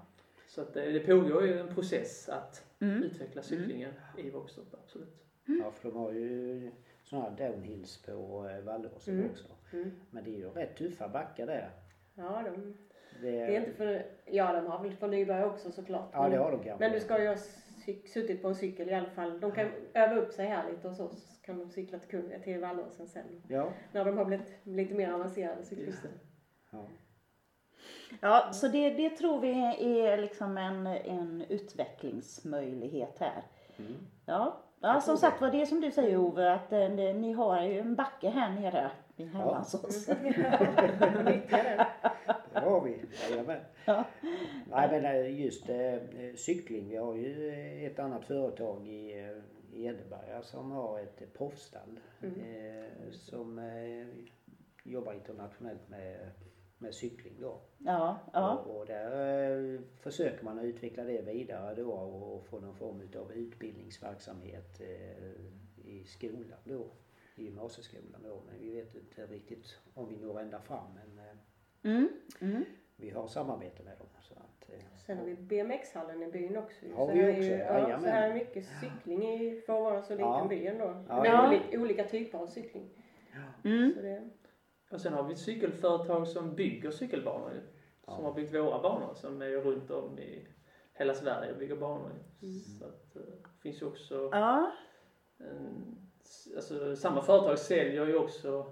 Så 0.48 0.62
att 0.62 0.74
det, 0.74 0.92
det 0.92 1.00
pågår 1.00 1.46
ju 1.46 1.60
en 1.60 1.76
process 1.76 2.30
att 2.30 2.66
Mm. 2.82 3.04
utveckla 3.04 3.42
cyklingen 3.42 3.94
i 4.18 4.30
Våxtorp, 4.30 4.74
absolut. 4.84 5.24
Ja, 5.46 5.72
för 5.72 5.90
de 5.90 5.98
har 5.98 6.12
ju 6.12 6.72
sådana 7.04 7.30
här 7.30 7.38
downhills 7.52 7.98
på 8.02 8.50
eh, 8.50 8.62
Vallåsen 8.64 9.14
Mm. 9.20 9.30
också. 9.32 9.48
mm. 9.74 9.92
Men 10.10 10.24
det 10.24 10.30
är 10.30 10.38
ju 10.38 10.50
rätt 10.50 10.76
tuffa 10.78 11.08
backar 11.08 11.48
där. 11.48 11.70
ja 12.16 12.44
de, 12.46 12.78
Det, 13.22 13.32
det 13.32 13.56
är 13.56 13.60
inte 13.60 13.72
för, 13.72 14.06
ja 14.26 14.54
de 14.54 14.66
har 14.68 14.84
väl 14.84 14.96
för 14.96 15.08
nybörjare 15.08 15.46
också 15.46 15.72
såklart. 15.72 16.10
Ja, 16.14 16.30
det 16.30 16.38
har 16.38 16.52
de 16.52 16.64
kanske. 16.64 16.86
Men 16.86 16.92
du 16.92 17.00
ska 17.00 17.22
ju 17.22 17.28
ha 17.28 17.36
suttit 18.14 18.42
på 18.42 18.48
en 18.48 18.56
cykel 18.56 18.90
i 18.90 18.94
alla 18.94 19.10
fall. 19.10 19.40
De 19.40 19.52
kan 19.52 19.68
öva 19.94 20.16
upp 20.16 20.32
sig 20.34 20.46
här 20.46 20.70
lite 20.72 20.88
och 20.88 20.96
så, 20.96 21.08
så 21.10 21.42
kan 21.42 21.60
de 21.60 21.70
cykla 21.70 22.00
till, 22.00 22.10
Kung- 22.20 22.44
till 22.44 22.60
Vallåsen 22.60 23.08
sen. 23.08 23.42
Ja. 23.48 23.68
När 23.92 24.06
de 24.06 24.18
har 24.18 24.26
blivit 24.26 24.54
lite 24.64 24.94
mer 24.94 25.12
avancerade 25.14 25.64
cyklister. 25.64 26.12
ja. 26.72 26.86
Ja, 28.22 28.50
så 28.54 28.68
det, 28.68 28.90
det 28.90 29.10
tror 29.10 29.40
vi 29.42 29.52
är 30.02 30.18
liksom 30.18 30.58
en, 30.58 30.88
en 30.88 31.44
utvecklingsmöjlighet 31.50 33.18
här. 33.20 33.44
Mm. 33.78 33.96
Ja, 34.26 34.58
ja 34.80 35.02
som 35.02 35.18
sagt 35.18 35.42
var 35.42 35.52
det 35.52 35.66
som 35.66 35.82
du 35.82 35.92
säger 35.92 36.18
Ove, 36.18 36.54
att 36.54 36.74
eh, 36.74 36.90
ni 36.90 37.32
har 37.34 37.62
ju 37.64 37.80
en 37.80 37.96
backe 37.96 38.30
här 38.30 38.50
nere 38.50 38.92
Hallandsåsen. 39.34 40.18
Nyttja 41.26 41.58
den. 41.64 41.86
Det 42.54 42.60
har 42.60 42.82
vi. 42.82 43.02
Jajamän. 43.30 43.60
Ja. 43.86 44.06
Nej 44.70 44.90
men 44.92 45.06
eh, 45.06 45.42
just 45.42 45.70
eh, 45.70 45.98
cykling. 46.36 46.90
Vi 46.90 46.96
har 46.96 47.16
ju 47.16 47.52
ett 47.86 48.00
annat 48.00 48.26
företag 48.26 48.88
i 48.88 49.20
eh, 49.20 49.38
i 49.74 49.86
Edeberga 49.86 50.42
som 50.42 50.72
har 50.72 51.00
ett 51.00 51.22
eh, 51.22 51.28
proffsstall. 51.28 52.00
Mm. 52.22 52.40
Eh, 52.40 53.12
som 53.12 53.60
eh, 53.60 54.08
jobbar 54.84 55.14
internationellt 55.14 55.90
med, 55.90 56.32
med 56.78 56.94
cykling 56.94 57.34
då. 57.42 57.62
Ja, 57.78 58.20
ja. 58.34 58.58
Och, 58.58 58.80
och 58.80 58.86
där 58.86 59.82
försöker 60.00 60.44
man 60.44 60.60
att 60.60 60.66
utveckla 60.66 61.04
det 61.04 61.22
vidare 61.22 61.76
då 61.76 61.92
och 61.92 62.46
få 62.46 62.60
någon 62.60 62.76
form 62.76 63.02
av 63.18 63.32
utbildningsverksamhet 63.32 64.82
i 65.86 66.04
skolan 66.04 66.60
då. 66.64 66.88
I 67.36 67.44
gymnasieskolan 67.44 68.24
då. 68.24 68.42
Men 68.48 68.60
vi 68.60 68.70
vet 68.70 68.96
inte 68.96 69.26
riktigt 69.26 69.80
om 69.94 70.10
vi 70.10 70.18
når 70.18 70.40
ända 70.40 70.62
fram. 70.62 70.94
Men 70.94 71.19
Mm, 71.84 72.10
mm. 72.40 72.66
vi 72.96 73.10
har 73.10 73.28
samarbete 73.28 73.84
med 73.84 73.98
dem. 73.98 74.08
Så 74.22 74.34
att, 74.34 74.70
eh, 74.70 74.80
Sen 75.06 75.18
har 75.18 75.26
vi 75.26 75.36
BMX-hallen 75.36 76.24
i 76.24 76.32
byn 76.32 76.58
också. 76.58 76.86
Har 76.96 77.08
så 77.08 77.14
vi 77.14 77.20
här 77.22 77.28
är 77.30 77.32
också, 77.34 77.44
ju, 77.44 77.50
ja, 77.58 77.74
jajamän. 77.74 78.02
så 78.02 78.08
här 78.08 78.30
är 78.30 78.34
mycket 78.34 78.66
cykling 78.82 79.24
i, 79.24 79.62
för 79.66 79.74
att 79.74 79.84
vara 79.84 80.02
så 80.02 80.14
liten 80.14 80.26
Ja. 80.28 80.46
by 80.50 80.68
ändå. 80.68 81.04
Ja, 81.10 81.26
ja. 81.26 81.48
olika, 81.50 81.80
olika 81.82 82.04
typer 82.04 82.38
av 82.38 82.48
cykling. 82.48 82.90
Mm. 83.64 83.94
Så 83.96 84.02
det, 84.02 84.30
Och 84.92 85.02
sen 85.02 85.14
har 85.14 85.24
vi 85.24 85.34
ett 85.34 85.40
cykelföretag 85.40 86.28
som 86.28 86.56
bygger 86.56 86.92
cykelbanor 86.92 87.52
ju. 87.54 87.60
Som 88.06 88.24
Ja. 88.24 88.30
har 88.30 88.34
byggt 88.34 88.54
våra 88.56 88.82
banor 88.82 89.14
som 89.16 89.42
är 89.42 89.48
runt 89.50 89.92
om 89.92 90.20
i 90.20 90.48
hela 90.94 91.14
Sverige 91.14 91.52
och 91.52 91.58
bygger 91.60 91.76
banor 91.76 92.12
ju. 92.42 92.48
Mm. 92.48 92.60
Så 92.60 92.86
att 92.86 93.16
eh, 93.16 93.22
det 93.22 93.62
finns 93.62 93.82
ju 93.82 93.86
också 93.86 94.30
Ja, 94.32 94.72
en, 95.38 95.98
alltså 96.56 96.96
samma 96.96 97.22
företag 97.22 97.60
säljer 97.60 98.06
ju 98.06 98.16
också 98.16 98.72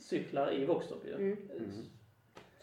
cyklar 0.00 0.52
i 0.54 0.64
Våxtorp 0.66 1.04
ju. 1.06 1.14
mm. 1.14 1.36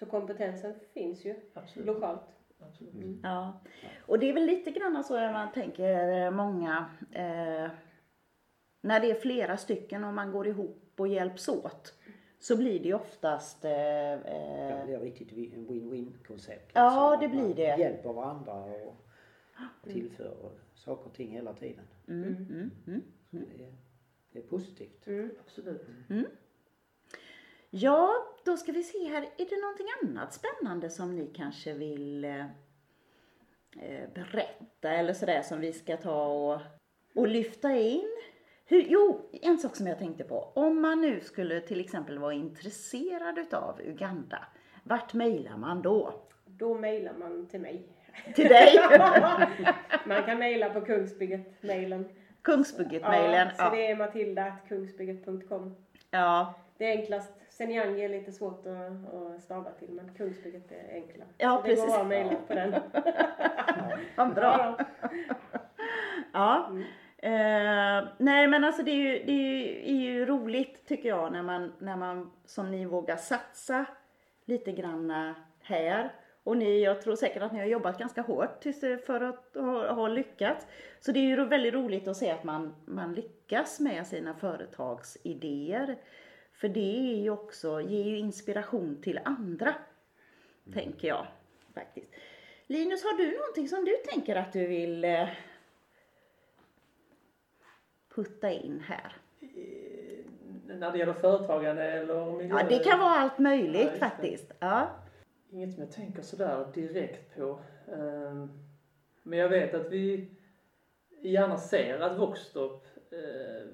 Mm. 0.02 0.10
Så 0.12 0.18
kompetensen 0.18 0.74
finns 0.94 1.26
ju 1.26 1.36
Absolut. 1.54 1.86
lokalt. 1.88 2.22
Absolut. 2.60 2.94
Mm. 2.94 3.20
ja. 3.24 3.62
Och 4.06 4.20
det 4.20 4.30
är 4.30 4.34
väl 4.34 4.46
lite 4.46 4.72
grann 4.72 5.04
så 5.04 5.16
att 5.16 5.32
man 5.34 5.52
tänker 5.52 6.26
eh, 6.26 6.32
många, 6.32 6.86
eh, 7.12 7.70
när 8.82 9.00
det 9.00 9.12
är 9.12 9.16
flera 9.16 9.58
stycken 9.58 10.04
och 10.04 10.14
man 10.14 10.32
går 10.32 10.48
ihop 10.48 10.94
och 10.98 11.08
hjälps 11.08 11.48
åt, 11.50 11.94
så 12.40 12.58
blir 12.58 12.80
det 12.80 12.86
ju 12.88 12.94
oftast 12.94 13.66
eh, 13.66 13.72
Det 13.72 14.78
eh, 14.80 14.86
blir 14.86 15.00
riktigt 15.00 15.32
wi- 15.32 15.54
en 15.56 15.68
win-win 15.68 16.24
koncept. 16.28 16.72
Ja, 16.74 17.14
Att 17.14 17.20
det 17.22 17.28
man 17.28 17.38
blir 17.38 17.56
det. 17.56 17.80
hjälper 17.80 18.14
varandra 18.14 18.54
och 18.54 18.96
tillför 19.84 20.52
saker 20.74 21.06
och 21.06 21.14
ting 21.16 21.32
hela 21.32 21.54
tiden. 21.54 21.86
mm, 22.08 22.28
mm, 22.50 22.72
mm. 22.88 23.02
Så 23.32 23.38
det, 23.58 23.64
är, 23.64 23.74
det 24.32 24.40
är 24.40 24.44
positivt. 24.44 25.08
Mm. 25.08 25.32
Absolut. 25.46 25.82
Ja, 27.74 28.14
då 28.46 28.58
ska 28.58 28.72
vi 28.72 28.84
se 28.84 29.08
här. 29.08 29.22
Är 29.22 29.46
det 29.50 29.62
någonting 29.62 29.88
annat 30.04 30.34
spännande 30.34 30.89
som 30.89 31.16
ni 31.16 31.28
kanske 31.36 31.74
vill 31.74 32.26
eh, 32.26 32.45
eh, 33.80 34.10
berätta 34.14 34.89
eller 34.89 35.14
sådär 35.14 35.41
som 35.41 35.60
vi 35.60 35.74
ska 35.74 35.98
ta 35.98 36.26
och, 36.26 36.62
och 37.16 37.28
lyfta 37.28 37.76
in? 37.76 38.18
Hur, 38.66 38.86
jo, 38.88 39.30
en 39.41 39.58
sak 39.58 39.76
som 39.76 39.88
jag 39.88 40.00
tänkte 40.00 40.24
på. 40.24 40.52
Om 40.56 40.82
man 40.82 41.02
nu 41.02 41.20
skulle 41.20 41.62
till 41.62 41.80
exempel 41.80 42.20
vara 42.20 42.34
intresserad 42.34 43.38
utav 43.38 43.82
Uganda, 43.82 44.45
vart 44.84 45.14
mejlar 45.14 45.58
man 45.58 45.82
då? 45.82 46.14
Då 46.45 46.78
mejlar 46.78 47.14
man 47.14 47.48
till 47.48 47.62
mig. 47.62 47.88
Till 48.36 48.48
dig? 48.48 48.80
Man 50.06 50.24
kan 50.24 50.39
mejla 50.39 50.70
på 50.70 50.82
Kungsbygget-mejlen. 50.82 52.10
Kungsbugget-mejlen. 52.41 53.48
Ja, 53.58 53.66
så 53.70 53.76
det 53.76 53.88
är 53.91 53.95
matilda.kungsbygget.com. 53.95 55.76
ja, 56.12 56.54
Det 56.78 56.86
är 56.86 56.98
enklast. 56.98 57.41
Senjangi 57.52 58.04
är 58.06 58.10
lite 58.10 58.32
svårt 58.32 58.66
att, 58.68 59.14
att 59.14 59.41
stava 59.41 59.72
till 59.72 59.89
men 59.91 60.14
Kungsbygget 60.14 60.72
är 60.72 60.93
enklare. 60.93 61.28
Ja, 61.38 61.56
så 61.58 61.62
det 61.62 61.68
precis. 61.76 61.86
går 61.86 61.91
bra 61.93 62.02
att 62.02 62.08
mejla 62.08 62.36
på 62.47 62.54
den. 62.54 62.76
vad 64.16 64.34
bra. 64.34 64.78
Ja, 64.80 64.86
Ja. 66.34 66.68
Mm. 66.70 66.84
Eh, 67.24 68.08
nej 68.18 68.47
men 68.47 68.64
alltså 68.64 68.84
det 68.84 68.91
är, 68.91 68.95
ju, 68.95 69.24
det 69.26 69.32
är 69.32 69.58
ju, 69.58 69.82
är 69.97 70.02
ju 70.02 70.26
roligt 70.26 70.86
tycker 70.88 71.10
jag 71.10 71.32
när 71.32 71.41
man, 71.43 71.74
när 71.80 71.97
man 71.97 72.32
som 72.45 72.72
ni 72.72 72.86
vågar 72.86 73.16
satsa 73.18 73.86
lite 74.45 74.72
granna 74.72 75.36
här. 75.62 76.12
Och 76.43 76.58
ni, 76.58 76.84
jag 76.84 77.02
tror 77.02 77.16
säkert 77.16 77.43
att 77.43 77.52
ni 77.52 77.60
har 77.60 77.66
jobbat 77.66 77.97
ganska 77.99 78.22
hårt 78.22 78.62
det- 78.64 79.06
för 79.06 79.22
att 79.22 79.56
ha, 79.56 79.91
ha 79.93 80.08
lyckats. 80.08 80.68
Så 80.99 81.12
det 81.12 81.20
är 81.20 81.24
ju 81.38 81.45
väldigt 81.45 81.74
roligt 81.74 82.08
att 82.08 82.18
se 82.18 82.32
att 82.32 82.43
man, 82.43 82.76
man 82.86 83.14
lyckas 83.14 83.80
med 83.80 84.08
sina 84.08 84.34
företagsidéer. 84.34 85.95
För 86.62 86.70
det 86.70 87.14
är 87.14 87.16
ju 87.22 87.30
också, 87.30 87.82
ger 87.82 88.03
ju 88.03 88.18
inspiration 88.18 89.01
till 89.01 89.20
andra. 89.26 89.76
Tänker 90.74 91.07
jag 91.07 91.28
faktiskt. 91.74 92.07
Linus, 92.68 93.03
har 93.03 93.18
du 93.18 93.38
någonting 93.38 93.68
som 93.68 93.86
du 93.86 93.91
tänker 94.12 94.36
att 94.36 94.53
du 94.53 94.68
vill 94.68 95.03
eh, 95.05 95.28
putta 98.16 98.51
in 98.51 98.80
här? 98.88 99.16
Eh, 99.41 100.26
När 100.78 100.91
det 100.91 100.97
gäller 100.97 101.14
företagande 101.14 101.84
eller 101.84 102.32
miljö? 102.32 102.59
Ja, 102.59 102.66
det 102.70 102.80
kan 102.84 102.99
vara 102.99 103.09
allt 103.16 103.34
Ja, 103.38 103.41
möjligt 103.43 103.91
det. 103.93 103.99
faktiskt. 103.99 104.51
Ja. 104.59 104.89
Inget 105.51 105.74
som 105.74 105.84
jag 105.84 105.91
tänker 105.91 106.22
sådär 106.22 106.68
direkt 106.74 107.36
på. 107.36 107.59
Ehm, 107.91 108.49
Men 109.24 109.39
jag 109.39 109.49
vet 109.49 109.74
att 109.74 109.89
vi 109.91 110.28
gärna 111.22 111.57
ser 111.57 111.99
att 111.99 112.20
Voxtorp 112.20 112.84
eh, 113.12 113.68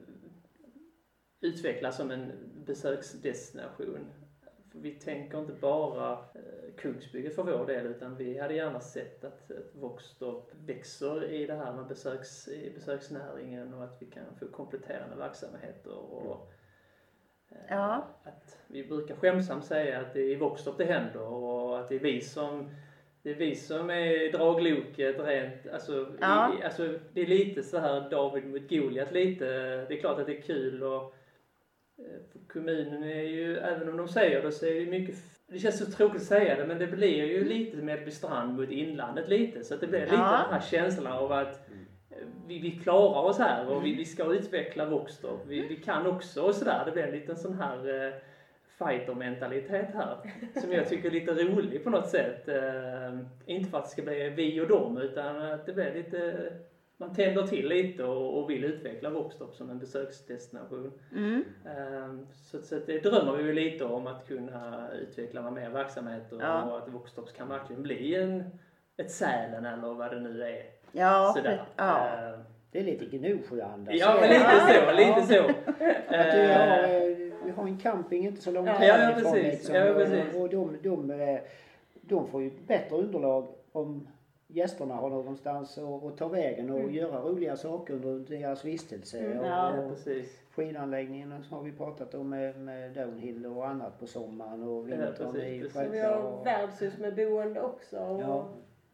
utvecklas 1.42 1.98
som 1.98 2.12
en 2.12 2.32
besöksdestination. 2.68 4.08
För 4.72 4.80
vi 4.80 4.92
tänker 4.92 5.40
inte 5.40 5.54
bara 5.54 6.12
eh, 6.12 6.76
Kungsbygget 6.78 7.36
för 7.36 7.44
vår 7.44 7.66
del 7.66 7.86
utan 7.86 8.16
vi 8.16 8.38
hade 8.40 8.54
gärna 8.54 8.80
sett 8.80 9.24
att, 9.24 9.52
att 9.52 9.76
Voxtorp 9.76 10.52
växer 10.66 11.24
i 11.32 11.46
det 11.48 11.54
här 11.56 11.74
med 11.74 11.88
besöks, 11.88 12.48
i 12.48 12.72
besöksnäringen 12.76 13.74
och 13.74 13.84
att 13.84 13.98
vi 14.02 14.06
kan 14.06 14.36
få 14.40 14.48
kompletterande 14.48 15.16
verksamheter 15.16 15.98
och 15.98 16.52
eh, 17.50 17.58
Ja. 17.70 18.08
att 18.24 18.58
vi 18.68 18.84
brukar 18.88 19.16
skämsamt 19.16 19.66
säga 19.66 20.00
att 20.00 20.14
det 20.14 20.20
är 20.22 20.30
i 20.30 20.36
Voxtorp 20.36 20.78
det 20.78 20.86
händer 20.86 21.22
och 21.22 21.80
att 21.80 21.90
det 21.90 21.96
är 21.96 22.00
vi 22.00 22.22
som 22.22 22.70
det 23.24 23.32
är 23.32 23.36
vi 23.36 23.56
som 23.56 23.90
är 23.90 24.32
dragloket 24.32 25.20
rent, 25.20 25.68
alltså, 25.74 26.16
Ja. 26.22 26.54
i, 26.60 26.64
alltså 26.64 27.00
det 27.14 27.22
är 27.22 27.28
lite 27.28 27.64
så 27.64 27.80
här 27.80 28.10
David 28.10 28.46
mot 28.48 28.70
Goliat 28.70 29.12
lite. 29.12 29.46
Det 29.86 29.94
är 29.94 30.00
klart 30.00 30.20
att 30.20 30.26
det 30.26 30.38
är 30.38 30.42
kul 30.42 30.84
och 30.84 31.14
för 32.32 32.40
kommunen 32.54 33.04
är 33.04 33.22
ju, 33.24 33.58
även 33.58 33.90
om 33.90 33.98
de 33.98 34.08
säger 34.08 34.42
det 34.42 34.52
så 34.52 34.66
är 34.66 34.80
det 34.80 34.86
mycket, 34.86 35.16
det 35.48 35.60
känns 35.60 35.80
så 35.80 35.86
tråkigt 35.86 36.22
att 36.22 36.28
säga 36.28 36.56
det 36.56 36.66
men 36.68 36.80
det 36.80 36.88
blir 36.88 37.26
ju 37.26 37.44
lite 37.44 37.78
Medbystrand 37.78 38.60
mot 38.60 38.70
inlandet 38.70 39.28
lite 39.28 39.64
så 39.64 39.74
att 39.74 39.82
det 39.82 39.88
blir 39.88 40.00
lite 40.00 40.14
Ja. 40.16 40.46
den 40.50 40.54
här 40.54 40.62
känslan 40.62 41.14
av 41.14 41.32
att 41.32 41.70
eh, 42.12 42.28
vi, 42.48 42.60
vi 42.60 42.72
klarar 42.72 43.30
oss 43.30 43.38
här 43.40 43.70
och 43.70 43.86
vi, 43.86 43.96
vi 43.96 44.06
ska 44.06 44.34
utveckla 44.34 44.86
Voxtorp. 44.86 45.42
Vi, 45.48 45.68
vi 45.68 45.76
kan 45.76 46.08
också 46.08 46.42
och 46.42 46.56
sådär. 46.56 46.84
Det 46.86 46.92
blir 46.92 47.04
en 47.04 47.12
liten 47.12 47.38
sån 47.38 47.54
här 47.54 48.06
eh, 48.08 48.14
fighter-mentalitet 48.78 49.94
här. 49.94 50.18
Som 50.62 50.72
jag 50.72 50.90
tycker 50.90 51.08
är 51.10 51.14
lite 51.14 51.32
rolig 51.32 51.84
på 51.84 51.90
något 51.90 52.10
sätt. 52.10 52.48
Eh, 52.48 53.20
inte 53.46 53.70
för 53.70 53.78
att 53.78 53.84
det 53.84 53.90
ska 53.90 54.02
bli 54.02 54.30
vi 54.30 54.62
och 54.62 54.68
dem 54.68 54.98
utan 54.98 55.42
att 55.42 55.66
det 55.66 55.74
blir 55.74 55.94
lite 55.94 56.52
man 56.98 57.14
tänder 57.14 57.48
till 57.48 57.68
lite 57.68 58.04
och, 58.04 58.40
och 58.40 58.50
vill 58.50 58.64
utveckla 58.64 59.10
Voxtorp 59.10 59.56
som 59.56 59.70
en 59.70 59.80
besöksdestination. 59.80 60.92
Mm. 61.16 61.44
Eh, 61.66 62.16
så, 62.34 62.62
så 62.62 62.80
det 62.86 63.00
drömmer 63.04 63.34
vi 63.38 63.44
ju 63.44 63.54
lite 63.54 63.86
om 63.86 64.08
att 64.08 64.28
kunna 64.28 64.90
utveckla 64.92 65.42
med 65.42 65.54
mer 65.54 65.70
verksamheter 65.70 66.38
Ja. 66.42 66.64
och 66.64 66.78
att 66.78 66.90
Voxtorp 66.94 67.34
kan 67.34 67.48
verkligen 67.50 67.84
bli 67.84 68.16
en, 68.16 68.44
ett 68.98 69.12
Sälen 69.12 69.66
eller 69.66 69.94
vad 69.94 70.12
det 70.12 70.20
nu 70.20 70.44
är. 70.44 70.64
Ja, 70.92 71.34
Sådär. 71.38 71.64
ja. 71.76 72.08
Eh, 72.08 72.40
Det 72.72 72.80
är 72.80 72.84
lite 72.84 73.06
Gnosjöanda. 73.18 73.94
Ja, 73.94 74.18
men 74.22 74.30
lite 74.30 74.60
så, 74.60 74.92
lite 74.92 75.22
så. 75.34 75.42
Har, 75.42 75.54
Eh, 76.10 76.96
eh, 76.96 77.18
vi 77.46 77.52
har 77.56 77.64
en 77.64 77.78
camping 77.80 78.26
inte 78.26 78.42
så 78.42 78.52
långt 78.52 78.68
Ja, 78.68 78.86
ja, 78.86 78.94
härifrån. 78.94 79.34
precis. 79.34 79.54
Liksom, 79.54 79.76
Ja, 79.76 79.90
och- 79.90 79.96
precis. 79.96 80.36
Och 80.36 80.50
de, 80.50 80.78
de, 80.84 81.12
eh, 81.12 81.40
de 82.02 82.28
får 82.28 82.42
ju 82.42 82.52
bättre 82.68 82.96
underlag 82.96 83.48
om 83.72 84.08
gästerna 84.48 84.96
har 84.96 85.10
någonstans 85.10 85.78
att, 85.78 86.18
ta 86.18 86.28
vägen 86.28 86.70
och 86.70 86.80
Mm. 86.80 86.94
göra 86.94 87.22
roliga 87.22 87.58
saker 87.58 87.94
under 87.94 88.20
deras 88.38 88.66
vistelse. 88.66 89.20
Mm. 89.20 89.40
Och, 89.40 89.46
Ja. 89.46 89.76
Ja, 89.76 89.90
precis. 89.90 90.42
Skidanläggningen 90.56 91.32
har 91.50 91.62
vi 91.64 91.72
pratat 91.72 92.14
om 92.14 92.30
med, 92.30 92.60
med 92.60 92.92
downhill 92.94 93.46
och 93.46 93.68
annat 93.68 94.00
på 94.00 94.08
sommaren 94.08 94.64
och 94.64 94.70
Ja, 94.90 94.96
vintern 94.96 95.34
precis, 95.34 95.44
är 95.44 95.54
ju 95.54 95.62
precis. 95.62 95.84
Så 95.84 95.90
vi 95.90 96.00
har 96.00 96.44
värdshus 96.44 96.98
med 96.98 97.16
boende 97.16 97.62
också. 97.62 97.98
Och, 98.00 98.22
Ja. 98.22 98.48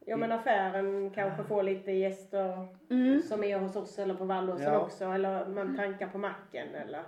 ja. 0.06 0.18
men 0.18 0.32
affären 0.32 1.10
kanske 1.16 1.44
får 1.44 1.64
lite 1.64 1.92
gäster 1.92 2.68
Mm. 2.90 3.22
som 3.22 3.44
är 3.44 3.58
hos 3.60 3.76
oss 3.76 4.00
eller 4.00 4.14
på 4.16 4.26
Vallåsen 4.26 4.74
Ja. 4.74 4.80
också. 4.80 5.06
Eller 5.06 5.46
man 5.46 5.76
tankar 5.76 6.08
på 6.08 6.18
macken 6.18 6.68
eller. 6.76 7.02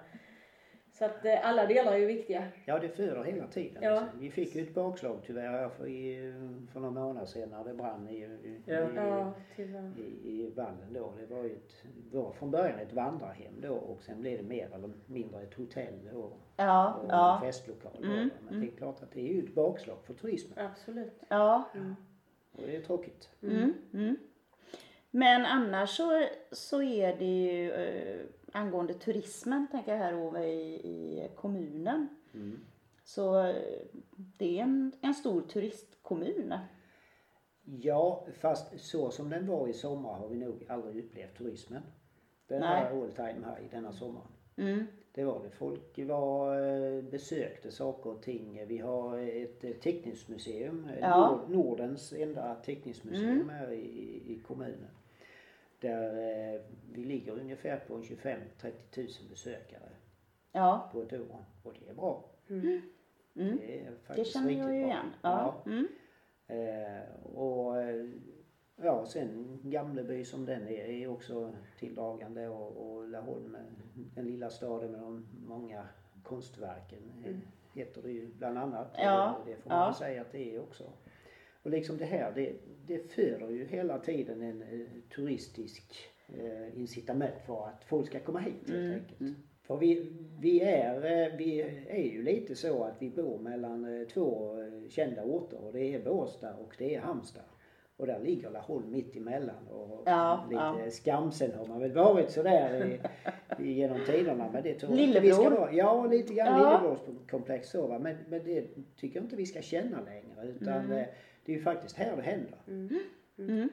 Så 0.97 1.05
att 1.05 1.25
eh, 1.25 1.47
alla 1.49 1.65
delar 1.65 1.93
är 1.93 1.97
ju 1.97 2.05
viktiga. 2.05 2.47
Ja, 2.65 2.79
det 2.79 2.89
föder 2.89 3.23
hela 3.23 3.47
tiden. 3.47 3.83
Ja. 3.83 3.91
Alltså. 3.91 4.17
Vi 4.19 4.31
fick 4.31 4.55
ju 4.55 4.61
ett 4.63 4.73
bakslag 4.73 5.19
tyvärr 5.25 5.69
för, 5.69 5.87
i, 5.87 6.33
för 6.73 6.79
några 6.79 6.93
månader 6.93 7.27
sedan 7.27 7.49
när 7.49 7.63
det 7.63 7.73
brann 7.73 8.09
i, 8.09 8.15
i, 8.17 8.61
Ja. 8.65 8.73
i, 8.73 8.95
Ja, 8.95 9.33
i, 9.97 10.29
i 10.29 10.51
vallen 10.55 10.93
då. 10.93 11.13
Det 11.19 11.35
var 11.35 11.43
ju 11.43 11.51
ett, 11.51 11.83
var 12.11 12.31
från 12.33 12.51
början 12.51 12.79
ett 12.79 12.93
vandrarhem 12.93 13.53
då 13.61 13.73
och 13.73 14.03
sen 14.03 14.21
blev 14.21 14.37
det 14.37 14.43
mer 14.43 14.69
eller 14.73 14.89
mindre 15.05 15.41
ett 15.41 15.53
hotell 15.53 16.09
då. 16.13 16.31
Ja, 16.55 16.93
och 16.93 17.09
ja, 17.09 17.35
en 17.35 17.41
festlokal. 17.41 17.91
då. 17.99 18.07
Mm, 18.07 18.29
Men 18.49 18.59
det 18.61 18.67
är 18.67 18.71
klart 18.77 19.03
att 19.03 19.11
det 19.11 19.21
är 19.29 19.33
ju 19.33 19.39
ett 19.43 19.55
bakslag 19.55 19.97
för 20.05 20.13
turismen 20.13 20.65
Absolut. 20.65 21.21
ja. 21.27 21.69
Mm. 21.75 21.95
och 22.51 22.61
det 22.67 22.75
är 22.75 22.81
tråkigt. 22.81 23.29
Mm. 23.43 23.73
Mm. 23.93 24.17
Men 25.11 25.45
annars 25.45 25.89
så, 25.89 26.25
så 26.51 26.81
är 26.81 27.15
det 27.15 27.25
ju 27.25 27.71
eh, 27.71 28.25
angående 28.55 28.93
turismen, 28.93 29.67
tänker 29.71 29.91
jag 29.91 29.99
här 29.99 30.15
Ove, 30.15 30.45
i, 30.47 30.73
i 30.75 31.29
kommunen. 31.35 32.07
Mm. 32.33 32.59
Så 33.03 33.53
det 34.37 34.59
är 34.59 34.63
en, 34.63 34.91
en 35.01 35.13
stor 35.13 35.41
turistkommun. 35.41 36.53
Ja, 37.65 38.27
fast 38.39 38.79
så 38.79 39.11
som 39.11 39.29
den 39.29 39.47
var 39.47 39.67
i 39.67 39.73
sommar 39.73 40.13
har 40.13 40.27
vi 40.27 40.37
nog 40.37 40.65
aldrig 40.69 41.05
upplevt 41.05 41.37
turismen. 41.37 41.81
Den 42.47 42.59
Nej. 42.61 42.93
var 42.93 43.01
all 43.03 43.11
time 43.11 43.33
high 43.45 43.69
denna 43.71 43.91
sommaren. 43.91 44.27
Mm. 44.57 44.85
Det 45.11 45.23
var 45.23 45.43
det. 45.43 45.49
Folk 45.49 45.97
var, 45.99 46.59
eh, 46.61 47.01
besökte 47.03 47.71
saker 47.71 48.09
och 48.09 48.21
ting. 48.21 48.67
Vi 48.67 48.77
har 48.77 49.17
ett 49.19 49.63
eh, 49.63 49.71
tekniskt 49.71 50.27
museum, 50.29 50.85
eh, 50.89 50.99
Ja. 50.99 51.31
Nord- 51.47 51.49
Nordens 51.55 52.13
enda 52.13 52.55
tekniskt 52.55 53.03
museum 53.03 53.31
Mm. 53.31 53.49
här 53.49 53.71
i, 53.71 54.23
i 54.27 54.39
kommunen. 54.47 54.89
Där 55.85 56.53
eh, 56.55 56.61
vi 56.91 57.03
ligger 57.03 57.31
ungefär 57.39 57.77
på 57.77 57.97
25-30 57.97 58.37
000 58.97 59.07
besökare 59.29 59.89
Ja, 60.51 60.89
på 60.91 61.01
ett 61.01 61.13
år. 61.13 61.45
Och 61.63 61.73
det 61.79 61.89
är 61.89 61.93
bra. 61.93 62.25
Mm. 62.49 62.81
mm. 63.35 63.57
Det 63.57 63.79
är 63.79 63.91
det 63.91 63.97
faktiskt 64.07 64.33
känner 64.33 64.47
riktigt 64.47 64.63
jag 64.65 64.75
ju 64.75 64.81
bra. 64.81 64.87
igen. 64.87 65.05
Ja. 65.21 65.63
Mm. 65.65 65.87
Eh, 66.47 67.25
och 67.35 67.81
eh, 67.81 68.05
ja, 68.75 69.05
sen 69.05 69.59
Gamleby 69.63 70.25
som 70.25 70.45
den 70.45 70.67
är, 70.67 70.85
är 70.85 71.07
också 71.07 71.53
tilldragande 71.79 72.47
och, 72.47 72.95
och 72.95 73.07
Laholm, 73.09 73.55
eh, 73.55 73.61
den 74.15 74.25
lilla 74.25 74.49
staden 74.49 74.91
med 74.91 75.01
de 75.01 75.25
många 75.47 75.87
konstverken, 76.23 76.99
Mm. 77.25 77.41
heter 77.73 78.01
det 78.01 78.11
ju 78.11 78.27
bland 78.37 78.57
annat. 78.57 78.95
Ja, 78.97 79.35
Och 79.35 79.45
det 79.45 79.55
får 79.55 79.69
man 79.69 79.87
ja. 79.87 79.93
säga 79.93 80.21
att 80.21 80.31
det 80.31 80.55
är 80.55 80.61
också. 80.61 80.83
Och 81.65 81.71
liksom 81.71 81.97
det 81.97 82.05
här, 82.05 82.31
det, 82.35 82.53
det 82.87 83.11
föder 83.11 83.49
ju 83.49 83.65
hela 83.65 83.99
tiden 83.99 84.41
en 84.41 84.61
eh, 84.61 84.79
turistisk 85.15 85.83
eh, 86.39 86.79
incitament 86.79 87.33
för 87.45 87.67
att 87.67 87.83
folk 87.83 88.07
ska 88.07 88.19
komma 88.19 88.39
hit 88.39 88.53
helt 88.67 88.69
Mm, 88.79 88.93
enkelt. 88.93 89.19
mm. 89.21 89.35
För 89.63 89.77
vi, 89.77 90.11
vi, 90.39 90.61
är, 90.61 90.95
eh, 90.95 91.37
vi 91.37 91.61
är 91.89 92.03
ju 92.03 92.23
lite 92.23 92.55
så 92.55 92.83
att 92.83 92.95
vi 93.01 93.09
bor 93.09 93.39
mellan 93.39 93.99
eh, 94.01 94.07
två 94.07 94.59
eh, 94.61 94.89
kända 94.89 95.23
orter 95.23 95.57
och 95.65 95.73
det 95.73 95.95
är 95.95 95.99
Båstad 96.03 96.53
och 96.55 96.75
det 96.77 96.95
är 96.95 96.99
Halmstad. 97.01 97.43
Och 97.97 98.07
där 98.07 98.19
ligger 98.19 98.49
Laholm 98.51 98.91
mitt 98.91 99.15
emellan 99.15 99.67
och 99.67 100.01
Ja, 100.05 100.45
lite 100.49 100.61
ja. 100.85 100.91
skamsen 100.91 101.51
har 101.57 101.65
man 101.67 101.79
väl 101.79 101.91
varit 101.91 102.31
sådär 102.31 102.99
i, 103.59 103.71
genom 103.73 103.97
tiderna. 104.05 104.49
Men 104.53 104.63
det 104.63 104.73
tror 104.73 104.91
jag 104.97 105.07
inte 105.07 105.19
vi 105.19 105.31
ska. 105.31 105.69
Ja, 105.71 106.05
lite 106.05 106.33
grann 106.33 106.47
Ja. 106.61 106.81
lillebrorskomplex 106.81 107.69
så 107.69 107.87
va. 107.87 107.99
Men, 107.99 108.15
men 108.29 108.43
det 108.45 108.65
tycker 108.97 109.15
jag 109.19 109.25
inte 109.25 109.35
vi 109.35 109.45
ska 109.45 109.61
känna 109.61 110.01
längre 110.01 110.47
utan 110.49 110.85
Mm. 110.85 111.05
Det 111.45 111.51
är 111.51 111.57
ju 111.57 111.63
faktiskt 111.63 111.95
här 111.97 112.15
det 112.15 112.21
händer. 112.21 112.59
Mm. 113.37 113.69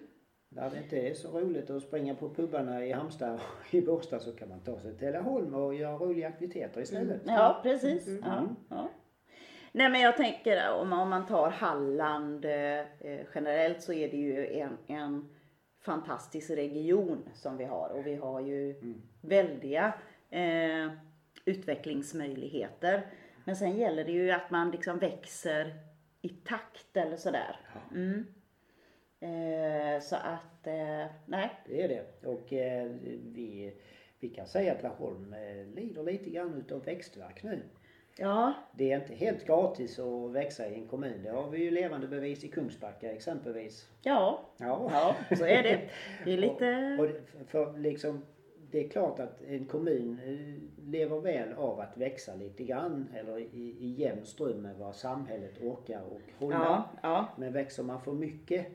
När 0.48 0.70
det 0.70 0.78
inte 0.78 0.96
är 1.08 1.14
så 1.14 1.40
roligt 1.40 1.70
att 1.70 1.82
springa 1.82 2.14
på 2.14 2.28
pubarna 2.34 2.84
i 2.86 2.92
Halmstad 2.92 3.34
och 3.34 3.74
i 3.74 3.80
Båstad 3.82 4.20
så 4.20 4.32
kan 4.32 4.48
man 4.48 4.60
ta 4.60 4.78
sig 4.80 4.98
till 4.98 5.12
Laholm 5.12 5.54
och 5.54 5.74
göra 5.74 5.96
roliga 5.96 6.28
aktiviteter 6.28 6.80
istället. 6.80 7.20
Ja, 7.26 7.60
precis. 7.62 8.06
Mm. 8.08 8.22
Ja, 8.26 8.38
Mm. 8.38 8.56
ja. 8.68 8.88
Nej 9.72 9.90
men 9.90 10.00
jag 10.00 10.16
tänker 10.16 10.72
om, 10.72 10.92
om 10.92 11.10
man 11.10 11.26
tar 11.26 11.50
Halland 11.50 12.44
eh, 12.44 12.80
eh, 12.80 13.20
generellt 13.34 13.82
så 13.82 13.92
är 13.92 14.08
det 14.10 14.16
ju 14.16 14.46
en, 14.46 14.78
en 14.86 15.28
fantastisk 15.84 16.50
region 16.50 17.28
som 17.34 17.56
vi 17.56 17.64
har 17.64 17.88
och 17.88 18.06
vi 18.06 18.14
har 18.14 18.40
ju 18.40 18.70
Mm. 18.70 19.02
väldiga 19.20 19.94
eh, 20.30 20.90
utvecklingsmöjligheter. 21.44 23.06
Men 23.44 23.56
sen 23.56 23.76
gäller 23.76 24.04
det 24.04 24.12
ju 24.12 24.30
att 24.30 24.50
man 24.50 24.70
liksom 24.70 24.98
växer 24.98 25.74
i 26.22 26.28
takt 26.28 26.96
eller 26.96 27.16
sådär. 27.16 27.56
Mm. 27.90 28.26
Eh, 29.20 30.00
så 30.00 30.16
att, 30.16 30.66
eh, 30.66 31.06
nej. 31.26 31.50
Det 31.66 31.82
är 31.82 31.88
det. 31.88 32.26
Och 32.28 32.52
eh, 32.52 32.90
vi, 33.32 33.74
vi 34.20 34.28
kan 34.28 34.46
säga 34.46 34.72
att 34.72 34.82
Laholm 34.82 35.32
eh, 35.32 35.66
lider 35.74 36.02
lite 36.02 36.30
grann 36.30 36.54
utav 36.54 36.84
växtverk 36.84 37.42
nu. 37.42 37.62
Ja, 38.18 38.52
Det 38.76 38.92
är 38.92 38.96
inte 39.00 39.14
helt 39.14 39.46
gratis 39.46 39.98
att 39.98 40.30
växa 40.30 40.68
i 40.68 40.74
en 40.74 40.86
kommun. 40.88 41.22
Det 41.22 41.30
har 41.30 41.50
vi 41.50 41.58
ju 41.64 41.70
levande 41.70 42.08
bevis 42.08 42.44
i 42.44 42.48
Kungsbacka 42.48 43.12
exempelvis. 43.12 43.88
ja, 44.02 44.40
Ja. 44.58 44.88
ja, 45.30 45.36
så 45.36 45.44
är 45.46 45.62
det. 45.62 45.80
Det 46.24 46.32
är 46.32 46.36
lite, 46.38 46.96
Och 47.00 47.06
det- 47.06 47.44
för 47.46 47.78
liksom, 47.78 48.24
det 48.72 48.84
är 48.84 48.88
klart 48.88 49.20
att 49.20 49.42
en 49.42 49.64
kommun 49.64 50.18
eh, 50.24 50.84
lever 50.90 51.20
väl 51.20 51.52
av 51.52 51.80
att 51.80 51.96
växa 51.96 52.34
lite 52.34 52.64
grann 52.64 53.08
eller 53.14 53.38
i, 53.38 53.76
i 53.80 53.94
jämn 53.98 54.24
ström 54.24 54.62
med 54.62 54.76
vad 54.76 54.96
samhället 54.96 55.62
orkar 55.62 56.02
och 56.02 56.20
hålla. 56.38 56.54
ja, 56.54 56.88
ja, 57.02 57.28
Men 57.36 57.52
växer 57.52 57.82
man 57.82 58.00
för 58.00 58.12
mycket 58.12 58.66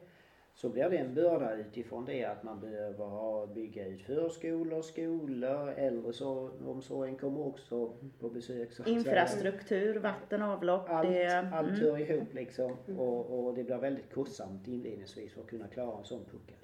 så 0.53 0.69
blir 0.69 0.89
det 0.89 0.97
en 0.97 1.13
börda 1.13 1.55
utifrån 1.55 2.05
det 2.05 2.25
att 2.25 2.43
man 2.43 2.59
behöver 2.59 3.05
ha, 3.05 3.47
bygga 3.47 3.87
ut 3.87 4.01
förskolor, 4.01 4.81
skolor, 4.81 5.69
äldreomsorgen 5.69 7.15
kommer 7.15 7.47
också 7.47 7.93
på 8.19 8.29
besök. 8.29 8.71
Så 8.71 8.83
infrastruktur, 8.83 9.99
vatten, 9.99 10.41
avlopp. 10.41 10.89
Allt, 10.89 11.09
det, 11.09 11.49
allt 11.53 11.69
mm, 11.69 11.81
hör 11.81 11.97
ihop 11.97 12.33
liksom 12.33 12.71
och, 12.97 13.47
och 13.47 13.55
det 13.55 13.63
blir 13.63 13.77
väldigt 13.77 14.13
kostsamt 14.13 14.67
inledningsvis 14.67 15.33
för 15.33 15.41
att 15.41 15.47
kunna 15.47 15.67
klara 15.67 15.97
en 15.97 16.05
sån 16.05 16.25
puckel. 16.25 16.57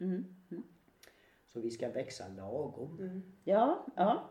mm, 0.00 0.24
mm. 0.50 0.62
Så 1.56 1.62
vi 1.62 1.70
ska 1.70 1.88
växa 1.88 2.24
lagom. 2.36 3.22
Ja, 3.44 3.84
ja. 3.94 4.22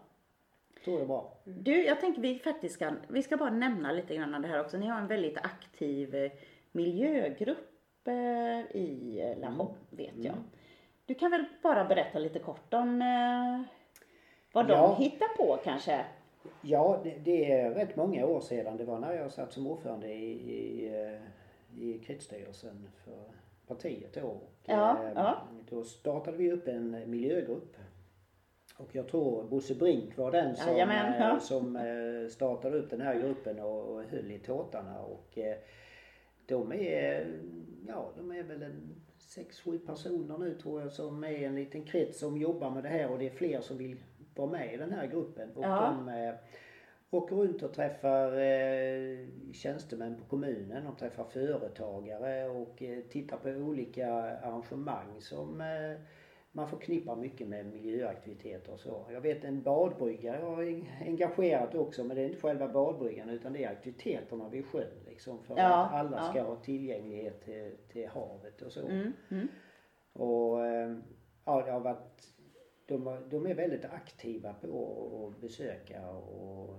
Tror 0.83 0.99
jag 0.99 1.07
bra. 1.07 1.33
Du, 1.43 1.85
jag 1.85 1.99
tänker 1.99 2.21
vi 2.21 2.39
faktiskt 2.39 2.75
ska, 2.75 2.91
vi 3.07 3.23
ska 3.23 3.37
bara 3.37 3.49
nämna 3.49 3.91
lite 3.91 4.15
grann 4.15 4.33
om 4.35 4.41
det 4.41 4.47
här 4.47 4.61
också. 4.61 4.77
Ni 4.77 4.87
har 4.87 4.97
en 4.99 5.07
väldigt 5.07 5.37
aktiv 5.37 6.15
eh, 6.15 6.31
miljögrupp 6.71 8.07
eh, 8.07 8.13
i 8.77 9.19
eh, 9.23 9.39
Laholm, 9.41 9.73
vet 9.89 10.15
jag. 10.17 10.35
Du 11.05 11.13
kan 11.13 11.31
väl 11.31 11.45
bara 11.63 11.85
berätta 11.85 12.19
lite 12.19 12.39
kort 12.39 12.73
om 12.73 12.99
vad 14.53 14.67
de 14.67 14.73
Ja. 14.73 14.95
hittar 14.99 15.27
på 15.37 15.57
kanske? 15.63 16.05
Ja, 16.61 16.99
det, 17.03 17.17
det 17.23 17.51
är 17.51 17.71
rätt 17.71 17.95
många 17.95 18.25
år 18.25 18.41
sedan. 18.41 18.77
Det 18.77 18.83
var 18.83 18.99
när 18.99 19.13
jag 19.13 19.31
satt 19.31 19.53
som 19.53 19.67
ordförande 19.67 20.07
i, 20.13 20.31
i, 20.53 21.19
i 21.77 21.99
kretstyrelsen 21.99 22.87
för 23.05 23.23
partiet 23.67 24.13
då. 24.13 24.21
Och, 24.21 24.51
Ja, 24.65 25.03
eh, 25.03 25.11
ja. 25.15 25.41
Då 25.69 25.83
startade 25.83 26.37
vi 26.37 26.51
upp 26.51 26.67
en 26.67 27.09
miljögrupp. 27.09 27.75
Och 28.77 28.95
jag 28.95 29.07
tror 29.07 29.43
Bosse 29.43 29.75
Brink 29.75 30.17
var 30.17 30.31
den 30.31 30.55
som, 30.55 30.71
Jajamän, 30.71 31.13
eh, 31.13 31.19
ja. 31.19 31.39
som 31.39 31.75
eh, 31.75 32.29
startade 32.29 32.77
upp 32.77 32.89
den 32.89 33.01
här 33.01 33.19
gruppen 33.19 33.59
och, 33.59 33.79
och 33.93 34.03
höll 34.03 34.31
i 34.31 34.39
tåtarna. 34.39 34.99
Och 35.01 35.37
eh, 35.37 35.57
de 36.45 36.71
är, 36.73 37.27
ja 37.87 38.11
de 38.17 38.31
är 38.31 38.43
väl 38.43 38.63
en 38.63 38.95
sex, 39.17 39.59
sju 39.59 39.79
personer 39.79 40.37
nu 40.37 40.53
tror 40.53 40.81
jag 40.81 40.91
som 40.91 41.23
är 41.23 41.47
en 41.47 41.55
liten 41.55 41.83
krets 41.83 42.19
som 42.19 42.37
jobbar 42.37 42.69
med 42.69 42.83
det 42.83 42.89
här 42.89 43.11
och 43.11 43.19
det 43.19 43.25
är 43.25 43.29
fler 43.29 43.61
som 43.61 43.77
vill 43.77 43.97
vara 44.35 44.49
med 44.51 44.73
i 44.73 44.77
den 44.77 44.91
här 44.91 45.07
gruppen. 45.07 45.49
Och 45.55 45.63
Ja. 45.63 45.95
de 45.97 46.09
åker 47.17 47.35
runt 47.35 47.63
och 47.63 47.73
träffar 47.73 48.37
eh, 48.37 49.27
tjänstemän 49.53 50.15
på 50.15 50.25
kommunen, 50.25 50.85
de 50.85 50.95
träffar 50.95 51.23
företagare 51.23 52.49
och 52.49 52.83
eh, 52.83 52.99
tittar 53.03 53.37
på 53.37 53.49
olika 53.49 54.13
arrangemang 54.13 55.21
som 55.21 55.61
eh, 55.61 56.01
man 56.51 56.67
förknippar 56.69 57.15
mycket 57.15 57.47
med 57.47 57.65
miljöaktiviteter 57.65 58.73
och 58.73 58.79
så. 58.79 59.05
Jag 59.11 59.21
vet 59.21 59.43
en 59.43 59.61
badbryggare 59.63 60.41
har 60.45 60.63
en- 60.63 60.85
engagerat 61.05 61.75
också 61.75 62.03
men 62.03 62.15
det 62.17 62.21
är 62.23 62.27
inte 62.27 62.39
själva 62.41 62.67
badbryggan 62.67 63.29
utan 63.29 63.53
det 63.53 63.63
är 63.63 63.69
aktiviteterna 63.71 64.49
vid 64.49 64.65
sjön 64.65 65.03
liksom 65.07 65.43
för 65.43 65.57
Ja, 65.57 65.85
att 65.85 65.93
alla 65.93 66.17
ja. 66.17 66.23
ska 66.31 66.41
ha 66.43 66.55
tillgänglighet 66.55 67.41
till, 67.45 67.71
till 67.91 68.07
havet 68.07 68.61
och 68.61 68.71
så. 68.71 68.87
Mm, 68.87 69.13
mm. 69.31 69.47
Och 70.13 70.59
ja, 71.45 71.61
det 71.65 71.71
har 71.71 71.79
varit, 71.79 72.27
de, 72.85 73.05
har- 73.07 73.21
de 73.29 73.45
är 73.45 73.53
väldigt 73.55 73.85
aktiva 73.85 74.53
på 74.53 75.31
att 75.35 75.41
besöka 75.41 76.09
och 76.09 76.75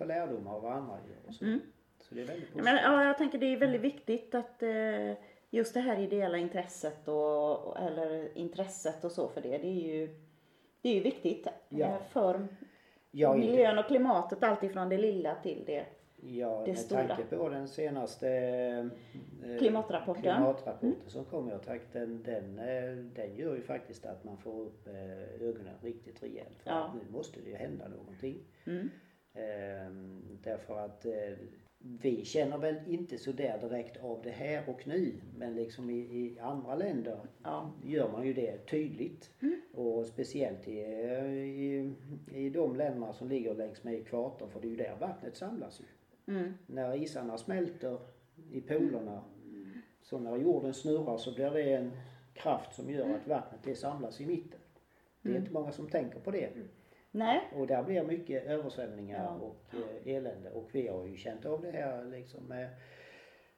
ta 0.00 0.04
lärdom 0.06 0.46
av 0.46 0.62
vad 0.62 0.72
andra 0.72 0.94
gör 0.94 1.28
och 1.28 1.34
så. 1.34 1.44
Mm. 1.44 1.60
Så 1.98 2.14
det 2.14 2.20
är 2.22 2.26
väldigt 2.26 2.52
positivt. 2.52 2.64
Men, 2.64 2.76
ja, 2.76 3.04
jag 3.04 3.18
tänker 3.18 3.38
det 3.38 3.46
är 3.46 3.56
väldigt 3.56 3.80
viktigt 3.80 4.34
att 4.34 4.62
eh, 4.62 5.12
just 5.50 5.74
det 5.74 5.80
här 5.80 5.98
ideella 6.00 6.38
intresset 6.38 7.08
och, 7.08 7.58
och, 7.66 7.78
eller 7.78 8.38
intresset 8.38 9.04
och 9.04 9.12
så 9.12 9.28
för 9.28 9.40
det, 9.40 9.58
det 9.58 9.66
är 9.68 9.96
ju, 9.96 10.08
det 10.82 10.88
är 10.88 10.94
ju 10.94 11.00
viktigt 11.00 11.46
Ja. 11.68 11.86
eh, 11.86 12.02
för 12.10 12.48
Ja, 13.10 13.34
miljön 13.36 13.78
och 13.78 13.86
klimatet, 13.86 14.42
allt 14.42 14.62
ifrån 14.62 14.88
det 14.88 14.98
lilla 14.98 15.34
till 15.34 15.62
det. 15.66 15.86
Ja, 16.22 16.62
det 16.64 16.70
med 16.70 16.78
stora. 16.78 17.06
tanke 17.08 17.36
på 17.36 17.48
den 17.48 17.68
senaste 17.68 18.28
eh, 19.44 19.58
Klimatrapporten. 19.58 20.22
klimatrapporten 20.22 20.94
som 21.06 21.24
kom, 21.24 21.48
jag 21.48 21.62
tack, 21.62 21.80
den, 21.92 22.22
den, 22.22 22.58
eh, 22.58 22.96
den 23.14 23.36
gör 23.36 23.54
ju 23.56 23.62
faktiskt 23.62 24.06
att 24.06 24.24
man 24.24 24.36
får 24.38 24.60
upp 24.60 24.86
eh, 24.88 25.46
ögonen 25.48 25.74
riktigt 25.82 26.22
rejält. 26.22 26.62
För 26.64 26.70
Ja. 26.70 26.94
nu 26.94 27.12
måste 27.12 27.40
det 27.40 27.50
ju 27.50 27.56
hända 27.56 27.88
någonting. 27.88 28.38
Mm. 28.66 28.90
Ehm, 29.34 30.22
därför 30.42 30.78
att 30.78 31.04
eh, 31.04 31.12
vi 31.78 32.24
känner 32.24 32.58
väl 32.58 32.76
inte 32.86 33.18
så 33.18 33.32
där 33.32 33.58
direkt 33.58 33.96
av 34.04 34.20
det 34.22 34.30
här 34.30 34.68
och 34.68 34.86
nu. 34.86 35.14
Men 35.38 35.54
liksom 35.54 35.90
i, 35.90 35.98
i 35.98 36.38
andra 36.40 36.74
länder 36.74 37.18
Ja. 37.42 37.72
gör 37.84 38.12
man 38.12 38.26
ju 38.26 38.32
det 38.32 38.66
tydligt. 38.66 39.30
Och 39.74 40.06
speciellt 40.06 40.68
i, 40.68 40.78
i, 40.80 41.92
i 42.34 42.50
de 42.50 42.76
länderna 42.76 43.12
som 43.12 43.28
ligger 43.28 43.54
längs 43.54 43.84
med 43.84 43.94
ekvatorn. 43.94 44.50
För 44.50 44.60
det 44.60 44.66
är 44.66 44.70
ju 44.70 44.76
där 44.76 44.96
vattnet 45.00 45.36
samlas 45.36 45.80
ju. 45.80 45.84
Mm. 46.34 46.54
När 46.66 47.02
isarna 47.02 47.38
smälter 47.38 47.98
i 48.52 48.60
polerna. 48.60 49.24
Så 50.02 50.18
när 50.18 50.36
jorden 50.36 50.74
snurrar 50.74 51.16
så 51.16 51.34
blir 51.34 51.50
det 51.50 51.72
en 51.72 51.90
kraft 52.34 52.74
som 52.74 52.90
gör 52.90 53.14
att 53.14 53.28
vattnet 53.28 53.60
det 53.64 53.74
samlas 53.74 54.20
i 54.20 54.26
mitten. 54.26 54.60
Det 55.22 55.30
är 55.32 55.36
inte 55.36 55.52
många 55.52 55.72
som 55.72 55.88
tänker 55.88 56.20
på 56.20 56.30
det. 56.30 56.48
Nej, 57.10 57.40
Och 57.56 57.66
där 57.66 57.82
blir 57.82 58.02
mycket 58.02 58.46
översvämningar 58.46 59.24
Ja. 59.24 59.46
och 59.46 59.74
eh, 59.74 60.14
elände. 60.16 60.50
Och 60.50 60.68
vi 60.72 60.88
har 60.88 61.06
ju 61.06 61.16
känt 61.16 61.46
av 61.46 61.62
det 61.62 61.70
här 61.70 62.04
liksom 62.04 62.44
med, 62.44 62.70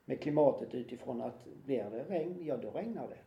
med 0.04 0.20
klimatet 0.20 0.74
utifrån 0.74 1.22
att 1.22 1.44
blir 1.44 1.90
det 1.90 2.04
regn, 2.04 2.44
ja 2.44 2.56
då 2.56 2.70
regnar 2.70 3.08
det. 3.08 3.18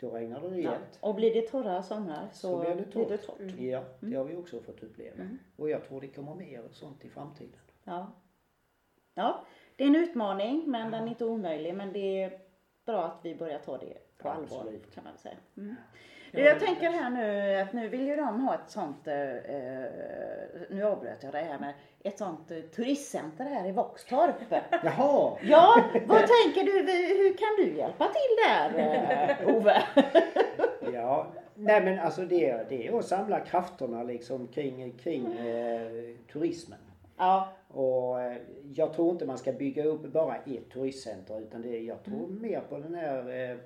Då 0.00 0.10
regnar 0.10 0.40
det 0.40 0.46
ja. 0.46 0.52
rejält. 0.52 0.98
och 1.00 1.14
blir 1.14 1.34
det 1.34 1.42
torra 1.42 1.82
somrar 1.82 2.28
så, 2.32 2.38
Så 2.48 2.60
blir 2.60 2.74
det 2.74 2.84
torrt. 2.84 2.92
Blir 2.92 3.16
det 3.16 3.18
torrt. 3.18 3.60
Ja, 3.60 3.84
det 4.00 4.16
har 4.16 4.24
vi 4.24 4.36
också 4.36 4.60
fått 4.60 4.82
uppleva. 4.82 5.22
Mm. 5.22 5.38
Och 5.56 5.70
jag 5.70 5.84
tror 5.84 6.00
det 6.00 6.08
kommer 6.08 6.34
mer 6.34 6.62
sånt 6.70 7.04
i 7.04 7.08
framtiden. 7.08 7.60
Ja. 7.84 8.12
ja, 9.14 9.44
det 9.76 9.84
är 9.84 9.88
en 9.88 9.96
utmaning 9.96 10.64
men 10.66 10.90
den 10.90 11.04
är 11.04 11.08
inte 11.08 11.24
omöjlig 11.24 11.74
men 11.74 11.92
det 11.92 12.22
är 12.22 12.40
bra 12.84 13.04
att 13.04 13.20
vi 13.22 13.34
börjar 13.34 13.58
ta 13.58 13.78
det 13.78 13.98
på 14.18 14.28
allvar 14.28 14.58
Absolut. 14.58 14.94
kan 14.94 15.04
man 15.04 15.12
väl 15.12 15.20
säga. 15.20 15.36
Mm. 15.56 15.76
Du, 16.32 16.40
jag 16.40 16.60
tänker 16.60 16.90
här 16.90 17.10
nu 17.10 17.60
att 17.60 17.72
nu 17.72 17.88
vill 17.88 18.06
ju 18.06 18.16
de 18.16 18.40
ha 18.40 18.54
ett 18.54 18.70
sånt, 18.70 19.06
eh, 19.08 19.32
eh, 19.32 19.84
nu 20.70 20.84
avbröt 20.84 21.22
jag 21.22 21.32
det 21.32 21.38
här 21.38 21.58
med 21.58 21.72
ett 22.02 22.18
sånt 22.18 22.50
eh, 22.50 22.58
turistcenter 22.58 23.44
här 23.44 23.68
i 23.68 23.72
Våxtorp. 23.72 24.34
Jaha! 24.84 25.36
Ja, 25.42 25.84
vad 26.06 26.18
tänker 26.18 26.64
du, 26.64 26.72
hur 27.18 27.36
kan 27.36 27.48
du 27.56 27.78
hjälpa 27.78 28.04
till 28.04 28.36
där 28.48 28.78
eh, 29.48 29.56
Ove? 29.56 29.82
Ja, 30.92 31.26
nej 31.54 31.84
men 31.84 31.98
alltså 32.00 32.22
det, 32.22 32.68
det 32.68 32.86
är 32.86 32.98
att 32.98 33.04
samla 33.04 33.40
krafterna 33.40 34.02
liksom 34.02 34.46
kring, 34.46 34.92
kring 34.92 35.32
eh, 35.38 35.90
turismen. 36.32 36.78
Ja, 37.16 37.48
Och 37.68 38.20
eh, 38.20 38.36
jag 38.74 38.92
tror 38.94 39.10
inte 39.10 39.26
man 39.26 39.38
ska 39.38 39.52
bygga 39.52 39.84
upp 39.84 40.02
bara 40.02 40.36
ett 40.36 40.70
turistcenter 40.72 41.40
utan 41.40 41.62
det, 41.62 41.78
jag 41.78 42.04
tror 42.04 42.28
mer 42.28 42.60
på 42.60 42.78
den 42.78 42.94
här 42.94 43.58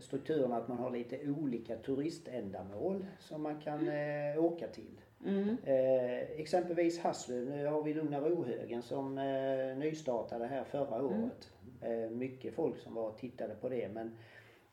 strukturen 0.00 0.52
att 0.52 0.68
man 0.68 0.78
har 0.78 0.90
lite 0.90 1.18
olika 1.30 1.76
turiständamål 1.76 3.06
som 3.20 3.42
man 3.42 3.60
kan 3.60 3.88
eh, 3.88 4.44
åka 4.44 4.66
till. 4.68 5.00
mm, 5.26 5.56
Eh, 5.64 6.20
exempelvis 6.40 6.98
Haslöv, 7.00 7.46
nu 7.50 7.66
har 7.66 7.82
vi 7.82 7.94
Lugna 7.94 8.20
Rohögen 8.20 8.82
som 8.82 9.18
eh, 9.18 9.76
nystartade 9.78 10.46
här 10.46 10.64
förra 10.64 11.02
året. 11.04 11.50
Eh, 11.82 12.10
mycket 12.10 12.54
folk 12.54 12.78
som 12.78 12.94
var 12.94 13.08
och 13.08 13.18
tittade 13.18 13.54
på 13.54 13.68
det 13.68 13.88
men 13.88 14.16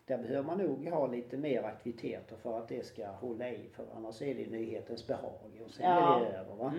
där 0.05 0.17
behöver 0.17 0.43
man 0.43 0.57
nog 0.57 0.87
ha 0.87 1.07
lite 1.07 1.37
mer 1.37 1.63
aktiviteter 1.63 2.35
för 2.35 2.57
att 2.59 2.67
det 2.67 2.85
ska 2.85 3.07
hålla 3.07 3.49
i 3.49 3.59
för 3.71 3.85
annars 3.95 4.21
är 4.21 4.35
det 4.35 4.49
nyhetens 4.51 5.07
behag 5.07 5.61
och 5.65 5.71
sen 5.71 5.85
Ja. 5.85 6.19
är 6.19 6.25
det 6.31 6.37
över. 6.37 6.55
Va? 6.55 6.73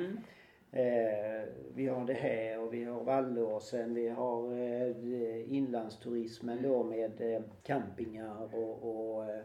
Mm, 0.75 0.87
Eh, 0.87 1.49
vi 1.75 1.87
har 1.89 2.07
det 2.07 2.13
här 2.15 2.59
och 2.61 2.75
vi 2.75 2.85
har 2.85 3.05
Vallåsen, 3.05 3.95
vi 3.95 4.09
har 4.09 4.53
eh, 4.53 5.53
inlandsturismen 5.55 6.63
då 6.63 6.83
med 6.85 7.21
eh, 7.21 7.43
campingar 7.63 8.55
och, 8.55 8.83
och 9.17 9.25
eh, 9.25 9.39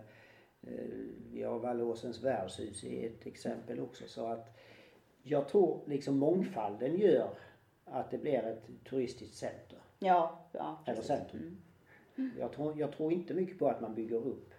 eh, 0.62 0.86
vi 1.32 1.44
har 1.44 1.60
Vallåsens 1.60 2.24
värdshus 2.24 2.84
i 2.84 3.06
ett 3.06 3.26
exempel 3.28 3.80
också. 3.80 4.04
Så 4.08 4.26
att 4.26 4.58
jag 5.24 5.48
tror 5.48 5.80
liksom 5.86 6.18
mångfalden 6.18 6.98
gör 6.98 7.30
att 7.86 8.12
det 8.12 8.18
blir 8.18 8.44
ett 8.48 8.70
turistiskt 8.90 9.36
center. 9.38 9.80
ja, 10.00 10.40
ja. 10.52 10.80
Eller 10.86 11.02
centrum. 11.02 11.58
Jag, 12.40 12.52
tror, 12.54 12.80
jag 12.80 12.92
tror 12.92 13.14
inte 13.14 13.34
mycket 13.34 13.60
på 13.60 13.68
att 13.68 13.82
man 13.82 13.96
bygger 13.96 14.18
upp 14.28 14.54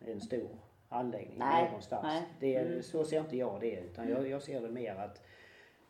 en 0.00 0.20
stor 0.20 0.48
anläggning 0.88 1.38
Nej, 1.38 1.64
någonstans. 1.64 2.02
nej. 2.04 2.22
Det, 2.40 2.54
är- 2.54 2.66
Mm. 2.66 2.82
Så 2.82 3.04
ser 3.04 3.20
inte 3.20 3.36
jag 3.36 3.60
det 3.60 3.80
utan 3.80 4.08
jag, 4.08 4.28
jag 4.28 4.42
ser 4.42 4.60
det 4.60 4.68
mer 4.70 4.94
att 4.94 5.22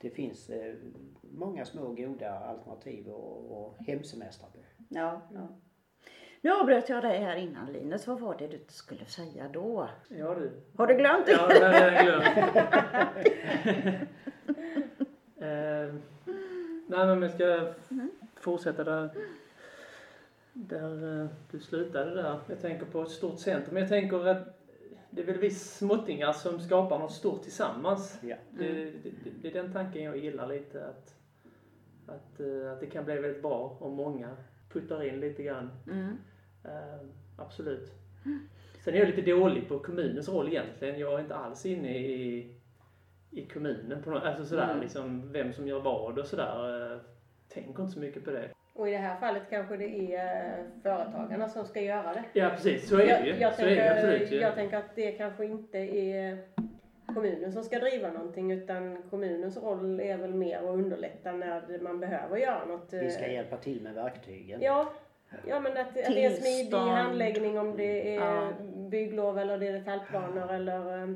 det 0.00 0.10
finns 0.10 0.50
eh, 0.50 0.74
många 1.20 1.64
små 1.64 1.88
goda 1.88 2.38
alternativ 2.38 3.08
och, 3.08 3.52
och 3.52 3.78
hemsemestra 3.86 4.48
på. 4.48 4.58
Ja, 4.88 5.22
ja. 5.34 5.48
Nu 6.40 6.50
avbröt 6.50 6.88
jag 6.88 7.02
dig 7.02 7.18
här 7.18 7.36
innan 7.36 7.72
Linus. 7.72 8.06
Vad 8.06 8.20
var 8.20 8.38
det 8.38 8.46
du 8.46 8.60
skulle 8.68 9.04
säga 9.04 9.48
då? 9.48 9.88
Ja 10.08 10.34
du. 10.34 10.52
Har 10.76 10.86
du 10.86 10.94
glömt 10.94 11.26
det? 11.26 11.32
Ja, 11.32 11.48
det 11.48 11.66
har 11.66 11.74
jag 11.74 12.04
glömt. 12.04 12.56
eh, 15.36 15.94
nej 16.86 17.06
men 17.06 17.20
vi 17.20 17.28
ska 17.28 17.72
fortsätta 18.40 18.84
där, 18.84 19.10
där 20.52 21.22
eh, 21.22 21.28
du 21.50 21.60
slutade 21.60 22.14
där. 22.14 22.40
Jag 22.48 22.60
tänker 22.60 22.86
på 22.86 23.02
ett 23.02 23.10
stort 23.10 23.38
centrum. 23.38 23.76
Jag 23.76 23.88
tänker 23.88 24.26
att 24.26 24.57
det 25.18 25.22
är 25.22 25.26
väl 25.26 25.38
vi 25.38 25.50
småttingar 25.50 26.32
som 26.32 26.60
skapar 26.60 26.98
något 26.98 27.12
stort 27.12 27.42
tillsammans. 27.42 28.18
Ja. 28.22 28.36
Det, 28.50 28.72
det, 28.72 28.90
det, 29.02 29.30
det 29.42 29.48
är 29.48 29.62
den 29.62 29.72
tanken 29.72 30.02
jag 30.02 30.16
gillar 30.16 30.46
lite. 30.46 30.86
Att, 30.86 31.14
att, 32.06 32.40
eh, 32.40 32.72
att 32.72 32.80
det 32.80 32.86
kan 32.86 33.04
bli 33.04 33.14
väldigt 33.14 33.42
bra 33.42 33.76
om 33.80 33.94
många 33.94 34.36
puttar 34.72 35.02
in 35.02 35.20
lite 35.20 35.42
grann. 35.42 35.70
Mm. 35.86 36.16
Eh, 36.64 37.08
absolut. 37.36 37.92
Sen 38.84 38.94
är 38.94 38.98
jag 38.98 39.08
lite 39.08 39.30
dålig 39.30 39.68
på 39.68 39.78
kommunens 39.78 40.28
roll 40.28 40.48
egentligen. 40.48 40.98
Jag 40.98 41.14
är 41.14 41.20
inte 41.20 41.34
alls 41.34 41.66
inne 41.66 41.98
i, 41.98 42.54
i 43.30 43.46
kommunen 43.46 44.02
på 44.02 44.10
något, 44.10 44.22
alltså 44.22 44.44
sådär 44.44 44.68
Mm. 44.70 44.80
liksom 44.80 45.32
vem 45.32 45.52
som 45.52 45.68
gör 45.68 45.80
vad 45.80 46.18
och 46.18 46.26
sådär. 46.26 46.92
Eh, 46.92 46.98
tänker 47.48 47.82
inte 47.82 47.92
så 47.92 48.00
mycket 48.00 48.24
på 48.24 48.30
det. 48.30 48.50
Och 48.78 48.88
i 48.88 48.92
det 48.92 48.98
här 48.98 49.16
fallet 49.16 49.42
kanske 49.50 49.76
det 49.76 50.14
är 50.14 50.58
eh, 50.58 50.64
företagarna 50.82 51.48
som 51.48 51.64
ska 51.64 51.80
göra 51.80 52.12
det. 52.12 52.24
Ja 52.32 52.50
precis, 52.50 52.88
så 52.88 52.94
är 52.96 52.98
det 53.06 53.10
jag, 53.10 53.26
ju. 53.26 53.34
jag, 53.36 53.54
så 53.54 53.62
är 53.62 53.76
det 53.76 53.90
absolut 53.92 54.18
tänker, 54.18 54.40
jag 54.40 54.54
tänker 54.54 54.76
att 54.76 54.94
det 54.94 55.12
kanske 55.12 55.44
inte 55.44 55.78
är 55.78 56.38
kommunen 57.06 57.52
som 57.52 57.64
ska 57.64 57.78
driva 57.78 58.10
någonting 58.10 58.52
utan 58.52 59.02
kommunens 59.10 59.56
roll 59.56 60.00
är 60.00 60.16
väl 60.16 60.34
mer 60.34 60.58
att 60.58 60.64
underlätta 60.64 61.32
när 61.32 61.78
man 61.80 62.00
behöver 62.00 62.36
göra 62.36 62.64
något. 62.64 62.92
Vi 62.92 63.10
ska 63.10 63.24
eh, 63.24 63.32
hjälpa 63.32 63.56
till 63.56 63.82
med 63.82 63.94
verktygen. 63.94 64.62
Ja, 64.62 64.92
ja 65.46 65.60
men 65.60 65.72
att, 65.72 65.88
att 65.88 65.94
det 65.94 66.24
är 66.24 66.30
smidig 66.30 66.78
handläggning 66.78 67.58
om 67.58 67.76
det 67.76 68.16
är 68.16 68.20
Ja. 68.20 68.50
bygglov 68.76 69.38
eller 69.38 69.58
det 69.58 69.68
är 69.68 69.72
detaljplaner 69.72 70.54
eller 70.54 71.02
eh, 71.02 71.08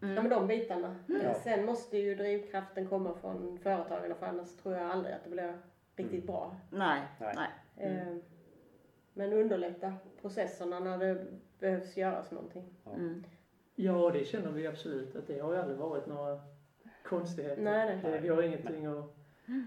ja, 0.00 0.22
men 0.22 0.28
de 0.28 0.46
bitarna. 0.46 0.96
Ja. 1.06 1.34
Sen 1.34 1.64
måste 1.64 1.98
ju 1.98 2.14
drivkraften 2.14 2.86
komma 2.86 3.14
från 3.20 3.58
företagen 3.62 4.14
för 4.18 4.26
annars 4.26 4.56
tror 4.56 4.74
jag 4.74 4.90
aldrig 4.90 5.14
att 5.14 5.24
det 5.24 5.30
blir 5.30 5.52
riktigt 6.02 6.26
bra. 6.26 6.56
Nej, 6.70 7.02
Nej. 7.20 7.50
Eh, 7.76 8.16
Men 9.14 9.32
underlätta 9.32 9.94
processerna 10.20 10.80
när 10.80 10.98
det 10.98 11.26
behövs 11.58 11.96
göras 11.96 12.30
någonting. 12.30 12.64
Mm. 12.94 13.24
Ja, 13.74 14.10
det 14.10 14.24
känner 14.24 14.50
vi 14.50 14.66
absolut. 14.66 15.16
Att 15.16 15.26
det 15.26 15.38
har 15.38 15.52
ju 15.52 15.58
aldrig 15.58 15.78
varit 15.78 16.06
några 16.06 16.40
konstigheter. 17.04 17.62
Nej, 17.62 18.00
nej. 18.02 18.20
Vi 18.20 18.28
har 18.28 18.42
ingenting 18.42 18.86
att 18.86 19.16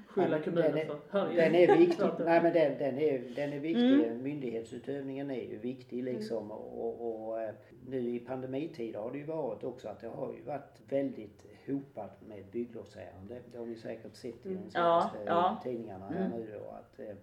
skylla 0.08 0.40
kommunen 0.40 0.72
den 0.72 0.78
är- 0.80 0.86
för. 0.86 1.20
Här 1.20 1.36
Den 1.36 1.56
är 1.56 1.78
viktig. 1.78 1.98
Tvärtom. 1.98 2.26
Nej 2.26 2.44
men 2.44 2.54
den, 2.54 2.78
den, 2.78 2.98
är, 3.00 3.22
den 3.36 3.54
är 3.54 3.60
viktig. 3.60 3.94
Mm. 3.94 4.24
Myndighetsutövningen 4.24 5.32
är 5.32 5.42
ju 5.42 5.58
viktig 5.58 6.04
liksom. 6.04 6.52
Och, 6.52 7.26
och 7.28 7.42
eh, 7.42 7.54
nu 7.88 8.10
i 8.10 8.20
pandemitider 8.20 9.00
har 9.00 9.12
det 9.12 9.18
ju 9.18 9.24
varit 9.24 9.64
också 9.64 9.88
att 9.88 10.00
det 10.02 10.08
har 10.08 10.34
ju 10.34 10.42
varit 10.42 10.82
väldigt 10.90 11.46
hopat 11.68 12.22
med 12.28 12.44
bygglovsärenden. 12.52 13.42
Det 13.52 13.58
har 13.58 13.66
ni 13.66 13.76
säkert 13.76 14.16
sett 14.16 14.46
i 14.46 14.50
de 14.50 14.50
Mm. 14.50 14.70
senaste 14.70 15.18
Ja, 15.26 15.26
ja. 15.26 15.60
tidningarna 15.64 16.10
här 16.10 16.26
Mm. 16.26 16.40
nu 16.40 16.48
då. 16.60 16.70
Att, 16.70 17.00
eh, 17.00 17.16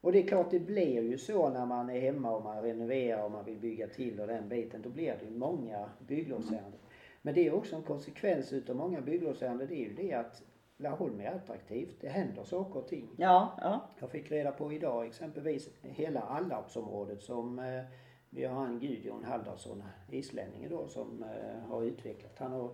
och 0.00 0.12
det 0.12 0.18
är 0.18 0.26
klart 0.26 0.50
det 0.50 0.60
blir 0.60 1.02
ju 1.02 1.18
så 1.18 1.48
när 1.48 1.66
man 1.66 1.90
är 1.90 2.00
hemma 2.00 2.36
och 2.36 2.44
man 2.44 2.62
renoverar 2.62 3.24
och 3.24 3.30
man 3.30 3.44
vill 3.44 3.58
bygga 3.58 3.86
till 3.86 4.20
och 4.20 4.26
den 4.26 4.48
biten. 4.48 4.82
Då 4.82 4.88
blir 4.88 5.14
det 5.20 5.24
ju 5.24 5.30
många 5.38 5.88
bygglovsärenden. 6.06 6.80
Men 7.22 7.34
det 7.34 7.46
är 7.46 7.54
också 7.54 7.76
en 7.76 7.82
konsekvens 7.82 8.52
utav 8.52 8.76
många 8.76 9.00
bygglovsärenden. 9.00 9.68
Det 9.68 9.74
är 9.74 9.84
ju 9.88 9.94
det 9.94 10.12
att 10.12 10.42
Laholm 10.80 11.20
är 11.20 11.30
attraktivt. 11.34 12.00
Det 12.00 12.08
händer 12.08 12.44
saker 12.44 12.78
och 12.78 12.88
ting. 12.88 13.08
Ja, 13.16 13.58
ja. 13.60 13.80
Jag 14.00 14.10
fick 14.10 14.30
reda 14.30 14.52
på 14.52 14.72
idag 14.72 15.06
exempelvis 15.06 15.68
hela 15.82 16.20
Allarpsområdet 16.20 17.22
som 17.22 17.58
eh, 17.58 17.84
vi 18.30 18.44
har 18.44 18.66
en 18.66 18.78
Gudjon 18.80 19.24
Haldarsson, 19.24 19.82
islänningen 20.10 20.70
då, 20.70 20.88
som 20.88 21.22
eh, 21.22 21.60
har 21.68 21.82
utvecklat. 21.82 22.38
Han 22.38 22.52
har 22.52 22.70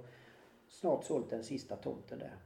snart 0.68 1.04
sålt 1.04 1.30
den 1.30 1.44
sista 1.44 1.76
tomten 1.76 2.18
där. 2.18 2.36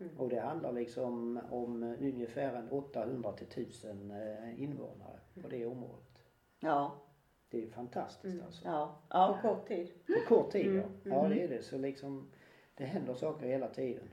Mm. 0.00 0.16
Och 0.18 0.28
det 0.28 0.40
handlar 0.40 0.72
liksom 0.72 1.40
om 1.50 1.82
ungefär 1.82 2.54
en 2.54 2.68
800 2.70 3.32
till 3.32 3.46
1000 3.46 4.10
eh, 4.10 4.62
invånare 4.62 5.18
på 5.42 5.48
det 5.48 5.66
området. 5.66 6.22
Ja, 6.60 6.92
Det 7.50 7.56
är 7.56 7.60
ju 7.60 7.70
fantastiskt 7.70 8.34
Mm. 8.34 8.46
alltså. 8.46 8.68
ja, 8.68 9.00
På 9.10 9.16
ja. 9.18 9.38
kort 9.42 9.68
tid. 9.68 9.90
På 10.06 10.34
kort 10.34 10.50
tid 10.50 10.66
Mm, 10.66 10.76
ja. 11.02 11.10
Ja 11.10 11.24
mm. 11.26 11.30
det 11.38 11.44
är 11.44 11.48
det. 11.48 11.62
Så 11.62 11.78
liksom 11.78 12.30
det 12.74 12.84
händer 12.84 13.14
saker 13.14 13.46
hela 13.46 13.68
tiden. 13.68 14.08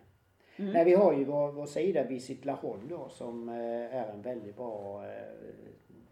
Mm. 0.58 0.72
Nej, 0.74 0.86
vi 0.86 0.93
har 0.93 1.14
ju 1.14 1.24
vår, 1.26 1.51
vår 1.51 1.66
sida 1.66 2.04
Visit 2.04 2.45
Laholm 2.45 2.88
då 2.89 3.10
som 3.10 3.49
eh, 3.49 3.56
är 3.95 4.08
en 4.14 4.22
väldigt 4.22 4.56
bra 4.56 5.04
eh, 5.06 5.12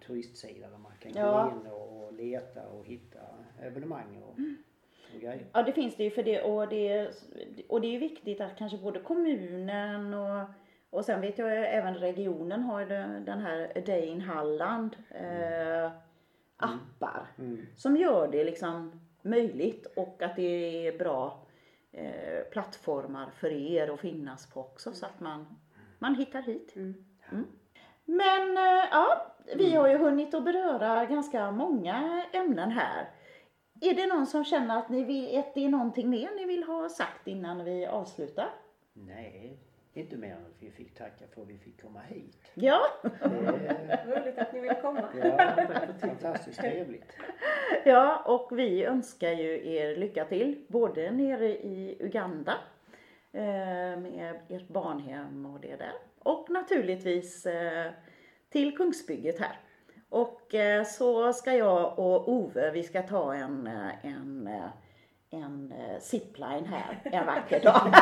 turistsida 0.07 0.67
där 0.69 0.77
man 0.77 0.91
kan 0.99 1.11
Ja. 1.15 1.43
gå 1.43 1.59
in 1.59 1.71
och, 1.73 2.03
och 2.07 2.13
leta 2.13 2.61
och 2.67 2.85
hitta 2.85 3.19
evenemang 3.61 4.21
och, 4.23 4.29
och 5.15 5.21
grejer. 5.21 5.45
Ja, 5.53 5.63
det 5.63 5.71
finns 5.73 5.95
det 5.95 6.03
ju 6.03 6.09
för 6.11 6.23
det 6.23 6.41
och 6.41 6.67
det, 6.69 7.09
och 7.69 7.81
det 7.81 7.87
är 7.87 7.91
ju 7.91 7.97
viktigt 7.99 8.41
att 8.41 8.57
kanske 8.57 8.77
både 8.77 8.99
kommunen 8.99 10.13
och, 10.13 10.45
och 10.89 11.05
sen 11.05 11.21
vet 11.21 11.37
jag 11.37 11.73
även 11.77 11.95
regionen 11.95 12.61
har 12.61 12.85
den 13.25 13.39
här 13.39 13.71
A 13.75 13.81
Day 13.85 14.05
in 14.05 14.21
Halland 14.21 14.95
eh, 15.09 15.91
appar 16.57 17.27
Mm. 17.39 17.65
som 17.75 17.97
gör 17.97 18.27
det 18.31 18.43
liksom 18.43 19.01
möjligt 19.21 19.85
och 19.95 20.21
att 20.23 20.35
det 20.35 20.87
är 20.87 20.97
bra 20.97 21.40
eh, 21.91 22.43
plattformar 22.51 23.29
för 23.29 23.51
er 23.51 23.87
att 23.87 23.99
finnas 23.99 24.49
på 24.49 24.59
också 24.59 24.93
så 24.93 25.05
att 25.05 25.19
man, 25.19 25.59
man 25.99 26.15
hittar 26.15 26.41
hit. 26.41 26.75
Mm. 26.75 27.03
Men 28.05 28.57
eh, 28.57 28.83
ja, 28.91 29.35
vi 29.55 29.75
har 29.75 29.87
ju 29.87 29.97
hunnit 29.97 30.33
att 30.33 30.43
beröra 30.43 31.05
ganska 31.05 31.51
många 31.51 32.25
ämnen 32.33 32.71
här. 32.71 33.09
Är 33.81 33.93
det 33.93 34.07
någon 34.07 34.27
som 34.27 34.45
känner 34.45 34.77
att 34.77 34.89
ni 34.89 35.03
vill, 35.03 35.39
att 35.39 35.53
det 35.53 35.65
är 35.65 35.69
någonting 35.69 36.09
mer 36.09 36.29
ni 36.35 36.45
vill 36.45 36.63
ha 36.63 36.89
sagt 36.89 37.27
innan 37.27 37.63
vi 37.63 37.85
avslutar? 37.85 38.49
Nej, 38.93 39.59
inte 39.93 40.17
mer 40.17 40.31
än 40.31 40.45
att 40.45 40.55
vi 40.59 40.71
fick 40.71 40.95
tacka 40.95 41.25
för 41.33 41.41
att 41.41 41.47
vi 41.47 41.57
fick 41.57 41.81
komma 41.81 41.99
hit. 42.01 42.51
Ja, 42.53 42.81
Det, 43.01 43.99
Roligt 44.07 44.37
att 44.37 44.53
ni 44.53 44.59
vill 44.59 44.73
komma. 44.81 45.03
ja, 45.23 45.55
fantastiskt 45.99 46.59
trevligt. 46.59 47.17
ja 47.85 48.23
och 48.25 48.59
vi 48.59 48.83
önskar 48.85 49.31
ju 49.31 49.73
er 49.73 49.95
lycka 49.95 50.25
till 50.25 50.65
både 50.67 51.11
nere 51.11 51.47
i 51.49 51.97
Uganda 51.99 52.53
eh, 53.31 53.41
med 53.99 54.39
ert 54.49 54.67
barnhem 54.67 55.45
och 55.45 55.59
det 55.59 55.75
där 55.75 55.93
och 56.19 56.49
naturligtvis 56.49 57.45
eh, 57.45 57.91
till 58.49 58.77
Kungsbygget 58.77 59.39
här. 59.39 59.59
Och 60.09 60.55
eh, 60.55 60.83
så 60.83 61.33
ska 61.33 61.53
jag 61.53 61.99
och 61.99 62.29
Ove, 62.31 62.71
vi 62.71 62.83
ska 62.83 63.01
ta 63.01 63.33
en, 63.33 63.67
eh, 63.67 64.05
en, 64.05 64.47
eh, 64.47 64.69
en 65.33 65.71
eh, 65.71 65.99
zipline 66.01 66.65
här 66.65 66.99
en 67.03 67.25
vacker 67.25 67.59
dag. 67.59 67.81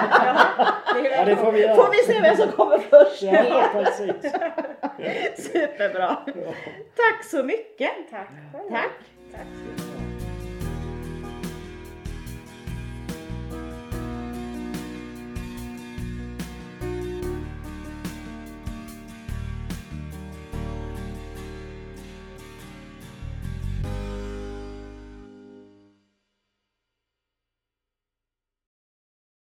Ja, 1.03 1.25
det 1.25 1.35
får 1.35 1.51
vi 1.51 1.61
göra. 1.61 1.75
Får 1.75 1.91
vi 1.91 2.13
se 2.13 2.21
vem 2.21 2.35
som 2.35 2.51
kommer 2.51 2.77
först 2.77 3.21
Ja, 3.21 3.69
precis. 3.73 4.33
Superbra. 5.53 6.17
Tack 6.95 7.23
så 7.25 7.43
mycket. 7.43 7.91
Tack. 8.11 8.29
Tack. 8.69 8.91
Tack. 9.31 9.78